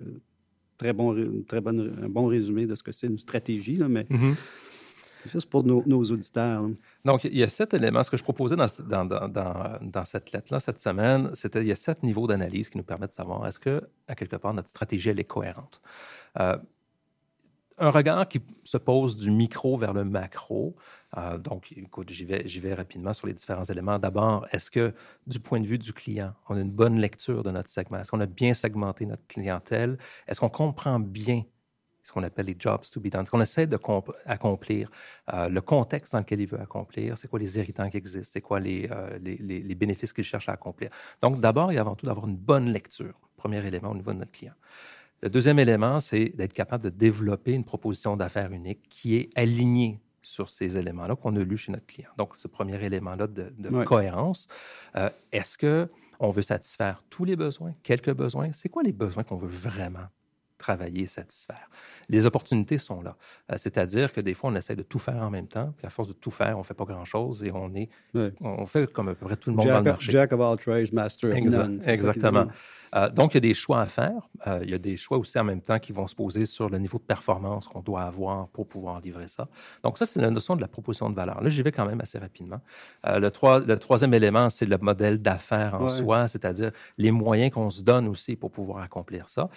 très 0.85 0.92
bon, 0.92 1.16
très 1.49 1.61
bonne, 1.62 1.97
un 2.03 2.09
bon 2.11 2.27
résumé 2.27 2.66
de 2.66 2.75
ce 2.75 2.83
que 2.83 2.92
c'est 2.92 3.07
une 3.07 3.16
stratégie, 3.18 3.77
là, 3.77 3.88
mais 3.88 4.07
Mhm. 4.11 4.35
juste 5.33 5.49
pour 5.49 5.64
nos, 5.64 5.83
nos 5.87 6.03
auditeurs. 6.05 6.62
là. 6.62 6.68
Donc, 7.07 7.25
il 7.25 7.35
y 7.37 7.42
a 7.42 7.47
sept 7.47 7.73
éléments. 7.73 8.03
Ce 8.03 8.11
que 8.11 8.18
je 8.18 8.23
proposais 8.23 8.55
dans, 8.57 8.66
dans, 8.87 9.05
dans, 9.07 9.29
dans- 9.29 9.79
dans 9.81 10.05
cette 10.05 10.33
lettre-là, 10.33 10.61
cette 10.61 10.79
semaine, 10.81 11.31
c'était 11.35 11.62
il 11.62 11.68
y 11.68 11.73
a 11.73 11.77
sept 11.77 12.03
niveaux 12.03 12.27
d'analyse 12.27 12.68
qui 12.68 12.77
nous 12.77 12.85
permettent 12.85 13.11
de 13.11 13.14
savoir 13.14 13.47
est-ce 13.47 13.59
que, 13.59 13.81
à 14.09 14.14
quelque 14.14 14.37
part, 14.37 14.53
notre 14.53 14.68
stratégie, 14.68 15.09
elle 15.09 15.20
est 15.20 15.25
cohérente. 15.25 15.81
Euh, 16.38 16.59
un 17.79 17.90
regard 17.90 18.29
qui 18.29 18.40
se 18.62 18.77
pose 18.77 19.16
du 19.16 19.31
micro 19.31 19.77
vers 19.79 19.94
le 19.94 20.05
macro. 20.05 20.77
Euh, 21.16 21.38
donc, 21.38 21.72
écoute, 21.77 22.11
j'y 22.11 22.24
vais, 22.24 22.74
rapidement 22.74 23.12
sur 23.12 23.27
les 23.27 23.35
différents 23.35 23.64
éléments. 23.64 23.98
D'abord, 23.98 24.46
est-ce 24.53 24.70
que, 24.70 24.92
du 25.27 25.38
point 25.38 25.61
de 25.61 25.66
vue 25.66 25.79
du 25.79 25.92
client, 25.92 26.35
on 26.48 26.57
a 26.57 26.61
une 26.61 26.70
bonne 26.70 26.98
lecture 27.00 27.42
de 27.42 27.50
notre 27.50 27.70
segment? 27.70 27.98
Est-ce 27.98 28.11
qu'on 28.11 28.20
a 28.20 28.27
bien 28.27 28.55
segmenté 28.55 29.07
notre 29.07 29.27
clientèle? 29.27 29.96
Est-ce 30.27 30.40
qu'on 30.40 30.48
comprend 30.48 30.98
bien 30.98 31.42
ce 32.03 32.12
qu'on 32.12 32.22
appelle 32.22 32.46
les 32.46 32.57
jobs 32.59 32.83
to 32.92 33.00
be 33.00 33.09
done, 33.09 33.24
ce 33.24 33.31
qu'on 33.31 33.40
essaie 33.40 33.66
de 33.66 33.79
comp- 33.79 34.12
accomplir, 34.27 34.90
euh, 35.33 35.48
le 35.48 35.61
contexte 35.62 36.12
dans 36.12 36.18
lequel 36.18 36.40
il 36.40 36.46
veut 36.46 36.61
accomplir, 36.61 37.16
c'est 37.16 37.29
quoi 37.29 37.38
les 37.38 37.59
irritants 37.59 37.88
qui 37.88 37.96
existent, 37.96 38.29
c'est 38.31 38.42
quoi 38.42 38.61
euh, 38.61 39.18
les 39.22 39.74
bénéfices 39.74 40.12
qu'il 40.12 40.24
cherche 40.24 40.50
à 40.50 40.53
accomplir? 40.53 40.90
Donc, 41.22 41.40
d'abord 41.40 41.72
et 41.72 41.79
avant 41.79 41.94
tout, 41.94 42.05
d'avoir 42.05 42.29
une 42.29 42.37
bonne 42.37 42.68
lecture, 42.70 43.18
premier 43.37 43.66
élément 43.66 43.90
au 43.90 43.94
niveau 43.94 44.12
de 44.12 44.18
notre 44.18 44.33
client. 44.33 44.53
Le 45.22 45.31
deuxième 45.31 45.59
élément, 45.59 45.98
c'est 46.00 46.37
d'être 46.37 46.53
capable 46.53 46.85
de 46.85 46.90
développer 46.90 47.55
une 47.55 47.64
proposition 47.64 48.18
d'affaires 48.18 48.53
unique 48.53 48.87
qui 48.90 49.16
est 49.16 49.31
alignée 49.35 49.98
sur 50.25 50.51
ces 50.51 50.77
éléments-là 50.77 51.15
qu'on 51.17 51.37
a 51.37 51.41
lus 51.41 51.57
chez 51.59 51.73
notre 51.73 51.87
client. 51.87 52.11
Donc, 52.19 52.33
ce 52.37 52.49
premier 52.49 52.83
élément-là 52.85 53.27
de, 53.27 53.53
de 53.57 53.69
Ouais. 53.69 53.85
cohérence, 53.85 54.49
euh, 54.97 55.09
est-ce 55.33 55.57
que 55.59 55.87
on 56.21 56.31
veut 56.31 56.43
satisfaire 56.43 57.03
tous 57.11 57.25
les 57.25 57.37
besoins, 57.37 57.73
quelques 57.83 58.13
besoins? 58.15 58.51
C'est 58.53 58.69
quoi 58.69 58.83
les 58.83 58.93
besoins 58.93 59.23
qu'on 59.23 59.37
veut 59.37 59.49
vraiment 59.49 60.07
travailler, 60.64 61.07
satisfaire. 61.07 61.68
Les 62.09 62.24
opportunités 62.27 62.79
sont 62.79 63.03
là. 63.03 63.16
Euh, 63.53 63.57
c'est-à-dire 63.59 64.12
que 64.14 64.20
des 64.22 64.35
fois, 64.35 64.50
on 64.50 64.55
essaie 64.57 64.77
de 64.77 64.83
tout 64.83 64.98
faire 64.98 65.16
en 65.22 65.31
même 65.31 65.46
temps, 65.46 65.72
puis 65.77 65.87
à 65.87 65.90
force 65.90 66.09
de 66.09 66.14
tout 66.14 66.31
faire, 66.31 66.55
on 66.57 66.61
ne 66.61 66.64
fait 66.64 66.74
pas 66.83 66.85
grand-chose 66.87 67.44
et 67.44 67.53
on 67.53 67.74
est, 67.74 67.88
on 68.40 68.64
fait 68.66 68.90
comme 68.92 69.09
à 69.09 69.14
peu 69.14 69.27
près 69.27 69.37
tout 69.37 69.50
le 69.50 69.57
monde 69.57 69.66
Jack, 69.66 69.74
dans 69.74 69.85
le 69.85 69.90
marché. 69.90 70.12
Jack 70.12 70.33
of 70.33 70.40
all 70.40 70.57
trades, 70.59 70.93
master 70.93 71.30
of 71.30 71.36
Exact- 71.36 71.68
none. 71.68 71.80
exactement. 71.86 72.47
Euh, 72.97 73.11
donc, 73.11 73.32
il 73.34 73.36
y 73.36 73.39
a 73.39 73.41
des 73.41 73.55
choix 73.55 73.80
à 73.82 73.86
faire. 73.86 74.28
Euh, 74.47 74.61
il 74.62 74.70
y 74.70 74.74
a 74.74 74.78
des 74.78 74.97
choix 74.97 75.18
aussi 75.18 75.39
en 75.39 75.45
même 75.45 75.61
temps 75.61 75.78
qui 75.78 75.93
vont 75.93 76.07
se 76.07 76.14
poser 76.14 76.47
sur 76.47 76.68
le 76.70 76.78
niveau 76.78 76.99
de 76.99 77.03
performance 77.03 77.66
qu'on 77.68 77.80
doit 77.80 78.03
avoir 78.03 78.49
pour 78.49 78.66
pouvoir 78.66 79.01
livrer 79.01 79.28
ça. 79.28 79.45
Donc, 79.82 79.99
ça, 79.99 80.07
c'est 80.07 80.20
la 80.20 80.30
notion 80.30 80.55
de 80.57 80.61
la 80.61 80.68
proposition 80.68 81.11
de 81.11 81.14
valeur. 81.16 81.41
Là, 81.43 81.51
j'y 81.51 81.62
vais 81.62 81.72
quand 81.72 81.86
même 81.86 82.01
assez 82.01 82.18
rapidement. 82.18 82.61
Le, 83.05 83.28
trois- 83.30 83.61
le 83.61 83.78
troisième 83.78 84.14
élément, 84.14 84.49
c'est 84.51 84.66
le 84.66 84.78
modèle 84.78 85.18
d'affaires 85.18 85.74
en 85.74 85.82
Ouais. 85.84 85.89
soi, 85.89 86.28
c'est-à-dire 86.28 86.70
les 86.97 87.11
moyens 87.11 87.51
qu'on 87.53 87.68
se 87.70 87.82
donne 87.82 88.07
aussi 88.09 88.36
pour 88.36 88.51
pouvoir 88.51 88.78
accomplir 88.78 89.28
ça. 89.28 89.49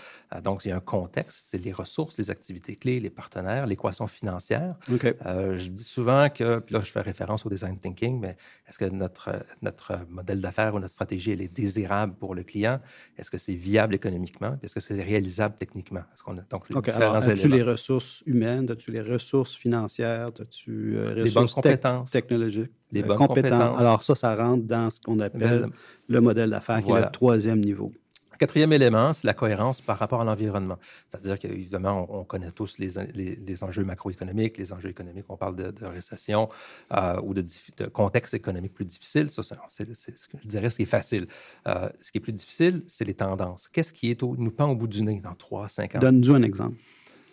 Donc, 0.44 0.66
il 0.66 0.70
y 0.70 0.72
a 0.72 0.76
un 0.76 0.80
contexte, 1.02 1.48
c'est 1.50 1.64
les 1.64 1.72
ressources, 1.74 2.18
les 2.18 2.30
activités 2.32 2.76
clés, 2.76 3.00
les 3.00 3.10
partenaires, 3.10 3.66
l'équation 3.68 4.08
financière. 4.08 4.76
OK. 4.92 5.06
Euh, 5.26 5.58
je 5.58 5.70
dis 5.70 5.84
souvent 5.84 6.30
que, 6.30 6.60
puis 6.60 6.74
là, 6.76 6.82
je 6.84 6.92
fais 6.92 7.02
référence 7.02 7.46
au 7.46 7.50
design 7.50 7.78
thinking, 7.78 8.20
mais 8.20 8.36
est-ce 8.68 8.78
que 8.78 8.86
notre, 8.86 9.30
notre 9.62 9.94
modèle 10.10 10.40
d'affaires 10.42 10.74
ou 10.76 10.80
notre 10.80 10.94
stratégie, 10.94 11.32
elle 11.32 11.42
est 11.42 11.54
désirable 11.54 12.14
pour 12.22 12.36
le 12.36 12.44
client? 12.44 12.80
Est-ce 13.18 13.30
que 13.32 13.38
c'est 13.38 13.56
viable 13.56 13.94
économiquement? 13.96 14.58
Est-ce 14.64 14.76
que 14.76 14.80
c'est 14.82 15.02
réalisable 15.02 15.56
techniquement? 15.58 16.04
Est-ce 16.14 16.24
qu'on 16.24 16.38
a 16.38 16.42
donc 16.50 16.70
les 16.70 16.76
OK. 16.76 16.86
différents 16.86 17.12
Alors, 17.16 17.24
as-tu 17.30 17.48
les 17.48 17.64
ressources 17.64 18.24
humaines? 18.26 18.70
As-tu 18.72 18.92
les 18.92 19.02
ressources 19.02 19.56
financières? 19.56 20.30
As-tu 20.40 20.96
euh, 20.98 21.06
Les 21.16 21.22
ressources 21.24 21.34
bonnes 21.56 21.64
compétences. 21.64 22.12
technologiques? 22.12 22.72
Les 22.92 23.02
Euh, 23.04 23.08
bonnes 23.08 23.18
compétences. 23.18 23.52
compétences. 23.52 23.80
Alors, 23.82 24.04
ça, 24.04 24.16
ça 24.16 24.36
rentre 24.36 24.64
dans 24.64 24.90
ce 24.90 25.00
qu'on 25.02 25.20
appelle 25.20 25.62
Belle- 25.62 25.70
le 26.08 26.22
modèle 26.22 26.50
d'affaires, 26.50 26.82
qui 26.84 26.92
est 26.92 27.02
le 27.02 27.12
troisième 27.12 27.60
niveau. 27.60 27.92
Quatrième 28.38 28.72
élément, 28.74 29.14
c'est 29.14 29.26
la 29.26 29.34
cohérence 29.34 29.82
par 29.82 29.98
rapport 30.00 30.22
à 30.22 30.26
l'environnement. 30.26 30.78
C'est-à-dire 31.10 31.40
qu'évidemment, 31.40 32.06
on, 32.10 32.20
on 32.20 32.24
connaît 32.24 32.52
tous 32.52 32.78
les, 32.78 32.90
les- 33.14 33.36
les 33.36 33.64
enjeux 33.64 33.84
macroéconomiques, 33.84 34.58
les 34.58 34.74
enjeux 34.74 34.90
économiques, 34.90 35.26
on 35.30 35.38
parle 35.38 35.56
de, 35.56 35.72
de 35.72 35.86
récession 35.86 36.50
euh, 36.94 37.20
ou 37.24 37.34
de, 37.34 37.44
contexte 37.92 38.34
économique 38.34 38.74
plus 38.74 38.86
difficile. 38.86 39.30
Ça, 39.30 39.42
c'est, 39.70 39.94
ce 39.96 40.28
que 40.28 40.38
je 40.42 40.48
dirais 40.48 40.70
ce 40.70 40.78
qui 40.78 40.84
est 40.84 40.86
facile. 40.86 41.28
Euh, 41.68 41.90
ce 42.00 42.12
qui 42.12 42.18
est 42.20 42.22
plus 42.22 42.34
difficile, 42.34 42.84
c'est 42.88 43.06
les 43.06 43.14
tendances. 43.14 43.68
Qu'est-ce 43.70 43.94
qui 43.94 44.10
est 44.12 44.22
au, 44.24 44.36
nous 44.38 44.52
pend 44.52 44.70
au 44.70 44.76
bout 44.76 44.88
du 44.88 45.02
nez 45.04 45.20
dans 45.20 45.34
3, 45.34 45.68
5 45.68 45.96
ans? 45.96 46.00
Donne-nous 46.00 46.34
un 46.34 46.44
exemple. 46.44 46.78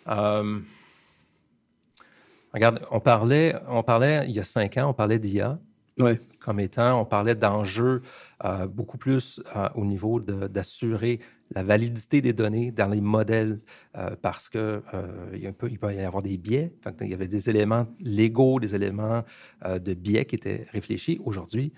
Euh, 0.07 0.59
regarde, 2.53 2.81
on 2.91 2.99
parlait, 2.99 3.55
on 3.67 3.83
parlait 3.83 4.25
il 4.27 4.31
y 4.35 4.39
a 4.39 4.43
cinq 4.43 4.77
ans, 4.77 4.89
on 4.89 4.93
parlait 4.93 5.19
d'IA 5.19 5.59
Ouais. 5.97 6.19
comme 6.39 6.59
étant, 6.59 6.99
on 7.01 7.05
parlait 7.05 7.35
d'enjeux 7.35 8.01
euh, 8.43 8.67
beaucoup 8.67 8.97
plus 8.97 9.41
euh, 9.55 9.69
au 9.75 9.85
niveau 9.85 10.19
d'assurer 10.19 11.21
la 11.53 11.63
validité 11.63 12.21
des 12.21 12.33
données 12.33 12.71
dans 12.71 12.87
les 12.89 12.99
modèles 12.99 13.61
euh, 13.97 14.15
parce 14.21 14.49
que 14.49 14.81
il, 15.33 15.39
y 15.39 15.45
a 15.45 15.49
un 15.49 15.53
peu, 15.53 15.69
il 15.69 15.79
peut 15.79 15.93
y 15.93 15.99
avoir 15.99 16.21
des 16.21 16.37
biais. 16.37 16.73
Il 17.01 17.07
y 17.07 17.13
avait 17.13 17.27
des 17.27 17.49
éléments 17.49 17.87
légaux, 17.99 18.59
des 18.59 18.75
éléments 18.75 19.23
de 19.63 19.93
biais 19.93 20.25
qui 20.25 20.35
étaient 20.35 20.65
réfléchis. 20.71 21.19
Aujourd'hui, 21.23 21.71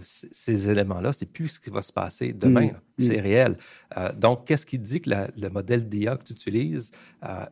ces 0.00 0.68
éléments-là, 0.68 1.12
c'est 1.12 1.26
plus 1.26 1.48
ce 1.48 1.60
qui 1.60 1.70
va 1.70 1.82
se 1.82 1.92
passer 1.92 2.32
demain. 2.32 2.66
Mm. 2.66 3.02
C'est 3.02 3.20
réel. 3.20 3.56
Euh, 3.96 4.12
donc, 4.12 4.46
qu'est-ce 4.46 4.66
qui 4.66 4.78
dit 4.78 5.00
que 5.00 5.10
la- 5.10 5.28
le 5.40 5.48
modèle 5.48 5.88
d'IA 5.88 6.16
que 6.16 6.24
tu 6.24 6.32
utilises 6.32 6.90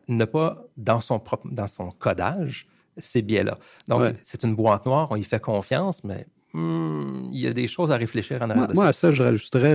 n'a 0.08 0.26
pas 0.26 0.64
dans 0.76 1.00
son, 1.00 1.18
propre, 1.18 1.48
dans 1.50 1.66
son 1.66 1.88
codage 1.90 2.66
ces 2.96 3.22
biais-là? 3.22 3.58
Donc, 3.88 4.00
Ouais. 4.00 4.12
c'est 4.24 4.42
une 4.44 4.54
boîte 4.54 4.86
noire, 4.86 5.08
on 5.10 5.16
y 5.16 5.24
fait 5.24 5.40
confiance, 5.40 6.04
mais 6.04 6.26
hmm, 6.52 7.28
il 7.32 7.40
y 7.40 7.46
a 7.46 7.52
des 7.52 7.66
choses 7.66 7.90
à 7.90 7.96
réfléchir 7.96 8.38
en 8.42 8.50
arrière 8.50 8.56
Moi, 8.56 8.66
de 8.68 8.72
moi, 8.74 8.84
ça. 8.84 8.88
à 8.90 8.92
ça, 8.92 9.12
je 9.12 9.22
rajouterais 9.22 9.74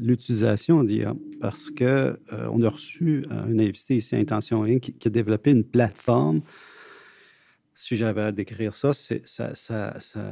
l'utilisation 0.00 0.82
d'IA 0.84 1.14
parce 1.40 1.70
que 1.70 1.84
euh, 2.32 2.48
on 2.52 2.62
a 2.62 2.68
reçu 2.68 3.24
euh, 3.30 3.42
un 3.44 3.58
invité 3.58 3.96
ici, 3.96 4.16
Intention 4.16 4.64
Inc., 4.64 4.80
qui, 4.80 4.92
qui 4.94 5.08
a 5.08 5.10
développé 5.10 5.50
une 5.50 5.64
plateforme. 5.64 6.40
Si 7.76 7.96
j'avais 7.96 8.22
à 8.22 8.32
décrire 8.32 8.74
ça, 8.74 8.94
c'est 8.94 9.26
ça, 9.26 9.54
ça, 9.56 9.98
ça, 10.00 10.22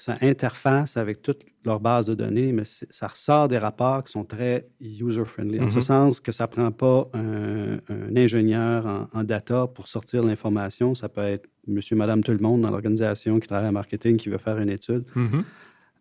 ça 0.00 0.16
interface 0.20 0.96
avec 0.96 1.22
toute 1.22 1.42
leur 1.64 1.80
base 1.80 2.06
de 2.06 2.14
données, 2.14 2.52
mais 2.52 2.62
ça 2.64 3.08
ressort 3.08 3.48
des 3.48 3.58
rapports 3.58 4.02
qui 4.04 4.12
sont 4.12 4.24
très 4.24 4.68
user-friendly. 4.80 5.60
En 5.60 5.70
ce 5.70 5.76
Mhm. 5.76 5.82
sens 5.82 6.20
que 6.20 6.32
ça 6.32 6.44
ne 6.44 6.48
prend 6.48 6.70
pas 6.72 7.08
un, 7.14 7.76
un 7.88 8.16
ingénieur 8.16 8.86
en, 8.86 9.08
en 9.12 9.24
data 9.24 9.66
pour 9.66 9.88
sortir 9.88 10.22
l'information. 10.22 10.94
Ça 10.94 11.08
peut 11.08 11.22
être 11.22 11.46
monsieur, 11.66 11.96
madame, 11.96 12.22
tout 12.22 12.32
le 12.32 12.38
monde 12.38 12.60
dans 12.62 12.70
l'organisation 12.70 13.38
qui 13.40 13.48
travaille 13.48 13.68
en 13.68 13.72
marketing 13.72 14.16
qui 14.16 14.28
veut 14.28 14.38
faire 14.38 14.58
une 14.58 14.70
étude. 14.70 15.04
Mhm. 15.14 15.44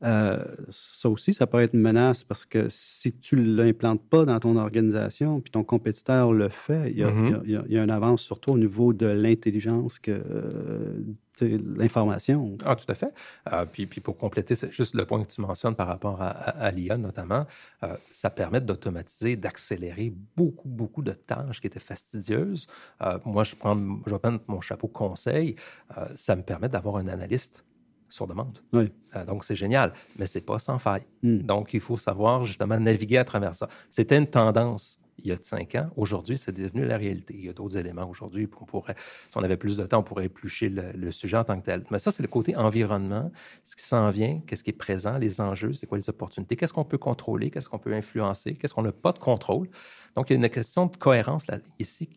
Euh, 0.04 0.44
ça 0.70 1.10
aussi, 1.10 1.34
ça 1.34 1.48
peut 1.48 1.60
être 1.60 1.74
une 1.74 1.82
menace 1.82 2.24
parce 2.24 2.46
que 2.46 2.68
si 2.70 3.14
tu 3.14 3.36
ne 3.36 3.56
l'implantes 3.64 4.02
pas 4.08 4.26
dans 4.26 4.40
ton 4.40 4.56
organisation, 4.56 5.42
puis 5.42 5.50
ton 5.52 5.64
compétiteur 5.64 6.34
le 6.34 6.50
fait, 6.50 6.92
il 6.92 7.00
y 7.00 7.04
a, 7.04 7.10
il 7.10 7.32
y 7.32 7.34
a- 7.34 7.42
il 7.46 7.52
y 7.52 7.56
a- 7.56 7.64
il 7.68 7.74
y 7.74 7.78
a 7.80 7.84
une 7.84 7.90
avance 7.90 8.22
surtout 8.22 8.52
au 8.52 8.58
niveau 8.60 8.94
de 8.94 9.08
l'intelligence 9.08 9.98
que 9.98 10.12
euh, 10.12 11.00
l'information. 11.76 12.58
Ah, 12.66 12.76
tout 12.76 12.86
à 12.90 12.94
fait. 12.96 13.14
Euh, 13.52 13.66
puis, 13.72 13.86
puis 13.86 14.02
pour 14.02 14.18
compléter, 14.18 14.56
c'est 14.56 14.72
juste 14.72 14.96
le 14.96 15.06
point 15.06 15.24
que 15.24 15.32
tu 15.32 15.42
mentionnes 15.42 15.76
par 15.76 15.88
rapport 15.88 16.22
à, 16.22 16.30
à- 16.30 16.66
à 16.66 16.72
l'IA 16.72 16.98
notamment, 16.98 17.46
euh, 17.84 17.96
ça 18.12 18.30
permet 18.30 18.62
d'automatiser, 18.62 19.36
d'accélérer 19.36 20.14
beaucoup, 20.36 20.68
beaucoup 20.68 21.02
de 21.04 21.12
tâches 21.12 21.62
qui 21.62 21.68
étaient 21.68 21.80
fastidieuses. 21.80 22.68
Euh, 23.02 23.20
moi, 23.26 23.44
je, 23.44 23.56
prends, 23.56 23.76
je 24.06 24.12
vais 24.12 24.20
prendre 24.20 24.40
mon 24.48 24.62
chapeau 24.62 24.88
conseil. 24.88 25.56
ça 26.16 26.36
me 26.36 26.42
permet 26.44 26.70
d'avoir 26.70 26.98
un 26.98 27.08
analyste 27.08 27.64
sur 28.10 28.28
demande. 28.28 28.60
Oui. 28.74 28.92
Euh, 29.16 29.26
donc, 29.26 29.44
c'est 29.44 29.56
génial, 29.56 29.94
mais 30.18 30.28
c'est 30.28 30.42
pas 30.42 30.60
sans 30.60 30.80
faille. 30.80 31.06
Mm. 31.24 31.40
Donc, 31.40 31.74
il 31.74 31.80
faut 31.80 31.98
savoir 31.98 32.46
justement 32.46 32.80
naviguer 32.80 33.18
à 33.18 33.26
travers 33.26 33.56
ça. 33.56 33.68
C'était 33.90 34.18
une 34.18 34.28
tendance 34.28 35.00
il 35.20 35.28
y 35.28 35.32
a 35.32 35.38
cinq 35.42 35.76
ans. 35.76 35.90
Aujourd'hui, 35.96 36.38
c'est 36.38 36.52
devenu 36.52 36.86
la 36.86 36.98
réalité. 36.98 37.34
Il 37.36 37.46
y 37.46 37.50
a 37.50 37.54
d'autres 37.54 37.78
éléments 37.78 38.08
aujourd'hui. 38.08 38.48
On 38.62 38.66
pourrait, 38.66 38.96
si 39.30 39.36
on 39.38 39.44
avait 39.44 39.58
plus 39.58 39.78
de 39.78 39.86
temps, 39.86 40.00
on 40.00 40.04
pourrait 40.04 40.26
éplucher 40.26 40.70
le, 40.70 40.92
le 40.94 41.12
sujet 41.12 41.38
en 41.38 41.44
tant 41.44 41.60
que 41.60 41.66
tel. 41.66 41.84
Mais 41.90 42.00
ça, 42.00 42.12
c'est 42.12 42.24
le 42.24 42.30
côté 42.30 42.56
environnement, 42.56 43.32
ce 43.64 43.76
qui 43.76 43.84
s'en 43.84 44.10
vient, 44.10 44.42
qu'est-ce 44.46 44.64
qui 44.64 44.70
est 44.70 44.74
présent, 44.74 45.18
les 45.18 45.42
enjeux, 45.42 45.74
c'est 45.74 45.88
quoi 45.88 45.98
les 45.98 46.10
opportunités, 46.10 46.56
qu'est-ce 46.56 46.74
qu'on 46.74 46.86
peut 46.86 46.98
contrôler, 46.98 47.50
qu'est-ce 47.50 47.70
qu'on 47.70 47.80
peut 47.80 47.94
influencer, 47.94 48.56
qu'est-ce 48.56 48.74
qu'on 48.74 48.84
n'a 48.84 48.92
pas 48.92 49.12
de 49.12 49.20
contrôle. 49.20 49.68
Donc, 50.16 50.30
il 50.30 50.34
y 50.34 50.36
a 50.36 50.40
une 50.40 50.50
question 50.50 50.86
de 50.86 50.96
cohérence 50.98 51.48
là, 51.48 51.58
ici 51.80 52.10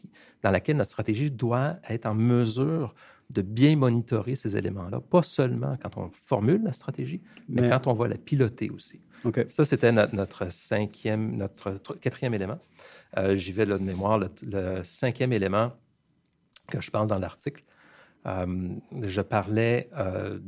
dans 0.42 0.50
laquelle 0.50 0.76
notre 0.76 0.90
stratégie 0.90 1.30
doit 1.30 1.76
être 1.88 2.06
en 2.06 2.14
mesure 2.14 2.94
de 3.30 3.42
bien 3.42 3.76
monitorer 3.76 4.34
ces 4.34 4.56
éléments-là, 4.56 5.00
pas 5.00 5.22
seulement 5.22 5.76
quand 5.82 5.96
on 5.96 6.10
formule 6.10 6.62
la 6.64 6.72
stratégie, 6.72 7.20
mais, 7.48 7.62
Mais- 7.62 7.68
quand 7.70 7.86
on 7.86 7.94
va 7.94 8.08
la 8.08 8.18
piloter 8.18 8.70
aussi. 8.70 9.00
Ça, 9.48 9.64
c'était 9.64 9.92
notre, 9.92 10.14
notre 10.14 10.50
cinquième, 10.52 11.36
notre 11.36 11.70
tr- 11.72 11.98
quatrième 11.98 12.34
élément. 12.34 12.58
Euh, 13.18 13.34
J'y 13.36 13.52
vais 13.52 13.66
là, 13.66 13.78
de 13.78 13.84
mémoire. 13.84 14.18
Le, 14.18 14.28
le 14.42 14.82
cinquième 14.84 15.32
élément 15.32 15.72
que 16.68 16.80
je 16.80 16.90
parle 16.90 17.06
dans 17.06 17.18
l'article, 17.18 17.62
euh, 18.26 18.74
je 19.02 19.20
parlais 19.20 19.88
euh, 19.96 20.38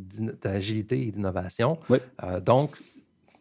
d'agilité 0.43 1.07
et 1.07 1.13
d'innovation. 1.13 1.79
Oui. 1.89 1.99
Donc, 2.45 2.77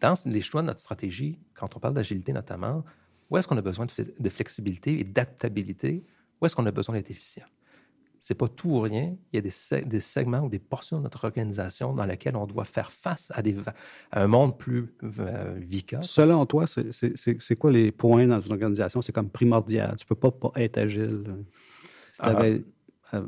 dans 0.02 0.14
les 0.26 0.42
choix 0.42 0.62
de 0.62 0.68
notre 0.68 0.80
stratégie, 0.80 1.40
quand 1.54 1.76
on 1.76 1.80
parle 1.80 1.94
d'agilité 1.94 2.34
notamment, 2.34 2.84
où 3.30 3.38
est-ce 3.38 3.48
qu'on 3.48 3.58
a 3.58 3.62
besoin 3.62 3.86
de 4.20 4.30
flexibilité 4.30 5.00
et 5.00 5.04
d'adaptabilité? 5.04 6.04
Où 6.42 6.46
est-ce 6.46 6.56
qu'on 6.56 6.66
a 6.66 6.72
besoin 6.72 6.96
d'être 6.96 7.12
efficient? 7.12 7.46
C'est 8.24 8.36
pas 8.36 8.48
tout 8.48 8.70
ou 8.70 8.80
rien. 8.82 9.16
Il 9.34 9.36
y 9.36 9.40
a 9.40 9.42
des, 9.42 9.50
se- 9.50 9.84
des 9.84 10.00
segments 10.00 10.42
ou 10.42 10.50
des 10.50 10.60
portions 10.60 11.00
de 11.00 11.04
notre 11.04 11.26
organisation 11.26 11.94
dans 11.94 12.06
lesquelles 12.06 12.36
on 12.36 12.46
doit 12.46 12.66
faire 12.66 12.92
face 12.92 13.32
à, 13.34 13.42
des, 13.42 13.54
va- 13.54 13.74
à 14.12 14.22
un 14.24 14.28
monde 14.28 14.58
plus 14.60 14.94
euh. 15.20 15.60
Selon 16.04 16.46
toi, 16.46 16.66
c'est- 16.68 17.56
quoi 17.58 17.72
les 17.72 17.92
points 17.92 18.28
dans 18.28 18.40
une 18.40 18.52
organisation? 18.52 19.02
C'est 19.02 19.12
comme 19.12 19.30
primordial. 19.32 19.96
Tu 19.98 20.06
ne 20.06 20.08
peux 20.08 20.16
pas, 20.16 20.30
pas 20.32 20.52
être 20.62 20.78
agile 20.78 21.24
si 22.10 22.18
tu 22.18 22.22
Ah. 22.22 22.30
à, 23.12 23.24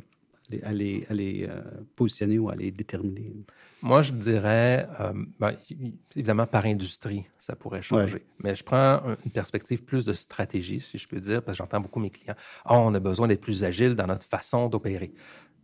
les- 0.53 0.61
à 0.63 0.73
les, 0.73 1.05
à 1.09 1.13
les, 1.13 1.45
euh, 1.49 1.61
positionner 1.95 2.39
ou 2.39 2.49
à 2.49 2.55
les 2.55 2.71
déterminer. 2.71 3.33
Moi, 3.81 4.01
je 4.01 4.13
dirais, 4.13 4.87
euh, 4.99 5.13
ben, 5.39 5.55
évidemment, 6.15 6.47
par 6.47 6.65
industrie, 6.65 7.23
ça 7.39 7.55
pourrait 7.55 7.81
changer. 7.81 8.23
Mais 8.43 8.55
je 8.55 8.63
prends 8.63 8.75
un- 9.09 9.17
une 9.25 9.31
perspective 9.31 9.83
plus 9.83 10.05
de 10.05 10.13
stratégie, 10.13 10.79
si 10.79 10.97
je 10.97 11.07
peux 11.07 11.19
dire, 11.19 11.43
parce 11.43 11.57
que 11.57 11.63
j'entends 11.63 11.81
beaucoup 11.81 11.99
mes 11.99 12.09
clients. 12.09 12.35
Ah, 12.65 12.79
on 12.79 12.93
a 12.93 12.99
besoin 12.99 13.27
d'être 13.27 13.41
plus 13.41 13.63
agile 13.63 13.95
dans 13.95 14.07
notre 14.07 14.25
façon 14.25 14.69
d'opérer. 14.69 15.13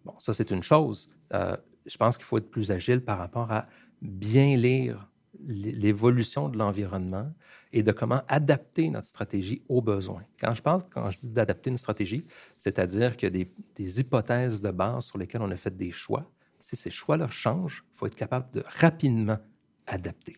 Bon, 0.06 0.14
ça, 0.20 0.34
c'est 0.34 0.52
une 0.52 0.64
chose. 0.64 1.08
Euh, 1.34 1.56
je 1.86 1.98
pense 1.98 2.18
qu'il 2.18 2.26
faut 2.26 2.38
être 2.38 2.50
plus 2.52 2.72
agile 2.72 3.02
par 3.02 3.18
rapport 3.18 3.52
à 3.52 3.68
bien 4.02 4.56
lire 4.58 5.09
l'évolution 5.46 6.50
de 6.50 6.58
l'environnement 6.58 7.32
et 7.72 7.84
de 7.84 7.92
comment 7.92 8.22
adapter 8.28 8.90
notre 8.90 9.08
stratégie 9.08 9.62
aux 9.70 9.82
besoins. 9.82 10.24
Quand 10.40 10.54
je 10.56 10.62
parle, 10.62 10.84
quand 10.90 11.10
je 11.10 11.20
dis 11.20 11.30
d'adapter 11.30 11.70
une 11.70 11.78
stratégie, 11.78 12.26
c'est-à-dire 12.58 13.16
qu'il 13.16 13.28
y 13.28 13.32
a 13.42 13.44
des, 13.46 13.52
des 13.76 14.00
hypothèses 14.00 14.62
de 14.62 14.72
base 14.72 15.06
sur 15.06 15.18
lesquelles 15.18 15.42
on 15.42 15.52
a 15.52 15.56
fait 15.56 15.76
des 15.76 15.92
choix. 15.92 16.30
Si 16.60 16.76
ces 16.76 16.92
choix-là 16.92 17.30
changent, 17.30 17.86
il 17.94 17.98
faut 17.98 18.08
être 18.08 18.16
capable 18.16 18.52
de 18.52 18.64
rapidement 18.68 19.38
adapter 19.88 20.38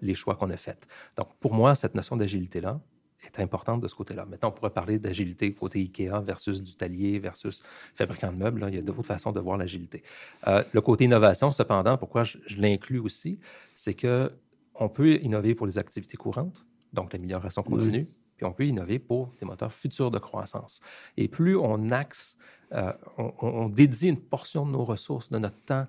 les 0.00 0.14
choix 0.14 0.34
qu'on 0.36 0.50
a 0.50 0.56
faits. 0.56 0.86
Donc, 1.16 1.28
pour 1.38 1.54
moi, 1.54 1.74
cette 1.74 1.94
notion 1.94 2.16
d'agilité-là 2.16 2.80
est 3.26 3.40
importante 3.40 3.80
de 3.80 3.88
ce 3.88 3.94
côté-là. 3.94 4.26
Maintenant, 4.26 4.48
on 4.48 4.52
pourrait 4.52 4.70
parler 4.70 4.98
d'agilité 4.98 5.52
côté 5.52 5.80
IKEA 5.80 6.20
versus 6.20 6.62
du 6.62 6.74
talier 6.74 7.18
versus 7.18 7.62
fabricant 7.94 8.32
de 8.32 8.36
meubles. 8.36 8.60
là. 8.60 8.68
Il 8.68 8.74
y 8.74 8.78
a 8.78 8.82
d'autres 8.82 9.02
façons 9.02 9.32
de 9.32 9.40
voir 9.40 9.56
l'agilité. 9.56 10.02
Euh, 10.48 10.62
le 10.72 10.80
côté 10.80 11.04
innovation, 11.04 11.50
cependant, 11.50 11.96
pourquoi 11.96 12.24
je, 12.24 12.38
je 12.46 12.60
l'inclus 12.60 12.98
aussi, 12.98 13.38
c'est 13.74 13.94
que 13.94 14.30
on 14.74 14.88
peut 14.88 15.16
innover 15.22 15.54
pour 15.54 15.66
les 15.66 15.78
activités 15.78 16.16
courantes, 16.16 16.66
donc 16.92 17.12
l'amélioration 17.12 17.62
continue, 17.62 18.04
puis 18.04 18.18
puis 18.36 18.46
on 18.48 18.52
peut 18.52 18.66
innover 18.66 18.98
pour 18.98 19.32
des 19.38 19.46
moteurs 19.46 19.72
futurs 19.72 20.10
de 20.10 20.18
croissance. 20.18 20.80
Et 21.16 21.28
plus 21.28 21.56
on 21.56 21.90
axe, 21.90 22.36
euh, 22.72 22.92
on, 23.16 23.32
on, 23.40 23.68
dédie 23.68 24.08
une 24.08 24.20
portion 24.20 24.66
de 24.66 24.72
nos 24.72 24.84
ressources, 24.84 25.30
de 25.30 25.38
notre 25.38 25.60
temps 25.60 25.86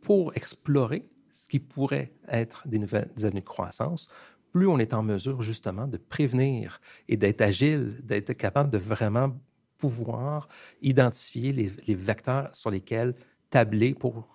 pour 0.00 0.34
explorer 0.34 1.06
ce 1.30 1.48
qui 1.48 1.58
pourrait 1.58 2.12
être 2.28 2.66
des 2.66 2.78
nouvelles 2.78 3.10
avenues 3.18 3.40
de 3.40 3.44
croissance, 3.44 4.08
plus 4.52 4.66
on 4.66 4.78
est 4.78 4.94
en 4.94 5.02
mesure 5.02 5.42
justement 5.42 5.86
de 5.86 5.96
prévenir 5.96 6.80
et 7.08 7.16
d'être 7.16 7.40
agile, 7.40 8.00
d'être 8.02 8.32
capable 8.32 8.70
de 8.70 8.78
vraiment 8.78 9.36
pouvoir 9.78 10.48
identifier 10.82 11.52
les, 11.52 11.70
les, 11.86 11.94
vecteurs 11.94 12.50
sur 12.54 12.70
lesquels 12.70 13.14
tabler 13.48 13.94
pour 13.94 14.28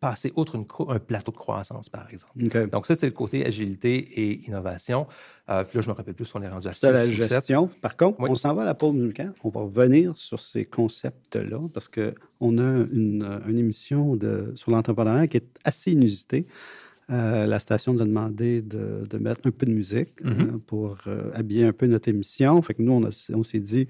passer 0.00 0.32
outre 0.36 0.64
un 0.88 0.98
plateau 0.98 1.32
de 1.32 1.36
croissance, 1.36 1.88
par 1.88 2.06
exemple. 2.10 2.68
Donc, 2.68 2.86
ça, 2.86 2.96
c'est 2.96 3.06
le 3.06 3.12
côté 3.12 3.44
agilité 3.44 3.96
et 3.96 4.46
innovation. 4.46 5.06
Euh, 5.48 5.64
puis 5.64 5.78
là, 5.78 5.82
je 5.82 5.90
me 5.90 5.94
rappelle 5.94 6.14
plus 6.14 6.30
qu'on 6.30 6.42
est 6.42 6.48
rendu 6.48 6.68
à 6.68 6.72
C'est 6.72 6.92
la 6.92 7.10
gestion. 7.10 7.68
Par 7.80 7.96
contre, 7.96 8.20
on 8.20 8.34
s'en 8.34 8.54
va 8.54 8.62
à 8.62 8.66
la 8.66 8.74
pause 8.74 8.94
musicale. 8.94 9.34
On 9.42 9.48
va 9.48 9.62
revenir 9.62 10.16
sur 10.16 10.40
ces 10.40 10.64
concepts-là 10.64 11.60
parce 11.72 11.88
qu'on 11.88 12.58
a 12.58 12.86
une, 12.92 13.40
une, 13.46 13.58
émission 13.58 14.16
de, 14.16 14.52
sur 14.54 14.70
l'entrepreneuriat 14.70 15.26
qui 15.26 15.38
est 15.38 15.58
assez 15.64 15.92
inusitée. 15.92 16.46
Euh, 17.10 17.46
la 17.46 17.58
station 17.58 17.92
nous 17.92 18.02
a 18.02 18.04
demandé 18.04 18.62
de, 18.62 19.04
de, 19.08 19.18
mettre 19.18 19.46
un 19.46 19.50
peu 19.50 19.66
de 19.66 19.72
musique 19.72 20.22
mm-hmm. 20.22 20.54
euh, 20.54 20.58
pour 20.66 20.98
habiller 21.34 21.64
un 21.64 21.72
peu 21.72 21.86
notre 21.86 22.08
émission. 22.08 22.60
Fait 22.62 22.74
que 22.74 22.82
nous, 22.82 22.92
on, 22.92 23.36
on 23.36 23.42
s'est 23.42 23.60
dit, 23.60 23.88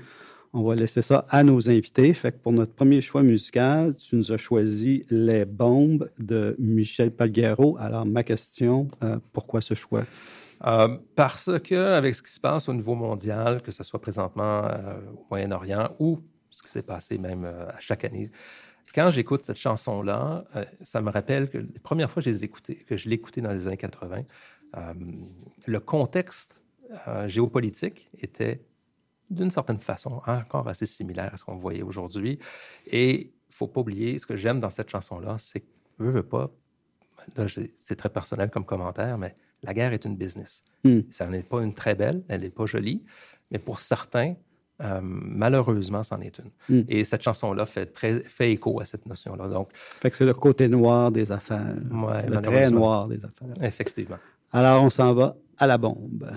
on 0.54 0.62
va 0.62 0.76
laisser 0.76 1.02
ça 1.02 1.26
à 1.28 1.42
nos 1.42 1.68
invités. 1.68 2.14
Fait 2.14 2.30
que 2.30 2.38
pour 2.38 2.52
notre 2.52 2.72
premier 2.72 3.00
choix 3.00 3.24
musical, 3.24 3.94
tu 3.96 4.14
nous 4.14 4.30
as 4.30 4.36
choisi 4.36 5.04
Les 5.10 5.44
Bombes 5.44 6.08
de 6.20 6.54
Michel 6.60 7.10
Palguero. 7.10 7.76
Alors, 7.80 8.06
ma 8.06 8.22
question, 8.22 8.88
euh, 9.02 9.18
pourquoi 9.32 9.60
ce 9.60 9.74
choix? 9.74 10.04
Euh, 10.64 10.96
parce 11.16 11.50
que 11.62 11.74
avec 11.74 12.14
ce 12.14 12.22
qui 12.22 12.30
se 12.30 12.38
passe 12.38 12.68
au 12.68 12.72
niveau 12.72 12.94
mondial, 12.94 13.62
que 13.62 13.72
ce 13.72 13.82
soit 13.82 14.00
présentement 14.00 14.64
euh, 14.64 15.00
au 15.16 15.26
Moyen-Orient 15.28 15.88
ou 15.98 16.20
ce 16.50 16.62
qui 16.62 16.70
s'est 16.70 16.84
passé 16.84 17.18
même 17.18 17.44
à 17.44 17.80
chaque 17.80 18.04
année, 18.04 18.30
quand 18.94 19.10
j'écoute 19.10 19.42
cette 19.42 19.58
chanson-là, 19.58 20.44
ça 20.82 21.00
me 21.00 21.10
rappelle 21.10 21.50
que 21.50 21.58
les 21.58 21.80
premières 21.80 22.10
fois 22.10 22.22
que 22.22 22.32
je 22.32 22.46
que 22.46 22.96
je 22.96 23.08
l'ai 23.08 23.16
écoutée 23.16 23.40
dans 23.40 23.52
les 23.52 23.66
années 23.66 23.76
80, 23.76 24.22
le 25.66 25.80
contexte 25.80 26.62
géopolitique 27.26 28.10
était 28.18 28.64
d'une 29.30 29.50
certaine 29.50 29.78
façon, 29.78 30.20
encore 30.26 30.68
assez 30.68 30.86
similaire 30.86 31.32
à 31.34 31.36
ce 31.36 31.44
qu'on 31.44 31.56
voyait 31.56 31.82
aujourd'hui. 31.82 32.38
Et 32.86 33.20
il 33.20 33.26
ne 33.26 33.54
faut 33.54 33.66
pas 33.66 33.80
oublier, 33.80 34.18
ce 34.18 34.26
que 34.26 34.36
j'aime 34.36 34.60
dans 34.60 34.70
cette 34.70 34.90
chanson-là, 34.90 35.36
c'est 35.38 35.60
que, 35.60 35.66
veux, 35.98 36.10
veux 36.10 36.22
pas, 36.22 36.50
c'est 37.80 37.96
très 37.96 38.10
personnel 38.10 38.50
comme 38.50 38.64
commentaire, 38.64 39.18
mais 39.18 39.34
la 39.62 39.72
guerre 39.74 39.92
est 39.92 40.04
une 40.04 40.16
business. 40.16 40.62
Hmm. 40.84 41.00
Ça 41.10 41.26
n'est 41.28 41.42
pas 41.42 41.62
une 41.62 41.74
très 41.74 41.94
belle, 41.94 42.24
elle 42.28 42.42
n'est 42.42 42.50
pas 42.50 42.66
jolie, 42.66 43.04
mais 43.50 43.58
pour 43.58 43.80
certains, 43.80 44.34
euh, 44.82 45.00
malheureusement, 45.02 46.02
c'en 46.02 46.20
est 46.20 46.38
une. 46.38 46.50
Hmm. 46.68 46.84
Et 46.88 47.04
cette 47.04 47.22
chanson-là 47.22 47.64
fait, 47.66 47.86
très, 47.86 48.18
fait 48.20 48.52
écho 48.52 48.80
à 48.80 48.84
cette 48.84 49.06
notion-là. 49.06 49.48
Donc, 49.48 49.68
fait 49.74 50.10
que 50.10 50.16
c'est 50.16 50.26
le 50.26 50.34
côté 50.34 50.68
noir 50.68 51.12
des 51.12 51.30
affaires. 51.30 51.74
le 51.74 52.40
très 52.40 52.70
noir 52.70 53.08
des 53.08 53.24
affaires. 53.24 53.54
Effectivement. 53.62 54.18
Alors, 54.52 54.82
on 54.82 54.90
s'en 54.90 55.14
va 55.14 55.36
à 55.58 55.66
la 55.66 55.78
bombe. 55.78 56.28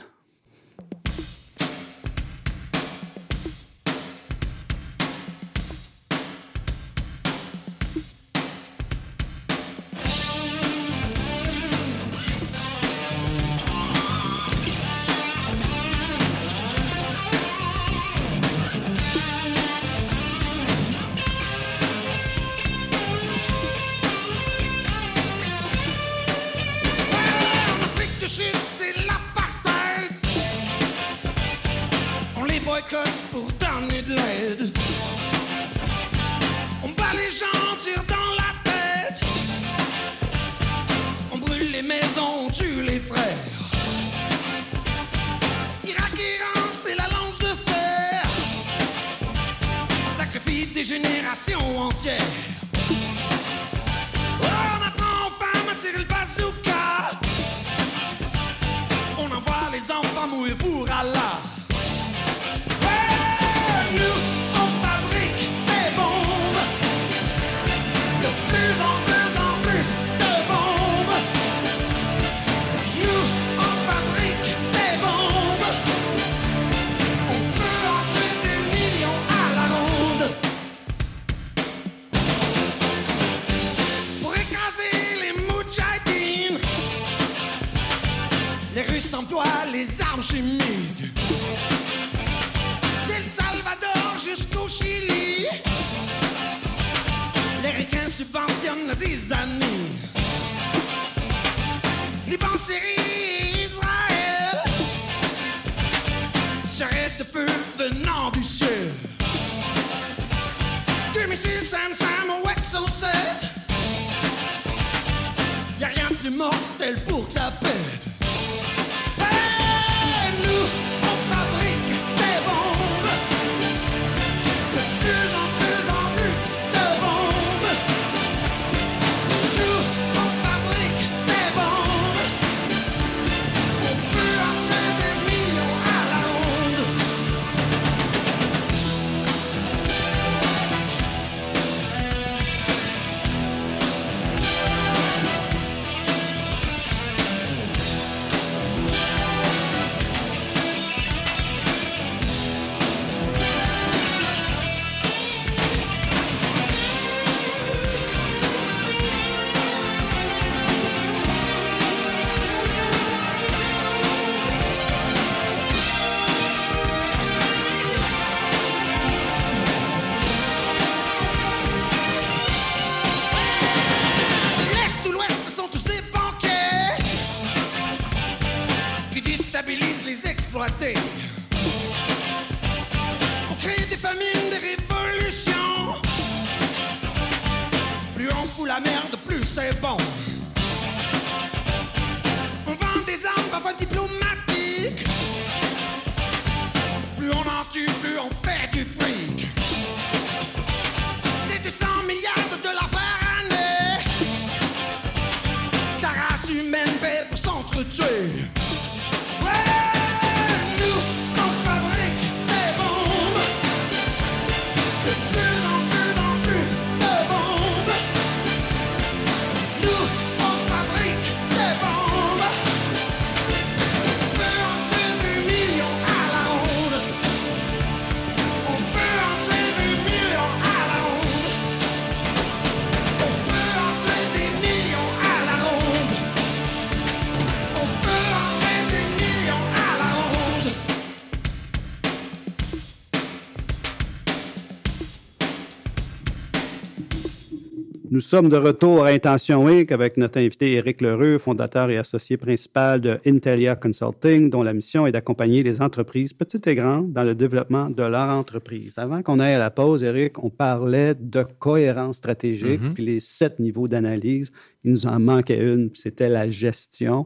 Sommes 248.27 248.49
de 248.49 248.57
retour 248.57 249.05
à 249.05 249.07
Intention 249.07 249.67
Inc. 249.69 249.89
avec 249.93 250.17
notre 250.17 250.37
invité 250.39 250.73
Éric 250.73 250.99
Lheureux, 250.99 251.37
fondateur 251.37 251.89
et 251.89 251.97
associé 251.97 252.35
principal 252.35 252.99
de 252.99 253.19
Intelia 253.25 253.77
Consulting, 253.77 254.49
dont 254.49 254.63
la 254.63 254.73
mission 254.73 255.07
est 255.07 255.13
d'accompagner 255.13 255.63
les 255.63 255.81
entreprises, 255.81 256.33
petites 256.33 256.67
et 256.67 256.75
grandes, 256.75 257.13
dans 257.13 257.23
le 257.23 257.35
développement 257.35 257.89
de 257.89 258.03
leur 258.03 258.27
entreprise. 258.29 258.97
Avant 258.97 259.21
qu'on 259.21 259.39
aille 259.39 259.53
à 259.53 259.59
la 259.59 259.71
pause, 259.71 260.03
Éric, 260.03 260.43
on 260.43 260.49
parlait 260.49 261.15
de 261.17 261.45
cohérence 261.57 262.17
stratégique, 262.17 262.81
Mhm. 262.81 262.93
puis 262.95 263.05
les 263.05 263.21
sept 263.21 263.59
niveaux 263.59 263.87
d'analyse. 263.87 264.51
Il 264.83 264.91
nous 264.91 265.07
en 265.07 265.21
manquait 265.21 265.63
une, 265.63 265.91
c'était 265.93 266.27
la 266.27 266.49
gestion. 266.49 267.25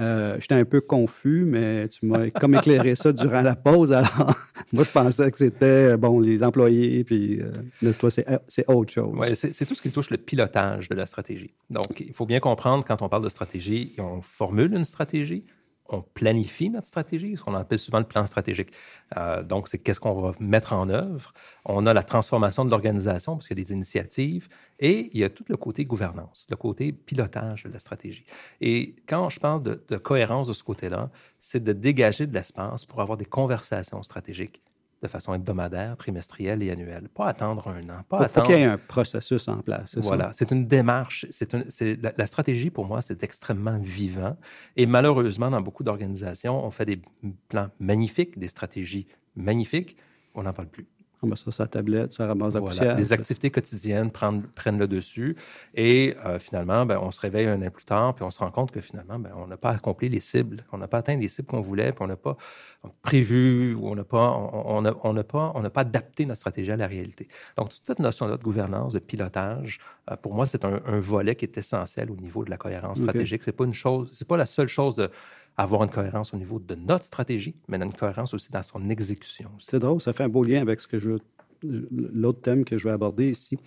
Euh, 0.00 0.36
J'étais 0.40 0.54
un 0.54 0.64
peu 0.64 0.80
confus, 0.80 1.44
mais 1.46 1.88
tu 1.88 2.06
m'as 2.06 2.30
comme 2.30 2.54
éclairé 2.54 2.94
ça 2.96 3.12
durant 3.12 3.42
la 3.42 3.56
pause. 3.56 3.92
Alors, 3.92 4.34
moi, 4.72 4.84
je 4.84 4.90
pensais 4.90 5.30
que 5.30 5.38
c'était, 5.38 5.96
bon, 5.96 6.20
les 6.20 6.42
employés, 6.42 7.04
puis 7.04 7.40
euh, 7.40 7.92
toi, 7.98 8.10
c'est 8.10 8.68
autre 8.68 8.92
chose. 8.92 9.14
C'est 9.34 9.54
c'est 9.54 9.66
tout 9.66 9.74
ce 9.74 9.82
qui 9.82 9.90
touche 9.90 10.10
le 10.10 10.16
pilotage 10.16 10.88
de 10.88 10.94
la 10.94 11.06
stratégie. 11.06 11.52
Donc, 11.68 12.00
il 12.00 12.12
faut 12.12 12.26
bien 12.26 12.40
comprendre, 12.40 12.84
quand 12.84 13.02
on 13.02 13.08
parle 13.08 13.24
de 13.24 13.28
stratégie, 13.28 13.94
on 13.98 14.22
formule 14.22 14.74
une 14.74 14.84
stratégie, 14.84 15.44
on 15.92 16.02
planifie 16.02 16.70
notre 16.70 16.86
stratégie, 16.86 17.36
ce 17.36 17.42
qu'on 17.42 17.54
appelle 17.54 17.78
souvent 17.78 17.98
le 17.98 18.04
plan 18.04 18.24
stratégique. 18.26 18.72
Euh, 19.16 19.42
donc, 19.42 19.68
c'est 19.68 19.78
qu'est-ce 19.78 20.00
qu'on 20.00 20.20
va 20.20 20.32
mettre 20.40 20.72
en 20.72 20.88
œuvre. 20.88 21.32
On 21.64 21.86
a 21.86 21.94
la 21.94 22.02
transformation 22.02 22.64
de 22.64 22.70
l'organisation, 22.70 23.36
parce 23.36 23.48
qu'il 23.48 23.58
y 23.58 23.60
a 23.60 23.64
des 23.64 23.72
initiatives, 23.72 24.48
et 24.78 25.10
il 25.12 25.20
y 25.20 25.24
a 25.24 25.30
tout 25.30 25.44
le 25.48 25.56
côté 25.56 25.84
gouvernance, 25.84 26.46
le 26.50 26.56
côté 26.56 26.92
pilotage 26.92 27.64
de 27.64 27.72
la 27.72 27.78
stratégie. 27.78 28.24
Et 28.60 28.96
quand 29.06 29.28
je 29.28 29.40
parle 29.40 29.62
de, 29.62 29.84
de 29.88 29.96
cohérence 29.96 30.48
de 30.48 30.52
ce 30.52 30.62
côté-là, 30.62 31.10
c'est 31.38 31.62
de 31.62 31.72
dégager 31.72 32.26
de 32.26 32.34
l'espace 32.34 32.84
pour 32.84 33.00
avoir 33.00 33.18
des 33.18 33.26
conversations 33.26 34.02
stratégiques 34.02 34.62
de 35.02 35.08
façon 35.08 35.32
hebdomadaire, 35.32 35.96
trimestrielle 35.96 36.62
et 36.62 36.70
annuelle. 36.70 37.08
Pas 37.08 37.26
attendre 37.28 37.68
un 37.68 37.82
an, 37.88 38.02
pas 38.08 38.18
Faut- 38.18 38.22
faut 38.24 38.24
attendre... 38.24 38.46
qu'il 38.48 38.56
y 38.58 38.60
ait 38.60 38.64
un 38.64 38.76
processus 38.78 39.48
en 39.48 39.60
place. 39.62 39.96
Voilà, 39.98 40.30
c'est 40.34 40.50
une 40.50 40.66
démarche. 40.66 41.24
C'est 41.30 41.54
une, 41.54 41.64
c'est- 41.70 41.96
la, 42.02 42.12
la 42.16 42.26
stratégie, 42.26 42.70
pour 42.70 42.84
moi, 42.86 43.00
c'est 43.00 43.22
extrêmement 43.24 43.78
vivant. 43.78 44.36
Et 44.76 44.84
malheureusement, 44.86 45.50
dans 45.50 45.62
beaucoup 45.62 45.84
d'organisations, 45.84 46.64
on 46.64 46.70
fait 46.70 46.84
des 46.84 47.00
plans 47.48 47.70
magnifiques, 47.78 48.38
des 48.38 48.48
stratégies 48.48 49.06
magnifiques. 49.36 49.96
On 50.34 50.42
n'en 50.42 50.52
parle 50.52 50.68
plus. 50.68 50.86
On 51.22 51.26
met 51.26 51.36
ça 51.36 51.50
sur 51.52 51.62
la 51.62 51.66
tablette, 51.68 52.14
ça 52.14 52.26
ramasse 52.26 52.54
la 52.54 52.60
Voilà. 52.60 52.74
poussière. 52.76 52.96
Les 52.96 53.12
activités 53.12 53.50
quotidiennes 53.50 54.10
prennent, 54.10 54.42
prennent 54.42 54.78
le 54.78 54.88
dessus. 54.88 55.36
Et 55.74 56.16
euh, 56.24 56.38
finalement, 56.38 56.86
ben, 56.86 56.98
on 57.02 57.10
se 57.10 57.20
réveille 57.20 57.46
un 57.46 57.60
an 57.60 57.70
plus 57.70 57.84
tard, 57.84 58.14
puis 58.14 58.24
on 58.24 58.30
se 58.30 58.38
rend 58.38 58.50
compte 58.50 58.70
que 58.70 58.80
finalement, 58.80 59.18
ben, 59.18 59.30
on 59.36 59.46
n'a 59.46 59.58
pas 59.58 59.70
accompli 59.70 60.08
les 60.08 60.20
cibles. 60.20 60.64
On 60.72 60.78
n'a 60.78 60.88
pas 60.88 60.98
atteint 60.98 61.16
les 61.16 61.28
cibles 61.28 61.48
qu'on 61.48 61.60
voulait, 61.60 61.92
puis 61.92 62.02
on 62.02 62.06
n'a 62.06 62.16
pas 62.16 62.36
prévu, 63.02 63.74
ou 63.74 63.88
on 63.88 63.94
n'a 63.94 64.04
pas, 64.04 64.30
on, 64.30 64.76
on 64.78 64.82
n'a- 64.82 64.94
on 65.04 65.14
pas, 65.22 65.52
on 65.54 65.60
n'a 65.60 65.70
pas 65.70 65.82
adapté 65.82 66.24
notre 66.24 66.40
stratégie 66.40 66.72
à 66.72 66.76
la 66.76 66.86
réalité. 66.86 67.28
Donc, 67.56 67.68
toute 67.70 67.82
cette 67.86 67.98
notion-là 67.98 68.36
de 68.36 68.42
gouvernance, 68.42 68.94
de 68.94 68.98
pilotage, 68.98 69.78
euh, 70.10 70.16
pour 70.16 70.34
moi, 70.34 70.46
c'est 70.46 70.64
un, 70.64 70.80
un 70.86 71.00
volet 71.00 71.34
qui 71.34 71.44
est 71.44 71.58
essentiel 71.58 72.10
au 72.10 72.16
niveau 72.16 72.44
de 72.44 72.50
la 72.50 72.56
cohérence 72.56 72.98
stratégique. 72.98 73.42
C'est 73.44 73.52
pas 73.52 73.64
une 73.64 73.74
chose, 73.74 74.10
c'est 74.14 74.26
pas 74.26 74.36
la 74.38 74.46
seule 74.46 74.68
chose 74.68 74.94
de 74.96 75.10
avoir 75.56 75.82
une 75.84 75.90
cohérence 75.90 76.32
au 76.32 76.36
niveau 76.36 76.58
de 76.58 76.74
notre 76.74 77.04
stratégie, 77.04 77.54
mais 77.68 77.76
une 77.78 77.92
cohérence 77.92 78.32
aussi 78.34 78.50
dans 78.50 78.62
son 78.62 78.88
exécution. 78.88 79.50
C'est 79.58 79.78
drôle, 79.78 80.00
ça 80.00 80.12
fait 80.12 80.24
un 80.24 80.28
beau 80.28 80.44
lien 80.44 80.60
avec 80.62 80.80
ce 80.80 80.88
que 80.88 80.98
je 80.98 81.18
l'autre 81.92 82.40
thème 82.40 82.64
que 82.64 82.78
je 82.78 82.84
vais 82.88 82.94
aborder 82.94 83.28
ici. 83.30 83.58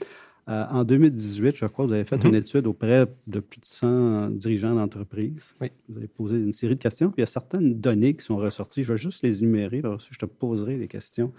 Euh, 0.50 0.66
en 0.72 0.84
2018, 0.84 1.56
je 1.56 1.66
crois, 1.68 1.86
vous 1.86 1.94
avez 1.94 2.04
fait 2.04 2.18
Mhm. 2.18 2.28
une 2.30 2.36
étude 2.36 2.68
auprès 2.68 3.06
de 3.28 3.40
plus 3.40 3.62
de 3.62 3.66
100 3.66 4.30
dirigeants 4.32 4.76
d'entreprise. 4.76 5.56
Oui. 5.62 5.70
Vous 5.88 5.98
avez 6.00 6.08
posé 6.08 6.36
une 6.36 6.52
série 6.52 6.76
de 6.76 6.82
questions, 6.82 7.10
puis 7.12 7.20
il 7.20 7.22
y 7.22 7.24
a 7.24 7.28
certaines 7.28 7.80
données 7.80 8.14
qui 8.14 8.26
sont 8.26 8.36
ressorties. 8.36 8.84
Je 8.84 8.92
vais 8.92 8.98
juste 9.00 9.24
les 9.24 9.42
énumérer, 9.42 9.82
là, 9.82 9.92
ensuite 9.92 10.16
je 10.16 10.20
te 10.20 10.26
poserai 10.26 10.76
des 10.78 10.88
questions. 10.90 11.32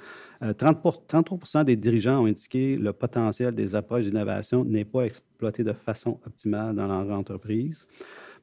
Euh, 0.42 0.54
30 0.54 0.80
pour- 0.80 1.04
33 1.06 1.64
des 1.64 1.76
dirigeants 1.76 2.22
ont 2.22 2.26
indiqué 2.26 2.76
le 2.78 2.94
potentiel 2.94 3.54
des 3.54 3.74
approches 3.74 4.04
d'innovation 4.06 4.64
n'est 4.64 4.86
pas 4.86 5.02
exploité 5.02 5.64
de 5.64 5.72
façon 5.74 6.18
optimale 6.24 6.74
dans 6.74 6.86
leur 6.86 7.18
entreprise. 7.18 7.86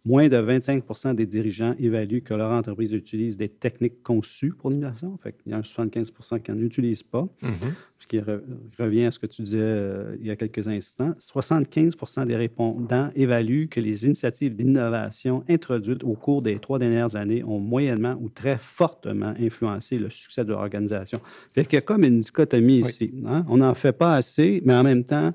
Moins 0.04 0.30
de 0.30 0.36
25% 0.38 1.14
des 1.14 1.28
dirigeants 1.28 1.76
évaluent 1.80 2.24
que 2.24 2.34
leur 2.34 2.50
entreprise 2.52 2.92
utilise 2.92 3.38
des 3.38 3.50
techniques 3.50 4.02
conçues 4.02 4.50
pour 4.52 4.72
l'innovation. 4.72 5.16
Fait 5.22 5.32
qu'il 5.34 5.52
y 5.52 5.54
a 5.56 5.60
un 5.60 5.62
75% 5.62 6.40
qui 6.42 6.50
n'en 6.52 6.58
utilisent 6.58 7.04
pas, 7.04 7.28
Mhm. 7.44 7.52
ce 8.00 8.08
qui 8.08 8.18
re- 8.18 8.42
revient 8.80 9.04
à 9.06 9.12
ce 9.12 9.20
que 9.20 9.28
tu 9.28 9.44
disais 9.44 9.60
euh, 9.62 10.16
il 10.20 10.26
y 10.26 10.32
a 10.32 10.36
quelques 10.36 10.68
instants. 10.68 11.12
75 11.20 12.26
des 12.26 12.36
répondants 12.36 13.10
évaluent 13.16 13.68
que 13.70 13.80
les 13.80 14.08
initiatives 14.08 14.56
d'innovation 14.56 15.44
introduites 15.48 16.04
au 16.04 16.14
cours 16.14 16.42
des 16.42 16.58
trois 16.58 16.80
dernières 16.80 17.16
années 17.16 17.44
ont 17.44 17.60
moyennement 17.60 18.18
ou 18.20 18.30
très 18.30 18.58
fortement 18.58 19.36
influencé 19.40 20.00
le 20.00 20.10
succès 20.10 20.44
de 20.44 20.50
leur 20.50 20.62
organisation. 20.62 21.20
Fait 21.54 21.64
qu'il 21.64 21.76
y 21.76 21.78
a 21.78 21.82
comme 21.82 22.04
une 22.04 22.22
dichotomie 22.22 22.80
ici. 22.80 23.14
hein. 23.28 23.46
On 23.48 23.58
n'en 23.58 23.76
fait 23.76 23.94
pas 23.94 24.16
assez, 24.16 24.64
mais 24.66 24.74
en 24.74 24.82
même 24.84 25.04
temps, 25.04 25.32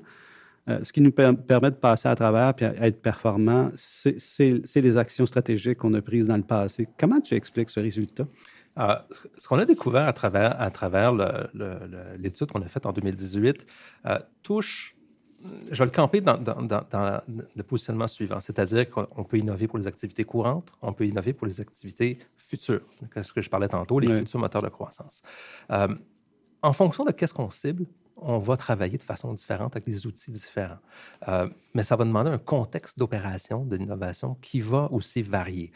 euh, 0.69 0.83
ce 0.83 0.91
qui 0.93 1.01
nous 1.01 1.11
per- 1.11 1.33
permet 1.47 1.71
de 1.71 1.75
passer 1.77 2.07
à 2.09 2.15
travers 2.15 2.53
et 2.61 2.87
être 2.87 3.01
performant, 3.01 3.69
c'est- 3.75 4.75
les 4.75 4.97
actions 4.97 5.25
stratégiques 5.25 5.77
qu'on 5.77 5.93
a 5.93 6.01
prises 6.01 6.27
dans 6.27 6.37
le 6.37 6.43
passé. 6.43 6.87
Comment 6.99 7.19
tu 7.21 7.33
expliques 7.35 7.69
ce 7.69 7.79
résultat? 7.79 8.27
Euh, 8.77 8.95
ce 9.37 9.47
qu'on 9.47 9.57
a 9.57 9.65
découvert 9.65 10.07
à 10.07 10.13
travers, 10.13 10.59
à 10.61 10.69
l'étude 12.17 12.51
qu'on 12.51 12.61
a 12.61 12.67
faite 12.67 12.85
en 12.85 12.91
2018 12.93 13.65
euh, 14.05 14.19
touche, 14.43 14.95
je 15.71 15.75
vais 15.77 15.85
le 15.85 15.91
camper 15.91 16.19
dans, 16.21 16.37
dans- 16.37 16.61
dans- 16.61 16.83
dans 16.89 17.21
le 17.55 17.63
positionnement 17.63 18.07
suivant, 18.07 18.39
c'est-à-dire 18.39 18.89
qu'on 18.89 19.23
peut 19.23 19.37
innover 19.37 19.67
pour 19.67 19.77
les 19.77 19.87
activités 19.87 20.23
courantes, 20.23 20.73
on 20.81 20.93
peut 20.93 21.05
innover 21.05 21.33
pour 21.33 21.47
les 21.47 21.61
activités 21.61 22.17
futures, 22.37 22.81
ce 23.21 23.33
que 23.33 23.41
je 23.41 23.49
parlais 23.49 23.67
tantôt, 23.67 23.99
les 23.99 24.07
futurs 24.19 24.39
moteurs 24.39 24.61
de 24.63 24.69
croissance. 24.69 25.21
Euh, 25.71 25.87
en 26.61 26.73
fonction 26.73 27.05
de 27.05 27.11
qu'est-ce 27.11 27.33
qu'on 27.33 27.49
cible, 27.51 27.85
on 28.19 28.37
va 28.37 28.57
travailler 28.57 28.97
de 28.97 29.03
façon 29.03 29.33
différente 29.33 29.75
avec 29.75 29.85
des 29.85 30.07
outils 30.07 30.31
différents. 30.31 30.79
Euh, 31.27 31.47
mais 31.73 31.83
ça 31.83 31.95
va 31.95 32.05
demander 32.05 32.31
un 32.31 32.37
contexte 32.37 32.97
d'opération, 32.97 33.63
d'innovation 33.63 34.35
qui 34.41 34.59
va 34.59 34.89
aussi 34.91 35.21
varier. 35.21 35.71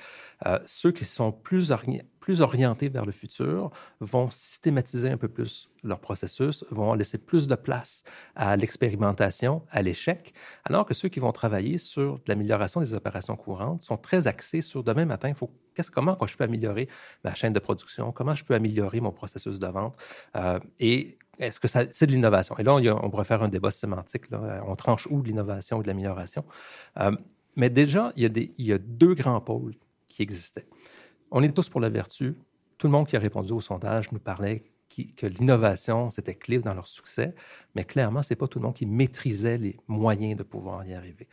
Euh, 0.46 0.60
ceux 0.66 0.92
qui 0.92 1.06
sont 1.06 1.32
plus, 1.32 1.72
plus 2.20 2.42
orientés 2.42 2.90
vers 2.90 3.06
le 3.06 3.12
futur 3.12 3.72
vont 4.00 4.30
systématiser 4.32 5.10
un 5.10 5.18
peu 5.18 5.28
plus 5.28 5.70
leur 5.84 6.00
processus, 6.00 6.66
vont 6.72 6.94
laisser 6.94 7.18
plus 7.18 7.48
de 7.48 7.56
place 7.56 8.04
à 8.36 8.56
l'expérimentation, 8.58 9.64
à 9.70 9.82
l'échec, 9.82 10.34
alors 10.66 10.86
que 10.86 10.94
ceux 10.94 11.10
qui 11.10 11.20
vont 11.20 11.32
travailler 11.32 11.78
sur 11.78 12.20
l'amélioration 12.28 12.82
des 12.82 12.94
opérations 12.94 13.36
courantes 13.36 13.82
sont 13.82 13.98
très 13.98 14.28
axés 14.28 14.62
sur 14.62 14.84
demain 14.84 15.06
matin, 15.06 15.30
il 15.30 15.36
faut 15.36 15.52
comment 15.94 16.18
je 16.28 16.38
peux 16.38 16.44
améliorer 16.44 16.88
ma 17.24 17.34
chaîne 17.34 17.54
de 17.54 17.60
production, 17.60 18.12
comment 18.12 18.36
je 18.36 18.44
peux 18.44 18.54
améliorer 18.54 19.00
mon 19.00 19.12
processus 19.12 19.58
de 19.58 19.68
vente 19.68 19.96
euh, 20.36 20.60
et 20.80 21.18
est-ce 21.42 21.60
que 21.60 21.68
c'est 21.68 22.06
de 22.06 22.12
l'innovation? 22.12 22.56
Et 22.58 22.64
là, 22.64 22.76
on 22.76 23.10
pourrait 23.10 23.26
faire 23.26 23.42
un 23.42 23.50
débat 23.50 23.72
sémantique. 23.72 24.30
Là. 24.30 24.64
On 24.68 24.76
tranche 24.76 25.08
où 25.10 25.22
de 25.22 25.28
l'innovation 25.28 25.78
ou 25.80 25.82
de 25.82 25.88
l'amélioration? 25.88 26.46
Euh, 27.00 27.12
mais 27.56 27.70
déjà, 27.70 28.14
il 28.16 28.50
y, 28.58 28.72
a 28.72 28.78
deux 28.78 29.14
grands 29.14 29.42
pôles 29.42 29.74
qui 30.08 30.22
existaient. 30.22 30.68
On 31.32 31.44
est 31.44 31.52
tous 31.52 31.68
pour 31.68 31.82
la 31.82 31.90
vertu. 31.90 32.36
Tout 32.78 32.88
le 32.88 32.92
monde 32.92 33.08
qui 33.08 33.16
a 33.16 33.20
répondu 33.20 33.52
au 33.52 33.60
sondage 33.60 34.12
nous 34.12 34.20
parlait 34.20 34.64
que 35.18 35.26
l'innovation, 35.26 36.12
c'était 36.12 36.36
clé 36.36 36.60
dans 36.60 36.74
leur 36.74 36.88
succès, 36.88 37.34
mais 37.76 37.86
clairement, 37.86 38.22
ce 38.22 38.34
n'est 38.34 38.38
pas 38.38 38.48
tout 38.48 38.60
le 38.60 38.66
monde 38.66 38.76
qui 38.76 38.86
maîtrisait 38.86 39.58
les 39.58 39.78
moyens 39.88 40.36
de 40.36 40.44
pouvoir 40.44 40.86
y 40.86 40.94
arriver. 40.94 41.28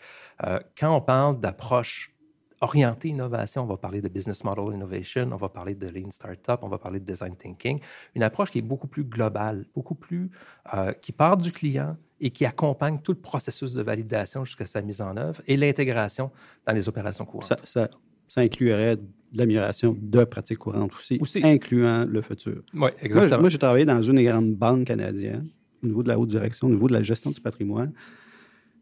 Euh, 0.44 0.60
quand 0.78 0.94
on 0.94 1.00
parle 1.00 1.40
d'approche 1.40 2.14
orientée 2.60 3.08
innovation, 3.08 3.62
on 3.62 3.66
va 3.66 3.76
parler 3.76 4.00
de 4.00 4.08
business 4.08 4.42
model 4.44 4.74
innovation, 4.74 5.28
on 5.32 5.36
va 5.36 5.48
parler 5.48 5.74
de 5.74 5.86
lean 5.88 6.10
startup, 6.10 6.58
on 6.62 6.68
va 6.68 6.78
parler 6.78 7.00
de 7.00 7.04
design 7.04 7.36
thinking, 7.36 7.78
une 8.14 8.22
approche 8.22 8.50
qui 8.50 8.58
est 8.58 8.62
beaucoup 8.62 8.88
plus 8.88 9.04
globale, 9.04 9.66
beaucoup 9.74 9.94
plus 9.94 10.30
euh, 10.74 10.92
qui 10.92 11.12
part 11.12 11.36
du 11.36 11.52
client 11.52 11.96
et 12.20 12.30
qui 12.30 12.44
accompagne 12.44 12.98
tout 13.00 13.12
le 13.12 13.20
processus 13.20 13.72
de 13.74 13.82
validation 13.82 14.44
jusqu'à 14.44 14.66
sa 14.66 14.82
mise 14.82 15.00
en 15.00 15.16
œuvre 15.16 15.40
et 15.46 15.56
l'intégration 15.56 16.30
dans 16.66 16.72
les 16.72 16.88
opérations 16.88 17.24
courantes. 17.24 17.44
Ça, 17.48 17.56
ça- 17.64 17.90
ça 18.26 18.40
inclurait 18.42 18.96
l'amélioration 19.34 19.96
de 19.98 20.24
pratiques 20.24 20.58
courantes 20.58 20.92
aussi, 20.94 21.18
incluant 21.44 22.04
le 22.04 22.20
futur. 22.22 22.62
Oui, 22.74 22.78
Moi, 22.80 22.90
exactement. 23.00 23.40
Moi, 23.40 23.50
j'ai 23.50 23.58
travaillé 23.58 23.84
dans 23.86 24.02
une 24.02 24.16
des 24.16 24.24
grandes 24.24 24.54
banques 24.54 24.84
canadiennes, 24.86 25.48
au 25.82 25.86
niveau 25.86 26.02
de 26.02 26.08
la 26.08 26.18
haute 26.18 26.28
direction, 26.28 26.66
au 26.66 26.70
niveau 26.70 26.88
de 26.88 26.92
la 26.92 27.02
gestion 27.02 27.30
du 27.30 27.40
patrimoine. 27.40 27.92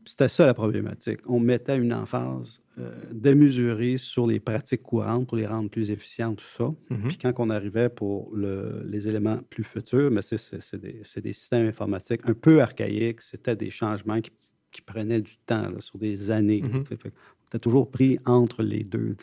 C'était 0.06 0.28
ça 0.28 0.46
la 0.46 0.54
problématique. 0.54 1.18
On 1.26 1.40
mettait 1.40 1.76
une 1.76 1.92
emphase 1.92 2.60
euh, 2.78 2.92
démesurée 3.12 3.96
sur 3.98 4.26
les 4.26 4.38
pratiques 4.38 4.82
courantes 4.82 5.26
pour 5.26 5.36
les 5.36 5.46
rendre 5.46 5.68
plus 5.68 5.90
efficientes, 5.90 6.38
tout 6.38 6.44
ça. 6.44 6.72
Mhm. 6.90 7.08
Puis 7.08 7.18
quand 7.18 7.32
on 7.38 7.50
arrivait 7.50 7.88
pour 7.88 8.34
le- 8.34 8.84
les 8.86 9.08
éléments 9.08 9.38
plus 9.50 9.64
futurs, 9.64 10.10
mais 10.10 10.22
c'est, 10.22 10.76
des, 10.76 11.32
systèmes 11.32 11.66
informatiques 11.66 12.20
un 12.24 12.34
peu 12.34 12.62
archaïques. 12.62 13.20
C'était 13.20 13.56
des 13.56 13.70
changements 13.70 14.20
qui, 14.20 14.30
qui 14.70 14.80
prenaient 14.80 15.20
du 15.20 15.36
temps, 15.44 15.68
là, 15.68 15.80
sur 15.80 15.98
des 15.98 16.30
années. 16.30 16.62
Fait 16.88 16.96
que 16.96 17.08
on 17.08 17.46
était 17.46 17.58
toujours 17.58 17.90
pris 17.90 18.18
entre 18.26 18.62
les 18.62 18.84
deux. 18.84 19.16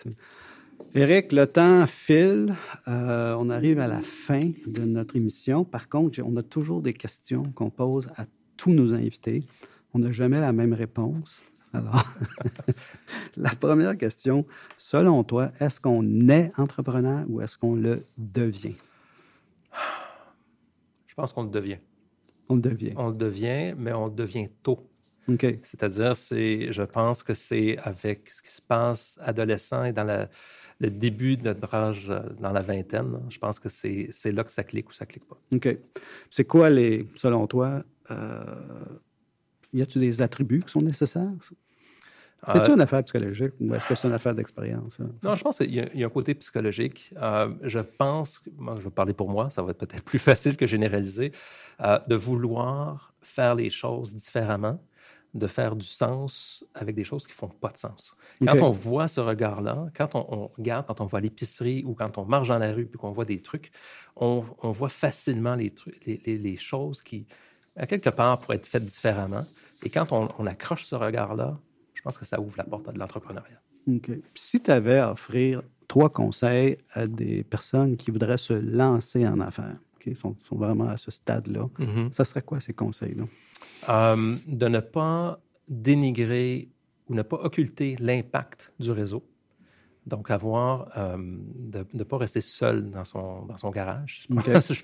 Éric, 0.96 1.32
le 1.32 1.48
temps 1.48 1.88
file. 1.88 2.54
Euh, 2.88 3.36
on 3.40 3.50
arrive 3.50 3.80
à 3.80 3.88
la 3.88 4.02
fin 4.02 4.52
de 4.68 4.82
notre 4.84 5.16
émission. 5.16 5.64
Par 5.66 5.90
contre, 5.90 6.22
on 6.24 6.36
a 6.38 6.44
toujours 6.44 6.82
des 6.82 6.94
questions 6.94 7.44
qu'on 7.56 7.70
pose 7.70 8.08
à 8.16 8.26
tous 8.58 8.72
nos 8.72 8.94
invités. 8.94 9.44
On 9.94 10.00
n'a 10.00 10.12
jamais 10.12 10.40
la 10.40 10.54
même 10.54 10.74
réponse. 10.74 11.42
Alors, 11.74 12.04
la 13.38 13.50
première 13.52 13.98
question, 13.98 14.46
selon 14.78 15.24
toi, 15.24 15.52
est-ce 15.60 15.80
qu'on 15.80 16.30
est 16.30 16.52
entrepreneur 16.60 17.26
ou 17.28 17.42
est-ce 17.42 17.58
qu'on 17.58 17.76
le 17.76 18.04
devient? 18.18 18.76
Je 21.08 21.14
pense 21.16 21.34
qu'on 21.34 21.44
le 21.44 21.50
devient. 21.50 21.80
On 22.50 22.56
le 22.56 22.62
devient. 22.62 22.94
On 22.96 23.10
le 23.10 23.18
devient, 23.18 23.74
mais 23.78 23.94
on 23.94 24.06
le 24.06 24.14
devient 24.14 24.48
tôt. 24.62 24.88
C'est-à-dire, 25.28 26.16
c'est, 26.16 26.74
je 26.74 26.84
pense 26.84 27.24
que 27.24 27.34
c'est 27.34 27.78
avec 27.78 28.30
ce 28.30 28.42
qui 28.42 28.52
se 28.52 28.62
passe 28.62 29.18
adolescent 29.22 29.86
et 29.86 29.94
dans 29.94 30.04
la, 30.04 30.30
le 30.80 30.90
début 30.90 31.38
de 31.38 31.44
notre 31.44 31.74
âge, 31.74 32.10
euh, 32.10 32.20
dans 32.40 32.52
la 32.52 32.62
vingtaine, 32.62 33.20
je 33.30 33.40
pense 33.40 33.58
que 33.60 33.70
c'est, 33.70 34.10
c'est 34.12 34.32
là 34.32 34.44
que 34.44 34.52
ça 34.52 34.64
clique 34.64 34.90
ou 34.90 34.92
ça 34.92 35.06
clique 35.06 35.26
pas. 35.26 35.38
OK. 35.54 35.78
C'est 36.30 36.44
quoi, 36.44 36.70
les, 36.70 37.08
selon 37.16 37.48
toi, 37.48 37.84
euh, 38.12 38.44
y 39.74 39.82
a-t-il 39.82 40.02
des 40.02 40.22
attributs 40.22 40.62
qui 40.66 40.72
sont 40.72 40.82
nécessaires? 40.82 41.32
C'est-tu 42.46 42.72
Euh, 42.72 42.76
une 42.76 42.82
affaire 42.82 43.02
psychologique 43.06 43.54
ou 43.62 43.74
est-ce 43.74 43.86
que 43.88 43.96
c'est 43.96 44.08
une 44.08 44.14
affaire 44.14 44.36
d'expérience? 44.36 45.00
hein? 45.00 45.10
Non, 45.24 45.34
je 45.36 45.44
pense 45.44 45.58
qu'il 45.60 45.74
y, 45.74 45.80
a- 45.80 45.88
il 45.94 46.00
y 46.02 46.04
a 46.04 46.08
un 46.08 46.10
côté 46.10 46.36
psychologique. 46.36 47.14
Euh, 47.16 47.54
je 47.62 47.80
pense, 47.80 48.42
moi, 48.58 48.76
je 48.80 48.84
vais 48.84 48.90
parler 48.90 49.14
pour 49.14 49.30
moi, 49.30 49.50
ça 49.50 49.62
va 49.62 49.72
être 49.72 49.78
peut-être 49.78 50.04
plus 50.12 50.20
facile 50.20 50.58
que 50.58 50.68
généraliser, 50.68 51.32
euh, 51.80 52.00
de 52.08 52.16
vouloir 52.16 53.14
faire 53.22 53.56
les 53.56 53.70
choses 53.70 54.14
différemment, 54.14 54.78
de 55.34 55.48
faire 55.48 55.76
du 55.78 55.86
sens 55.86 56.66
avec 56.74 56.96
des 56.96 57.06
choses 57.06 57.26
qui 57.26 57.34
font 57.34 57.48
pas 57.48 57.70
de 57.70 57.78
sens. 57.78 58.16
Quand 58.46 58.62
on 58.62 58.72
voit 58.72 59.08
ce 59.08 59.22
regard-là, 59.22 59.88
quand 59.96 60.14
on, 60.14 60.26
on 60.30 60.48
regarde, 60.58 60.86
quand 60.86 61.00
on 61.00 61.08
à 61.08 61.22
l'épicerie 61.22 61.84
ou 61.86 61.94
quand 61.94 62.18
on 62.18 62.26
marche 62.26 62.50
dans 62.50 62.60
la 62.60 62.74
rue 62.74 62.86
puis 62.86 63.00
qu'on 63.00 63.12
voit 63.14 63.26
des 63.26 63.42
trucs, 63.42 63.72
on, 64.18 64.44
on 64.62 64.72
voit 64.72 64.90
facilement 64.90 65.56
les, 65.56 65.74
les- 66.06 66.38
les 66.38 66.58
choses 66.58 67.02
qui, 67.02 67.26
à 67.76 67.86
quelque 67.88 68.10
part, 68.10 68.40
pourraient 68.40 68.58
être 68.58 68.66
faites 68.66 68.84
différemment. 68.86 69.46
Et 69.84 69.90
quand 69.90 70.12
on, 70.12 70.30
on 70.40 70.46
accroche 70.46 70.86
ce 70.86 70.96
regard-là, 70.96 71.58
je 71.94 72.02
pense 72.02 72.18
que 72.18 72.26
ça 72.26 72.40
ouvre 72.40 72.56
la 72.58 72.64
porte 72.64 72.88
à 72.88 72.92
de 72.92 73.00
l'entrepreneuriat. 73.00 73.62
Si 74.36 74.62
tu 74.62 74.72
avais 74.72 75.00
à 75.00 75.12
offrir 75.12 75.62
trois 75.88 76.10
conseils 76.10 76.78
à 76.94 77.06
des 77.08 77.44
personnes 77.44 77.98
qui 77.98 78.12
voudraient 78.12 78.38
se 78.38 78.54
lancer 78.54 79.28
en 79.28 79.40
affaires, 79.42 79.74
OK, 79.98 80.16
sont, 80.16 80.36
sont 80.44 80.56
vraiment 80.56 80.88
à 80.88 80.98
ce 80.98 81.12
stade-là, 81.12 81.68
Mhm. 81.80 82.12
ça 82.12 82.24
serait 82.26 82.42
quoi 82.42 82.60
ces 82.60 82.74
conseils-là? 82.74 83.26
Euh, 83.90 84.38
de 84.48 84.68
ne 84.68 84.80
pas 84.80 85.40
dénigrer 85.70 86.70
ou 87.10 87.16
ne 87.16 87.22
pas 87.22 87.38
occulter 87.38 87.96
l'impact 88.00 88.72
du 88.80 88.92
réseau. 88.92 89.24
Donc, 90.06 90.30
avoir, 90.32 90.90
euh, 90.98 91.16
de 91.18 91.86
ne 91.94 92.04
pas 92.04 92.18
rester 92.18 92.42
seul 92.42 92.90
dans 92.90 93.06
son, 93.06 93.46
dans 93.46 93.58
son 93.58 93.70
garage. 93.72 94.26
Je 94.30 94.36
pense, 94.36 94.74
je 94.74 94.84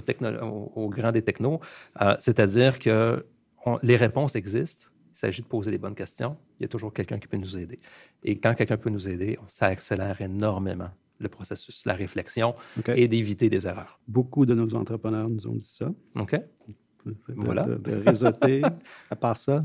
techno- 0.00 0.40
aux- 0.42 0.72
aux 0.76 0.88
grands 0.88 1.12
des 1.12 1.22
technos. 1.22 1.60
Euh, 2.00 2.16
C'est-à-dire 2.20 2.78
que 2.78 3.26
on- 3.66 3.78
les 3.82 3.96
réponses 3.96 4.36
existent. 4.36 4.86
Il 5.12 5.18
s'agit 5.18 5.42
de 5.42 5.46
poser 5.46 5.70
les 5.70 5.78
bonnes 5.78 5.94
questions. 5.94 6.36
Il 6.58 6.62
y 6.62 6.64
a 6.64 6.68
toujours 6.68 6.92
quelqu'un 6.94 7.18
qui 7.18 7.28
peut 7.28 7.36
nous 7.36 7.58
aider. 7.58 7.78
Et 8.22 8.38
quand 8.38 8.54
quelqu'un 8.54 8.78
peut 8.78 8.88
nous 8.90 9.08
aider, 9.08 9.38
ça 9.46 9.66
accélère 9.66 10.20
énormément 10.22 10.88
le 11.18 11.28
processus, 11.28 11.84
la 11.84 11.92
réflexion 11.92 12.54
et 12.96 13.06
d'éviter 13.08 13.50
des 13.50 13.66
erreurs. 13.66 14.00
Beaucoup 14.08 14.46
de 14.46 14.54
nos 14.54 14.74
entrepreneurs 14.74 15.28
nous 15.28 15.46
ont 15.48 15.52
dit 15.52 15.60
ça. 15.78 15.92
OK? 16.16 16.40
De, 17.06 17.14
Voilà. 17.36 17.62
de- 17.64 17.76
de 17.76 17.92
réseauter. 18.08 18.62
à 19.10 19.16
part 19.16 19.36
ça, 19.36 19.62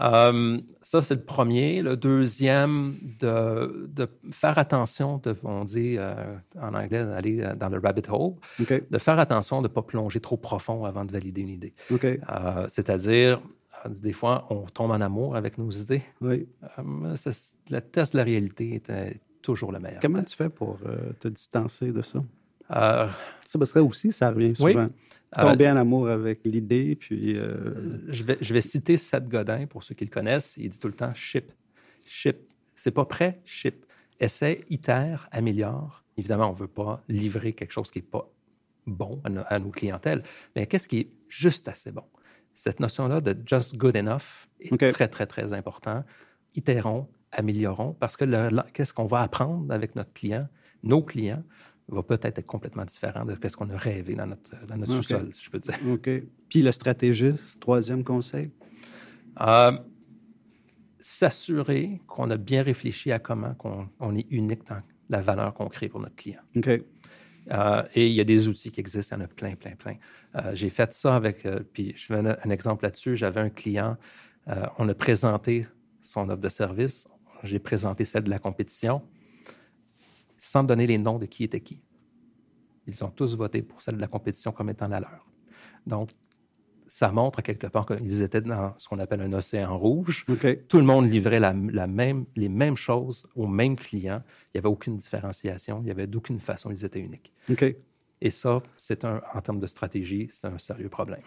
Euh, 0.00 0.60
ça, 0.80 1.02
c'est 1.02 1.16
le 1.16 1.22
premier. 1.24 1.82
Le 1.82 1.96
deuxième, 1.96 2.94
de, 3.18 3.88
de 3.92 4.08
faire 4.30 4.56
attention, 4.56 5.18
de, 5.18 5.34
on 5.42 5.64
dit 5.64 5.96
euh, 5.98 6.36
en 6.60 6.72
anglais, 6.74 7.04
d'aller 7.04 7.44
dans 7.58 7.68
le 7.68 7.80
rabbit 7.80 8.02
hole, 8.08 8.34
de 8.90 8.98
faire 8.98 9.18
attention 9.18 9.60
de 9.60 9.66
ne 9.68 9.72
pas 9.72 9.82
plonger 9.82 10.20
trop 10.20 10.36
profond 10.36 10.84
avant 10.84 11.04
de 11.04 11.10
valider 11.12 11.40
une 11.40 11.48
idée. 11.48 11.74
Euh, 11.90 12.66
C'est-à-dire, 12.68 13.42
des 13.88 14.12
fois, 14.12 14.46
on 14.50 14.66
tombe 14.66 14.92
en 14.92 15.00
amour 15.00 15.34
avec 15.34 15.58
nos 15.58 15.70
idées. 15.70 16.02
Oui. 16.20 16.46
Le 16.78 17.80
test 17.80 18.12
de 18.12 18.18
la 18.18 18.24
réalité 18.24 18.76
est 18.76 19.20
toujours 19.42 19.72
le 19.72 19.80
meilleur. 19.80 19.98
Comment 20.00 20.22
tu 20.22 20.36
fais 20.36 20.48
pour 20.48 20.78
te 21.18 21.26
distancer 21.26 21.90
de 21.90 22.02
ça? 22.02 22.22
Euh, 22.70 23.08
Ça, 23.46 23.58
parce 23.58 23.72
que 23.72 23.78
aussi, 23.78 24.12
ça 24.12 24.30
revient 24.30 24.52
Oui. 24.60 24.72
souvent. 24.72 24.88
Euh, 25.38 25.40
Tomber 25.42 25.68
en 25.70 25.76
amour 25.76 26.08
avec 26.08 26.40
l'idée, 26.44 26.96
puis... 26.96 27.36
euh, 27.38 27.98
je, 28.08 28.24
vais, 28.24 28.38
je 28.40 28.52
vais 28.54 28.60
citer 28.62 28.96
Seth 28.98 29.28
Godin, 29.28 29.66
pour 29.66 29.82
ceux 29.82 29.94
qui 29.94 30.04
le 30.04 30.10
connaissent. 30.10 30.56
Il 30.58 30.68
dit 30.68 30.78
tout 30.78 30.88
le 30.88 30.94
temps 30.94 31.12
ship. 31.14 31.52
Ship. 32.06 32.36
C'est 32.74 32.90
pas 32.90 33.04
prêt, 33.04 33.40
ship. 33.44 33.84
Essaie, 34.20 34.64
itère, 34.68 35.28
améliore. 35.30 36.02
Évidemment, 36.16 36.48
on 36.50 36.52
ne 36.54 36.58
veut 36.58 36.66
pas 36.66 37.02
livrer 37.08 37.52
quelque 37.52 37.72
chose 37.72 37.90
qui 37.90 37.98
n'est 38.00 38.04
pas 38.06 38.28
bon 38.86 39.20
à, 39.24 39.28
no- 39.30 39.42
à 39.46 39.58
nos 39.58 39.70
clientèles, 39.70 40.22
mais 40.56 40.66
qu'est-ce 40.66 40.88
qui 40.88 40.98
est 41.00 41.10
juste 41.28 41.68
assez 41.68 41.92
bon? 41.92 42.04
Cette 42.54 42.80
notion-là 42.80 43.20
de 43.20 43.36
just 43.46 43.76
good 43.76 43.96
enough 43.96 44.46
est 44.60 44.76
très, 44.92 45.08
très, 45.08 45.26
très 45.26 45.52
important. 45.52 46.04
Itérons, 46.54 47.06
améliorons, 47.32 47.92
parce 48.00 48.16
que 48.16 48.24
qu'est-ce 48.72 48.92
qu'on 48.94 49.04
va 49.04 49.20
apprendre 49.22 49.72
avec 49.72 49.94
notre 49.94 50.12
client, 50.12 50.48
nos 50.82 51.02
clients, 51.02 51.44
va 51.88 52.02
peut-être 52.02 52.38
être 52.38 52.46
complètement 52.46 52.84
différent 52.84 53.24
de 53.24 53.36
ce 53.48 53.56
qu'on 53.56 53.70
a 53.70 53.76
rêvé 53.76 54.14
dans 54.14 54.26
notre, 54.26 54.66
dans 54.66 54.76
notre 54.76 54.92
sous-sol, 54.92 55.30
si 55.32 55.44
je 55.44 55.50
peux 55.50 55.58
dire. 55.58 55.74
OK. 55.90 56.10
Puis 56.48 56.62
le 56.62 56.70
stratégiste, 56.72 57.58
troisième 57.60 58.04
conseil? 58.04 58.50
Euh, 59.40 59.72
S'assurer 61.00 62.00
qu'on 62.08 62.28
a 62.30 62.36
bien 62.36 62.62
réfléchi 62.64 63.12
à 63.12 63.20
comment 63.20 63.54
qu'on- 63.54 63.88
on 64.00 64.16
est 64.16 64.26
unique 64.30 64.66
dans 64.66 64.78
la 65.08 65.20
valeur 65.20 65.54
qu'on 65.54 65.68
crée 65.68 65.88
pour 65.88 66.00
notre 66.00 66.16
client. 66.16 66.40
OK. 66.56 66.68
Euh, 67.50 67.82
et 67.94 68.08
il 68.08 68.12
y 68.12 68.20
a 68.20 68.24
des 68.24 68.48
outils 68.48 68.72
qui 68.72 68.80
existent, 68.80 69.14
il 69.16 69.20
y 69.20 69.22
en 69.22 69.24
a 69.24 69.28
plein, 69.28 69.54
plein, 69.54 69.76
plein. 69.76 69.94
Euh, 70.34 70.50
J'ai 70.54 70.70
fait 70.70 70.92
ça 70.92 71.14
avec, 71.14 71.46
puis 71.72 71.92
je 71.96 72.12
vais 72.12 72.20
donner 72.20 72.34
un 72.44 72.50
exemple 72.50 72.84
là-dessus. 72.84 73.16
J'avais 73.16 73.40
un 73.40 73.48
client, 73.48 73.96
on 74.78 74.88
a 74.88 74.94
présenté 74.94 75.66
son 76.02 76.28
offre 76.30 76.40
de 76.40 76.48
service, 76.48 77.06
j'ai 77.44 77.58
présenté 77.60 78.04
celle 78.04 78.24
de 78.24 78.30
la 78.30 78.38
compétition, 78.40 79.00
sans 80.38 80.64
donner 80.64 80.86
les 80.86 80.96
noms 80.96 81.18
de 81.18 81.26
qui 81.26 81.44
était 81.44 81.60
qui. 81.60 81.82
Ils 82.86 83.04
ont 83.04 83.10
tous 83.10 83.36
voté 83.36 83.60
pour 83.60 83.82
celle 83.82 83.96
de 83.96 84.00
la 84.00 84.06
compétition 84.06 84.50
comme 84.52 84.70
étant 84.70 84.88
la 84.88 85.00
leur. 85.00 85.28
Donc, 85.86 86.10
ça 86.86 87.12
montre 87.12 87.40
à 87.40 87.42
quelque 87.42 87.66
part 87.66 87.84
qu'ils 87.84 88.22
étaient 88.22 88.40
dans 88.40 88.74
ce 88.78 88.88
qu'on 88.88 88.98
appelle 88.98 89.20
un 89.20 89.32
océan 89.34 89.76
rouge. 89.76 90.24
Tout 90.68 90.78
le 90.78 90.84
monde 90.84 91.10
livrait 91.10 91.38
la, 91.38 91.52
la 91.52 91.86
même, 91.86 92.24
les 92.34 92.48
mêmes 92.48 92.78
choses 92.78 93.28
aux 93.34 93.46
mêmes 93.46 93.76
clients. 93.76 94.22
Il 94.46 94.50
n'y 94.54 94.58
avait 94.60 94.68
aucune 94.68 94.96
différenciation. 94.96 95.80
Il 95.80 95.84
n'y 95.84 95.90
avait 95.90 96.06
d'aucune 96.06 96.40
façon. 96.40 96.70
Ils 96.70 96.86
étaient 96.86 97.00
uniques. 97.00 97.30
Et 98.22 98.30
ça, 98.30 98.62
c'est 98.78 99.04
un, 99.04 99.20
en 99.34 99.40
termes 99.42 99.60
de 99.60 99.66
stratégie, 99.66 100.28
c'est 100.30 100.46
un 100.46 100.58
sérieux 100.58 100.88
problème. 100.88 101.20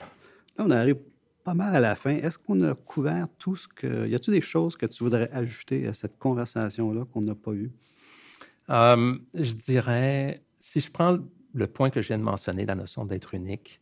Là, 0.58 0.66
on 0.66 0.72
arrive 0.72 0.98
pas 1.44 1.54
mal 1.54 1.76
à 1.76 1.80
la 1.80 1.96
fin. 1.96 2.12
Est-ce 2.12 2.40
qu'on 2.40 2.62
a 2.64 2.74
couvert 2.74 3.28
tout 3.38 3.56
ce 3.56 3.68
que... 3.68 4.08
Y 4.08 4.16
a-t-il 4.16 4.34
des 4.34 4.42
choses 4.42 4.76
que 4.76 4.88
tu 4.88 5.04
voudrais 5.04 5.30
ajouter 5.32 5.88
à 5.88 5.94
cette 5.94 6.18
conversation-là 6.18 7.06
qu'on 7.06 7.22
n'a 7.22 7.36
pas 7.36 7.54
eue? 7.54 7.72
Euh, 8.72 9.18
je 9.34 9.54
dirais, 9.54 10.44
si 10.60 10.80
je 10.80 10.92
prends 10.92 11.18
le 11.54 11.68
point 11.68 11.90
que 11.90 12.02
je 12.02 12.08
viens 12.08 12.18
de 12.18 12.24
mentionner, 12.24 12.66
la 12.66 12.76
notion 12.76 13.06
d'être 13.06 13.34
unique, 13.34 13.82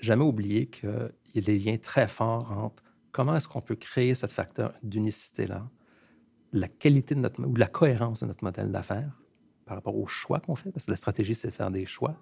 jamais 0.00 0.24
oublier 0.24 0.66
qu'il 0.66 1.12
y 1.34 1.38
a 1.38 1.42
des 1.42 1.58
liens 1.58 1.76
très 1.76 2.06
forts 2.06 2.52
entre 2.52 2.82
comment 3.10 3.34
est-ce 3.34 3.48
qu'on 3.48 3.60
peut 3.60 3.76
créer 3.76 4.14
ce 4.14 4.26
facteur 4.26 4.74
d'unicité-là, 4.82 5.68
la 6.52 6.68
qualité 6.68 7.14
de 7.14 7.20
notre, 7.20 7.44
ou 7.44 7.56
la 7.56 7.66
cohérence 7.66 8.20
de 8.20 8.26
notre 8.26 8.44
modèle 8.44 8.70
d'affaires 8.70 9.20
par 9.66 9.76
rapport 9.76 9.96
aux 9.96 10.06
choix 10.06 10.40
qu'on 10.40 10.54
fait, 10.54 10.70
parce 10.70 10.86
que 10.86 10.92
la 10.92 10.96
stratégie, 10.96 11.34
c'est 11.34 11.48
de 11.48 11.54
faire 11.54 11.70
des 11.70 11.84
choix, 11.84 12.16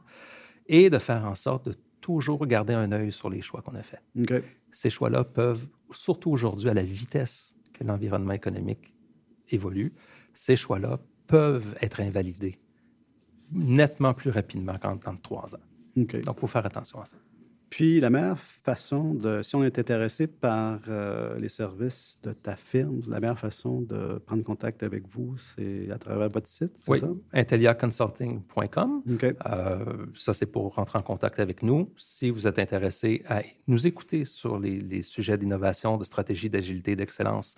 et 0.67 0.91
de 0.91 0.99
faire 0.99 1.25
en 1.27 1.35
sorte 1.35 1.69
de 1.69 1.75
toujours 2.01 2.47
garder 2.47 2.75
un 2.75 2.91
œil 2.93 3.13
sur 3.13 3.31
les 3.31 3.41
choix 3.41 3.63
qu'on 3.63 3.75
a 3.75 3.83
faits. 3.83 4.03
Ces 4.71 4.91
choix-là 4.91 5.23
peuvent, 5.25 5.69
surtout 5.93 6.31
aujourd'hui, 6.31 6.71
à 6.71 6.75
la 6.75 6.83
vitesse 6.83 7.57
que 7.73 7.85
l'environnement 7.85 8.33
économique 8.33 8.95
évolue, 9.49 9.93
ces 10.35 10.57
choix-là 10.57 10.99
peuvent 11.27 11.75
être 11.81 12.01
invalidés 12.01 12.59
nettement 13.53 14.15
plus 14.15 14.31
rapidement 14.31 14.75
qu'en 14.81 14.97
temps 14.97 15.15
de 15.15 15.21
trois 15.21 15.55
ans. 15.55 15.61
Donc, 15.97 16.15
il 16.15 16.25
faut 16.37 16.47
faire 16.47 16.67
attention 16.67 17.01
à 17.01 17.07
ça. 17.07 17.17
Puis 17.69 17.99
la 18.01 18.11
meilleure 18.11 18.39
façon 18.39 19.13
de, 19.15 19.43
si 19.43 19.57
on 19.57 19.65
est 19.65 19.79
intéressé 19.79 20.29
par 20.29 20.79
euh, 20.89 21.37
les 21.39 21.49
services 21.49 22.19
de 22.23 22.33
ta 22.33 22.55
firme, 22.55 23.03
la 23.09 23.19
meilleure 23.19 23.39
façon 23.39 23.81
de 23.81 24.19
prendre 24.25 24.45
contact 24.45 24.85
avec 24.85 25.07
vous, 25.09 25.37
c'est 25.37 25.91
à 25.91 25.99
travers 25.99 26.29
votre 26.29 26.49
site, 26.49 26.73
c'est 26.77 26.91
Oui, 26.91 27.01
ça? 27.01 27.11
intelliaconsulting.com. 27.33 29.03
OK. 29.13 29.25
Euh, 29.25 30.07
ça, 30.15 30.33
c'est 30.33 30.47
pour 30.47 30.75
rentrer 30.77 30.99
en 31.01 31.03
contact 31.03 31.41
avec 31.41 31.63
nous. 31.63 31.91
Si 31.97 32.31
vous 32.31 32.47
êtes 32.47 32.61
intéressé 32.61 33.23
à 33.27 33.43
nous 33.67 33.87
écouter 33.87 34.25
sur 34.25 34.59
les, 34.61 34.79
les 34.81 35.03
sujets 35.03 35.37
d'innovation, 35.37 35.97
de 35.97 36.05
stratégie, 36.05 36.49
d'agilité, 36.49 36.95
d'excellence, 36.95 37.57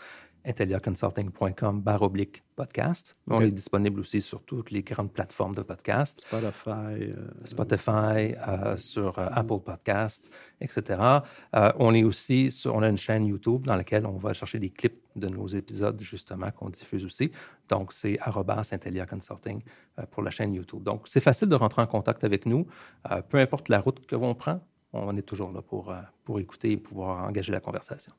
intelliaconsulting.com 0.48 1.82
oblique 2.00 2.42
podcast. 2.56 3.14
On 3.28 3.40
est 3.40 3.50
disponible 3.50 4.00
aussi 4.00 4.20
sur 4.20 4.42
toutes 4.42 4.70
les 4.70 4.82
grandes 4.82 5.12
plateformes 5.12 5.54
de 5.54 5.62
podcast. 5.62 6.24
Spotify. 6.26 6.70
euh, 6.70 7.14
Spotify, 7.44 8.34
euh, 8.48 8.76
sur 8.76 9.18
euh, 9.18 9.26
Apple 9.30 9.60
Podcast, 9.60 10.34
etc. 10.60 11.00
On 11.78 11.94
est 11.94 12.02
aussi 12.02 12.50
sur, 12.50 12.74
on 12.74 12.82
a 12.82 12.88
une 12.88 12.98
chaîne 12.98 13.26
YouTube 13.26 13.66
dans 13.66 13.76
laquelle 13.76 14.06
on 14.06 14.16
va 14.16 14.32
chercher 14.32 14.58
des 14.58 14.70
clips 14.70 15.00
de 15.14 15.28
nos 15.28 15.46
épisodes, 15.46 16.00
justement, 16.00 16.50
qu'on 16.50 16.70
diffuse 16.70 17.04
aussi. 17.04 17.30
Donc, 17.68 17.92
c'est 17.92 18.18
arrobas 18.20 18.70
Intellia 18.72 19.06
Consulting 19.06 19.60
pour 20.10 20.22
la 20.22 20.30
chaîne 20.30 20.54
YouTube. 20.54 20.82
Donc, 20.82 21.06
c'est 21.08 21.20
facile 21.20 21.48
de 21.48 21.54
rentrer 21.54 21.82
en 21.82 21.86
contact 21.86 22.24
avec 22.24 22.46
nous. 22.46 22.66
Peu 23.28 23.38
importe 23.38 23.68
la 23.68 23.80
route 23.80 24.04
que 24.06 24.16
l'on 24.16 24.34
prend, 24.34 24.60
on 24.92 25.16
est 25.16 25.22
toujours 25.22 25.52
là 25.52 25.60
pour, 25.60 25.92
pour 26.24 26.40
écouter 26.40 26.72
et 26.72 26.76
pouvoir 26.76 27.24
engager 27.24 27.52
la 27.52 27.60
conversation. 27.60 28.12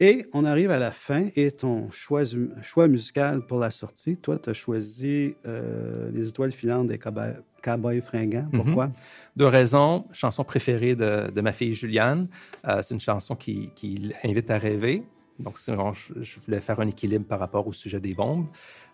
Et 0.00 0.26
on 0.32 0.44
arrive 0.44 0.70
à 0.70 0.78
la 0.78 0.90
fin 0.90 1.28
et 1.36 1.52
ton 1.52 1.90
choix, 1.90 2.22
choix 2.62 2.88
musical 2.88 3.46
pour 3.46 3.58
la 3.58 3.70
sortie. 3.70 4.16
Toi, 4.16 4.38
tu 4.38 4.50
as 4.50 4.54
choisi 4.54 5.34
euh, 5.46 6.10
Les 6.12 6.28
étoiles 6.28 6.52
filantes 6.52 6.88
des 6.88 6.98
Cowboys 6.98 8.02
fringants. 8.02 8.48
Mhm. 8.52 8.64
Pourquoi? 8.64 8.90
Deux 9.36 9.46
raisons. 9.46 10.06
Chanson 10.12 10.44
préférée 10.44 10.96
de, 10.96 11.30
de 11.30 11.40
ma 11.40 11.52
fille 11.52 11.74
Juliane. 11.74 12.28
Euh, 12.66 12.82
c'est 12.82 12.94
une 12.94 13.00
chanson 13.00 13.36
qui, 13.36 13.70
qui, 13.74 14.12
invite 14.24 14.50
à 14.50 14.58
rêver. 14.58 15.04
Donc, 15.38 15.58
je 15.58 16.40
voulais 16.40 16.60
faire 16.60 16.78
un 16.78 16.86
équilibre 16.86 17.24
par 17.24 17.40
rapport 17.40 17.66
au 17.66 17.72
sujet 17.72 17.98
des 17.98 18.14
bombes. 18.14 18.46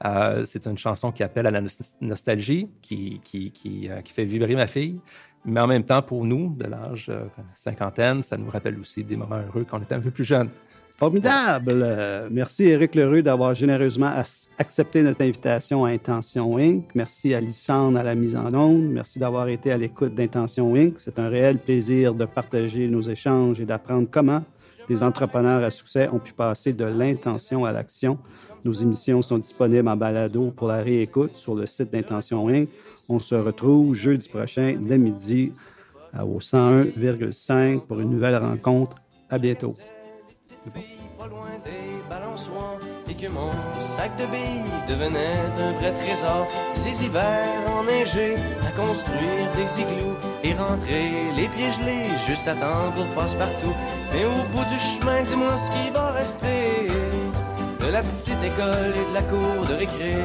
Euh, 0.05 0.45
c'est 0.47 0.67
une 0.67 0.79
chanson 0.79 1.13
qui 1.13 1.23
appelle 1.23 1.47
à 1.47 1.51
la 1.51 1.63
nostalgie, 2.01 2.69
qui, 2.81 3.21
qui, 3.23 3.51
qui, 3.51 3.91
euh, 3.91 4.01
qui, 4.01 4.13
fait 4.13 4.25
vibrer 4.25 4.55
ma 4.55 4.67
fille. 4.67 4.99
Mais 5.45 5.61
en 5.61 5.67
même 5.67 5.85
temps, 5.85 6.03
pour 6.03 6.25
nous, 6.25 6.55
de 6.55 6.67
l'âge 6.67 7.09
euh, 7.11 7.25
cinquantaine, 7.53 8.23
ça 8.23 8.37
nous 8.37 8.51
rappelle 8.51 8.79
aussi 8.79 9.05
des 9.05 9.17
moments 9.17 9.41
heureux 9.41 9.67
quand 9.69 9.79
on 9.79 9.83
était 9.83 9.95
un 9.95 10.01
peu 10.01 10.11
plus 10.11 10.25
jeune. 10.25 10.51
Formidable! 11.01 12.29
merci 12.31 12.65
Éric 12.65 12.95
Leroux 12.95 13.23
d'avoir 13.23 13.55
généreusement 13.55 14.13
accepté 14.59 15.03
notre 15.03 15.23
invitation 15.23 15.87
à 15.87 15.89
Intention 15.89 16.59
Inc. 16.59 16.85
Merci 16.95 17.33
à 17.33 17.41
Lissandre 17.41 17.97
à 17.97 18.03
la 18.03 18.15
mise 18.15 18.37
en 18.37 18.53
onde. 18.53 18.83
Merci 18.83 19.19
d'avoir 19.19 19.49
été 19.49 19.73
à 19.73 19.79
l'écoute 19.79 20.15
d'Intention 20.15 20.75
Inc. 20.75 20.99
C'est 20.99 21.19
un 21.19 21.31
réel 21.31 21.57
plaisir 21.57 22.13
de 22.13 22.27
partager 22.27 22.87
nos 22.87 23.01
échanges 23.01 23.63
et 23.63 23.65
d'apprendre 23.65 24.09
comment 24.11 24.43
des 24.91 25.03
entrepreneurs 25.03 25.65
à 25.65 25.71
succès 25.71 26.11
ont 26.13 26.19
pu 26.19 26.35
passer 26.35 26.75
de 26.75 26.85
l'intention 26.85 27.65
à 27.65 27.73
l'action. 27.73 28.19
Nos 28.67 28.75
émissions 28.75 29.23
sont 29.23 29.39
disponibles 29.39 29.89
en 29.89 29.97
balado 29.97 30.51
pour 30.51 30.69
la 30.69 30.83
réécoute 30.83 31.35
sur 31.35 31.55
le 31.55 31.65
site 31.65 31.91
d'Intention 31.91 32.47
Inc. 32.51 32.69
On 33.09 33.21
se 33.21 33.37
retrouve 33.37 33.95
jeudi 33.95 34.29
prochain 34.29 34.77
dès 34.79 34.99
midi 34.99 35.55
au 36.13 36.41
101,5 36.41 37.87
pour 37.87 38.01
une 38.01 38.11
nouvelle 38.11 38.37
rencontre. 38.37 38.99
À 39.31 39.39
bientôt 39.39 39.77
et 43.09 43.15
que 43.15 43.29
mon 43.29 43.51
sac 43.81 44.17
de 44.17 44.27
billes 44.27 44.65
devenait 44.89 45.39
un 45.59 45.73
vrai 45.81 45.93
trésor. 45.93 46.47
Ces 46.75 47.05
hivers 47.05 47.47
enneigés 47.79 48.37
à 48.67 48.71
construire 48.73 49.51
des 49.55 49.81
igloos 49.81 50.17
et 50.45 50.55
rentrer 50.55 51.11
les 51.37 51.49
pieds 51.49 51.71
gelés 51.73 52.09
juste 52.27 52.47
à 52.47 52.55
temps 52.55 52.93
pour 52.95 53.07
passe-partout. 53.15 53.75
Mais 54.13 54.25
au 54.25 54.43
bout 54.53 54.65
du 54.65 54.79
chemin, 54.79 55.23
dis-moi 55.23 55.57
ce 55.57 55.71
qui 55.73 55.91
va 55.91 56.13
rester 56.13 56.89
de 57.81 57.87
la 57.87 58.03
petite 58.03 58.43
école 58.43 58.95
et 58.95 59.11
de 59.11 59.15
la 59.15 59.23
cour 59.23 59.67
de 59.69 59.75
récré. 59.75 60.17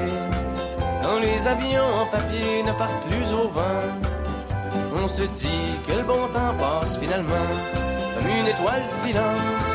Quand 1.01 1.19
les 1.19 1.47
avions 1.47 2.01
en 2.01 2.05
papier 2.07 2.63
ne 2.63 2.71
partent 2.71 3.05
plus 3.09 3.31
au 3.33 3.49
vent, 3.49 3.83
on 5.03 5.07
se 5.07 5.23
dit 5.23 5.71
que 5.87 5.93
le 5.93 6.03
bon 6.03 6.27
temps 6.33 6.53
passe 6.59 6.97
finalement 6.97 7.49
comme 8.15 8.27
une 8.27 8.47
étoile 8.47 8.83
filante 9.03 9.74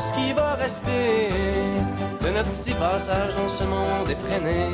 Ce 0.00 0.12
qui 0.14 0.32
va 0.32 0.54
rester 0.54 1.28
de 2.24 2.28
notre 2.30 2.50
petit 2.50 2.74
passage 2.74 3.34
dans 3.36 3.48
ce 3.48 3.64
monde 3.64 4.08
effréné. 4.08 4.72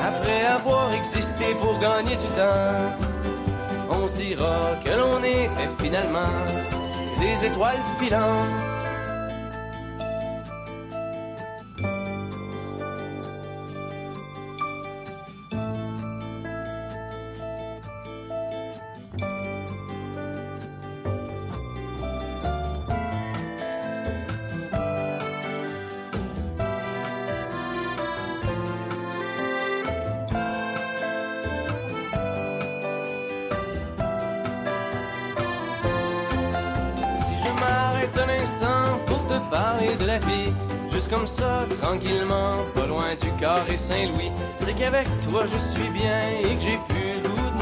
Après 0.00 0.44
avoir 0.46 0.92
existé 0.92 1.54
pour 1.60 1.78
gagner 1.78 2.16
du 2.16 2.28
temps, 2.38 2.90
on 3.90 4.06
dira 4.16 4.72
que 4.84 4.90
l'on 4.90 5.18
était 5.22 5.70
finalement 5.82 6.34
des 7.20 7.46
étoiles 7.46 7.84
filantes 7.98 8.73
C'est 44.58 44.74
qu'avec 44.74 45.06
toi 45.22 45.44
je 45.46 45.58
suis 45.74 45.90
bien 45.90 46.30
et 46.42 46.54
que 46.56 46.60
j'ai 46.60 46.78
plus 46.88 47.22
le 47.22 47.28
goût 47.28 47.50
de. 47.50 47.54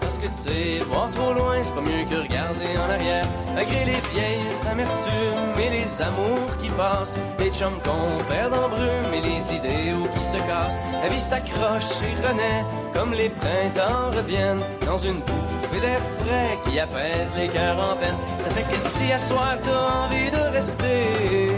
Parce 0.00 0.18
que 0.18 0.26
tu 0.26 0.36
sais, 0.36 0.84
voir 0.90 1.10
trop 1.10 1.32
loin, 1.32 1.56
c'est 1.62 1.74
pas 1.74 1.80
mieux 1.80 2.04
que 2.08 2.22
regarder 2.22 2.76
en 2.78 2.90
arrière. 2.90 3.26
Malgré 3.54 3.84
les 3.84 4.00
vieilles 4.12 4.40
amertumes 4.70 5.62
et 5.62 5.70
les 5.70 6.02
amours 6.02 6.56
qui 6.60 6.68
passent, 6.70 7.16
les 7.38 7.50
chums 7.50 7.78
qu'on 7.84 8.24
perd 8.24 8.52
en 8.52 8.68
brume 8.68 9.14
et 9.14 9.20
les 9.20 9.54
idéaux 9.54 10.08
qui 10.16 10.24
se 10.24 10.38
cassent. 10.38 10.78
La 11.02 11.08
vie 11.08 11.20
s'accroche 11.20 12.00
et 12.02 12.26
renaît 12.26 12.64
comme 12.92 13.12
les 13.12 13.28
printemps 13.28 14.10
reviennent 14.16 14.64
dans 14.84 14.98
une 14.98 15.20
bouffée 15.20 15.80
d'air 15.80 16.00
frais 16.18 16.58
qui 16.64 16.80
apaise 16.80 17.30
les 17.36 17.48
cœurs 17.48 17.78
en 17.78 17.96
peine. 17.96 18.16
Ça 18.40 18.50
fait 18.50 18.64
que 18.70 18.78
si 18.78 19.12
à 19.12 19.18
soir 19.18 19.56
t'as 19.62 20.06
envie 20.06 20.30
de 20.30 20.52
rester 20.52 21.52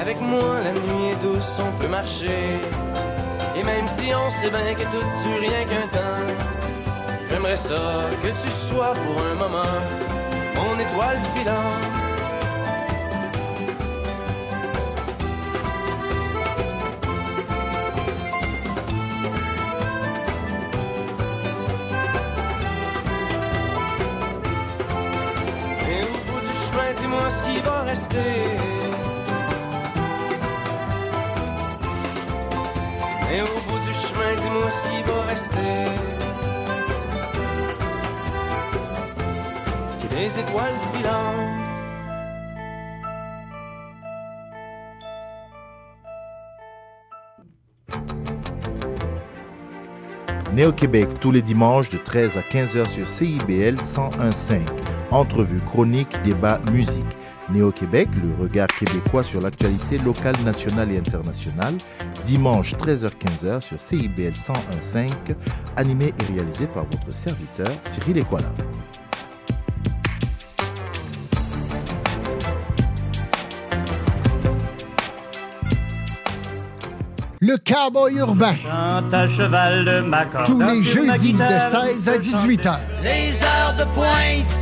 avec 0.00 0.20
moi, 0.20 0.58
la 0.64 0.72
nuit 0.72 1.12
est 1.12 1.22
douce, 1.24 1.60
on 1.60 1.80
peut 1.80 1.88
marcher. 1.88 2.58
Et 3.62 3.64
même 3.64 3.86
si 3.86 4.12
on 4.12 4.28
sait 4.30 4.50
bien 4.50 4.74
que 4.74 4.82
tout 4.82 5.06
dure 5.22 5.40
rien 5.40 5.64
qu'un 5.64 5.86
temps, 5.86 6.34
j'aimerais 7.30 7.56
ça 7.56 8.10
que 8.20 8.28
tu 8.28 8.50
sois 8.50 8.92
pour 8.92 9.22
un 9.24 9.34
moment 9.34 9.62
mon 10.56 10.78
étoile 10.80 11.18
filante. 11.34 11.84
Et 25.88 26.02
au 26.02 26.32
bout 26.32 26.40
du 26.40 26.54
chemin, 26.64 27.00
dis-moi 27.00 27.30
ce 27.30 27.42
qui 27.44 27.60
va 27.60 27.82
rester. 27.82 28.41
Rester. 35.32 35.58
Des 40.10 40.38
étoiles 40.38 40.78
filantes. 40.92 41.62
Néo-Québec 50.52 51.08
tous 51.18 51.30
les 51.30 51.40
dimanches 51.40 51.88
de 51.88 51.96
13 51.96 52.36
à 52.36 52.40
15h 52.42 52.86
sur 52.86 53.08
CIBL 53.08 53.76
101.5. 53.76 54.60
Entrevue, 55.10 55.62
chronique, 55.62 56.22
débat, 56.24 56.60
musique. 56.72 57.06
Néo-Québec, 57.52 58.08
le 58.22 58.42
regard 58.42 58.68
québécois 58.68 59.22
sur 59.22 59.40
l'actualité 59.40 59.98
locale, 59.98 60.36
nationale 60.44 60.90
et 60.90 60.98
internationale, 60.98 61.74
dimanche 62.24 62.74
13h-15h 62.74 63.60
sur 63.60 63.80
CIBL 63.80 64.32
101.5, 64.32 65.10
animé 65.76 66.06
et 66.06 66.32
réalisé 66.32 66.66
par 66.66 66.84
votre 66.84 67.12
serviteur 67.12 67.70
Cyril 67.82 68.18
Equala. 68.18 68.48
Le 77.44 77.56
cowboy 77.58 78.14
urbain. 78.18 78.54
cheval 78.54 79.84
de 79.84 80.44
Tous 80.44 80.60
les 80.60 80.82
jeudis 80.82 81.32
de 81.32 81.38
16 81.38 82.08
à 82.08 82.18
18 82.18 82.66
h. 82.66 82.78
Les 83.02 83.42
heures 83.42 83.74
de 83.78 83.84
pointe 83.94 84.61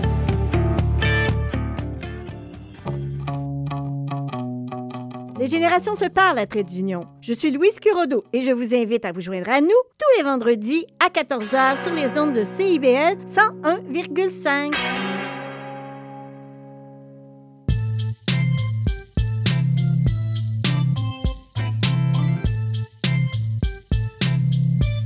Les 5.41 5.47
générations 5.47 5.95
se 5.95 6.05
parlent 6.05 6.37
à 6.37 6.45
Trait 6.45 6.61
d'Union. 6.61 7.07
Je 7.19 7.33
suis 7.33 7.49
Louise 7.49 7.79
Curodo 7.79 8.23
et 8.31 8.41
je 8.41 8.51
vous 8.51 8.75
invite 8.75 9.05
à 9.05 9.11
vous 9.11 9.21
joindre 9.21 9.49
à 9.49 9.59
nous 9.59 9.69
tous 9.69 10.17
les 10.17 10.23
vendredis 10.23 10.85
à 11.03 11.09
14h 11.09 11.81
sur 11.81 11.95
les 11.95 12.19
ondes 12.19 12.33
de 12.33 12.43
CIBL 12.43 13.17
101,5. 13.25 14.75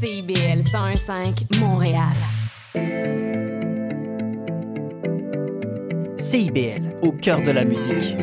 CIBL 0.01 0.59
101.5 0.59 1.59
Montréal. 1.61 2.11
CIBL, 6.17 6.97
au 7.03 7.13
cœur 7.13 7.41
de 7.41 7.51
la 7.51 7.63
musique. 7.63 8.17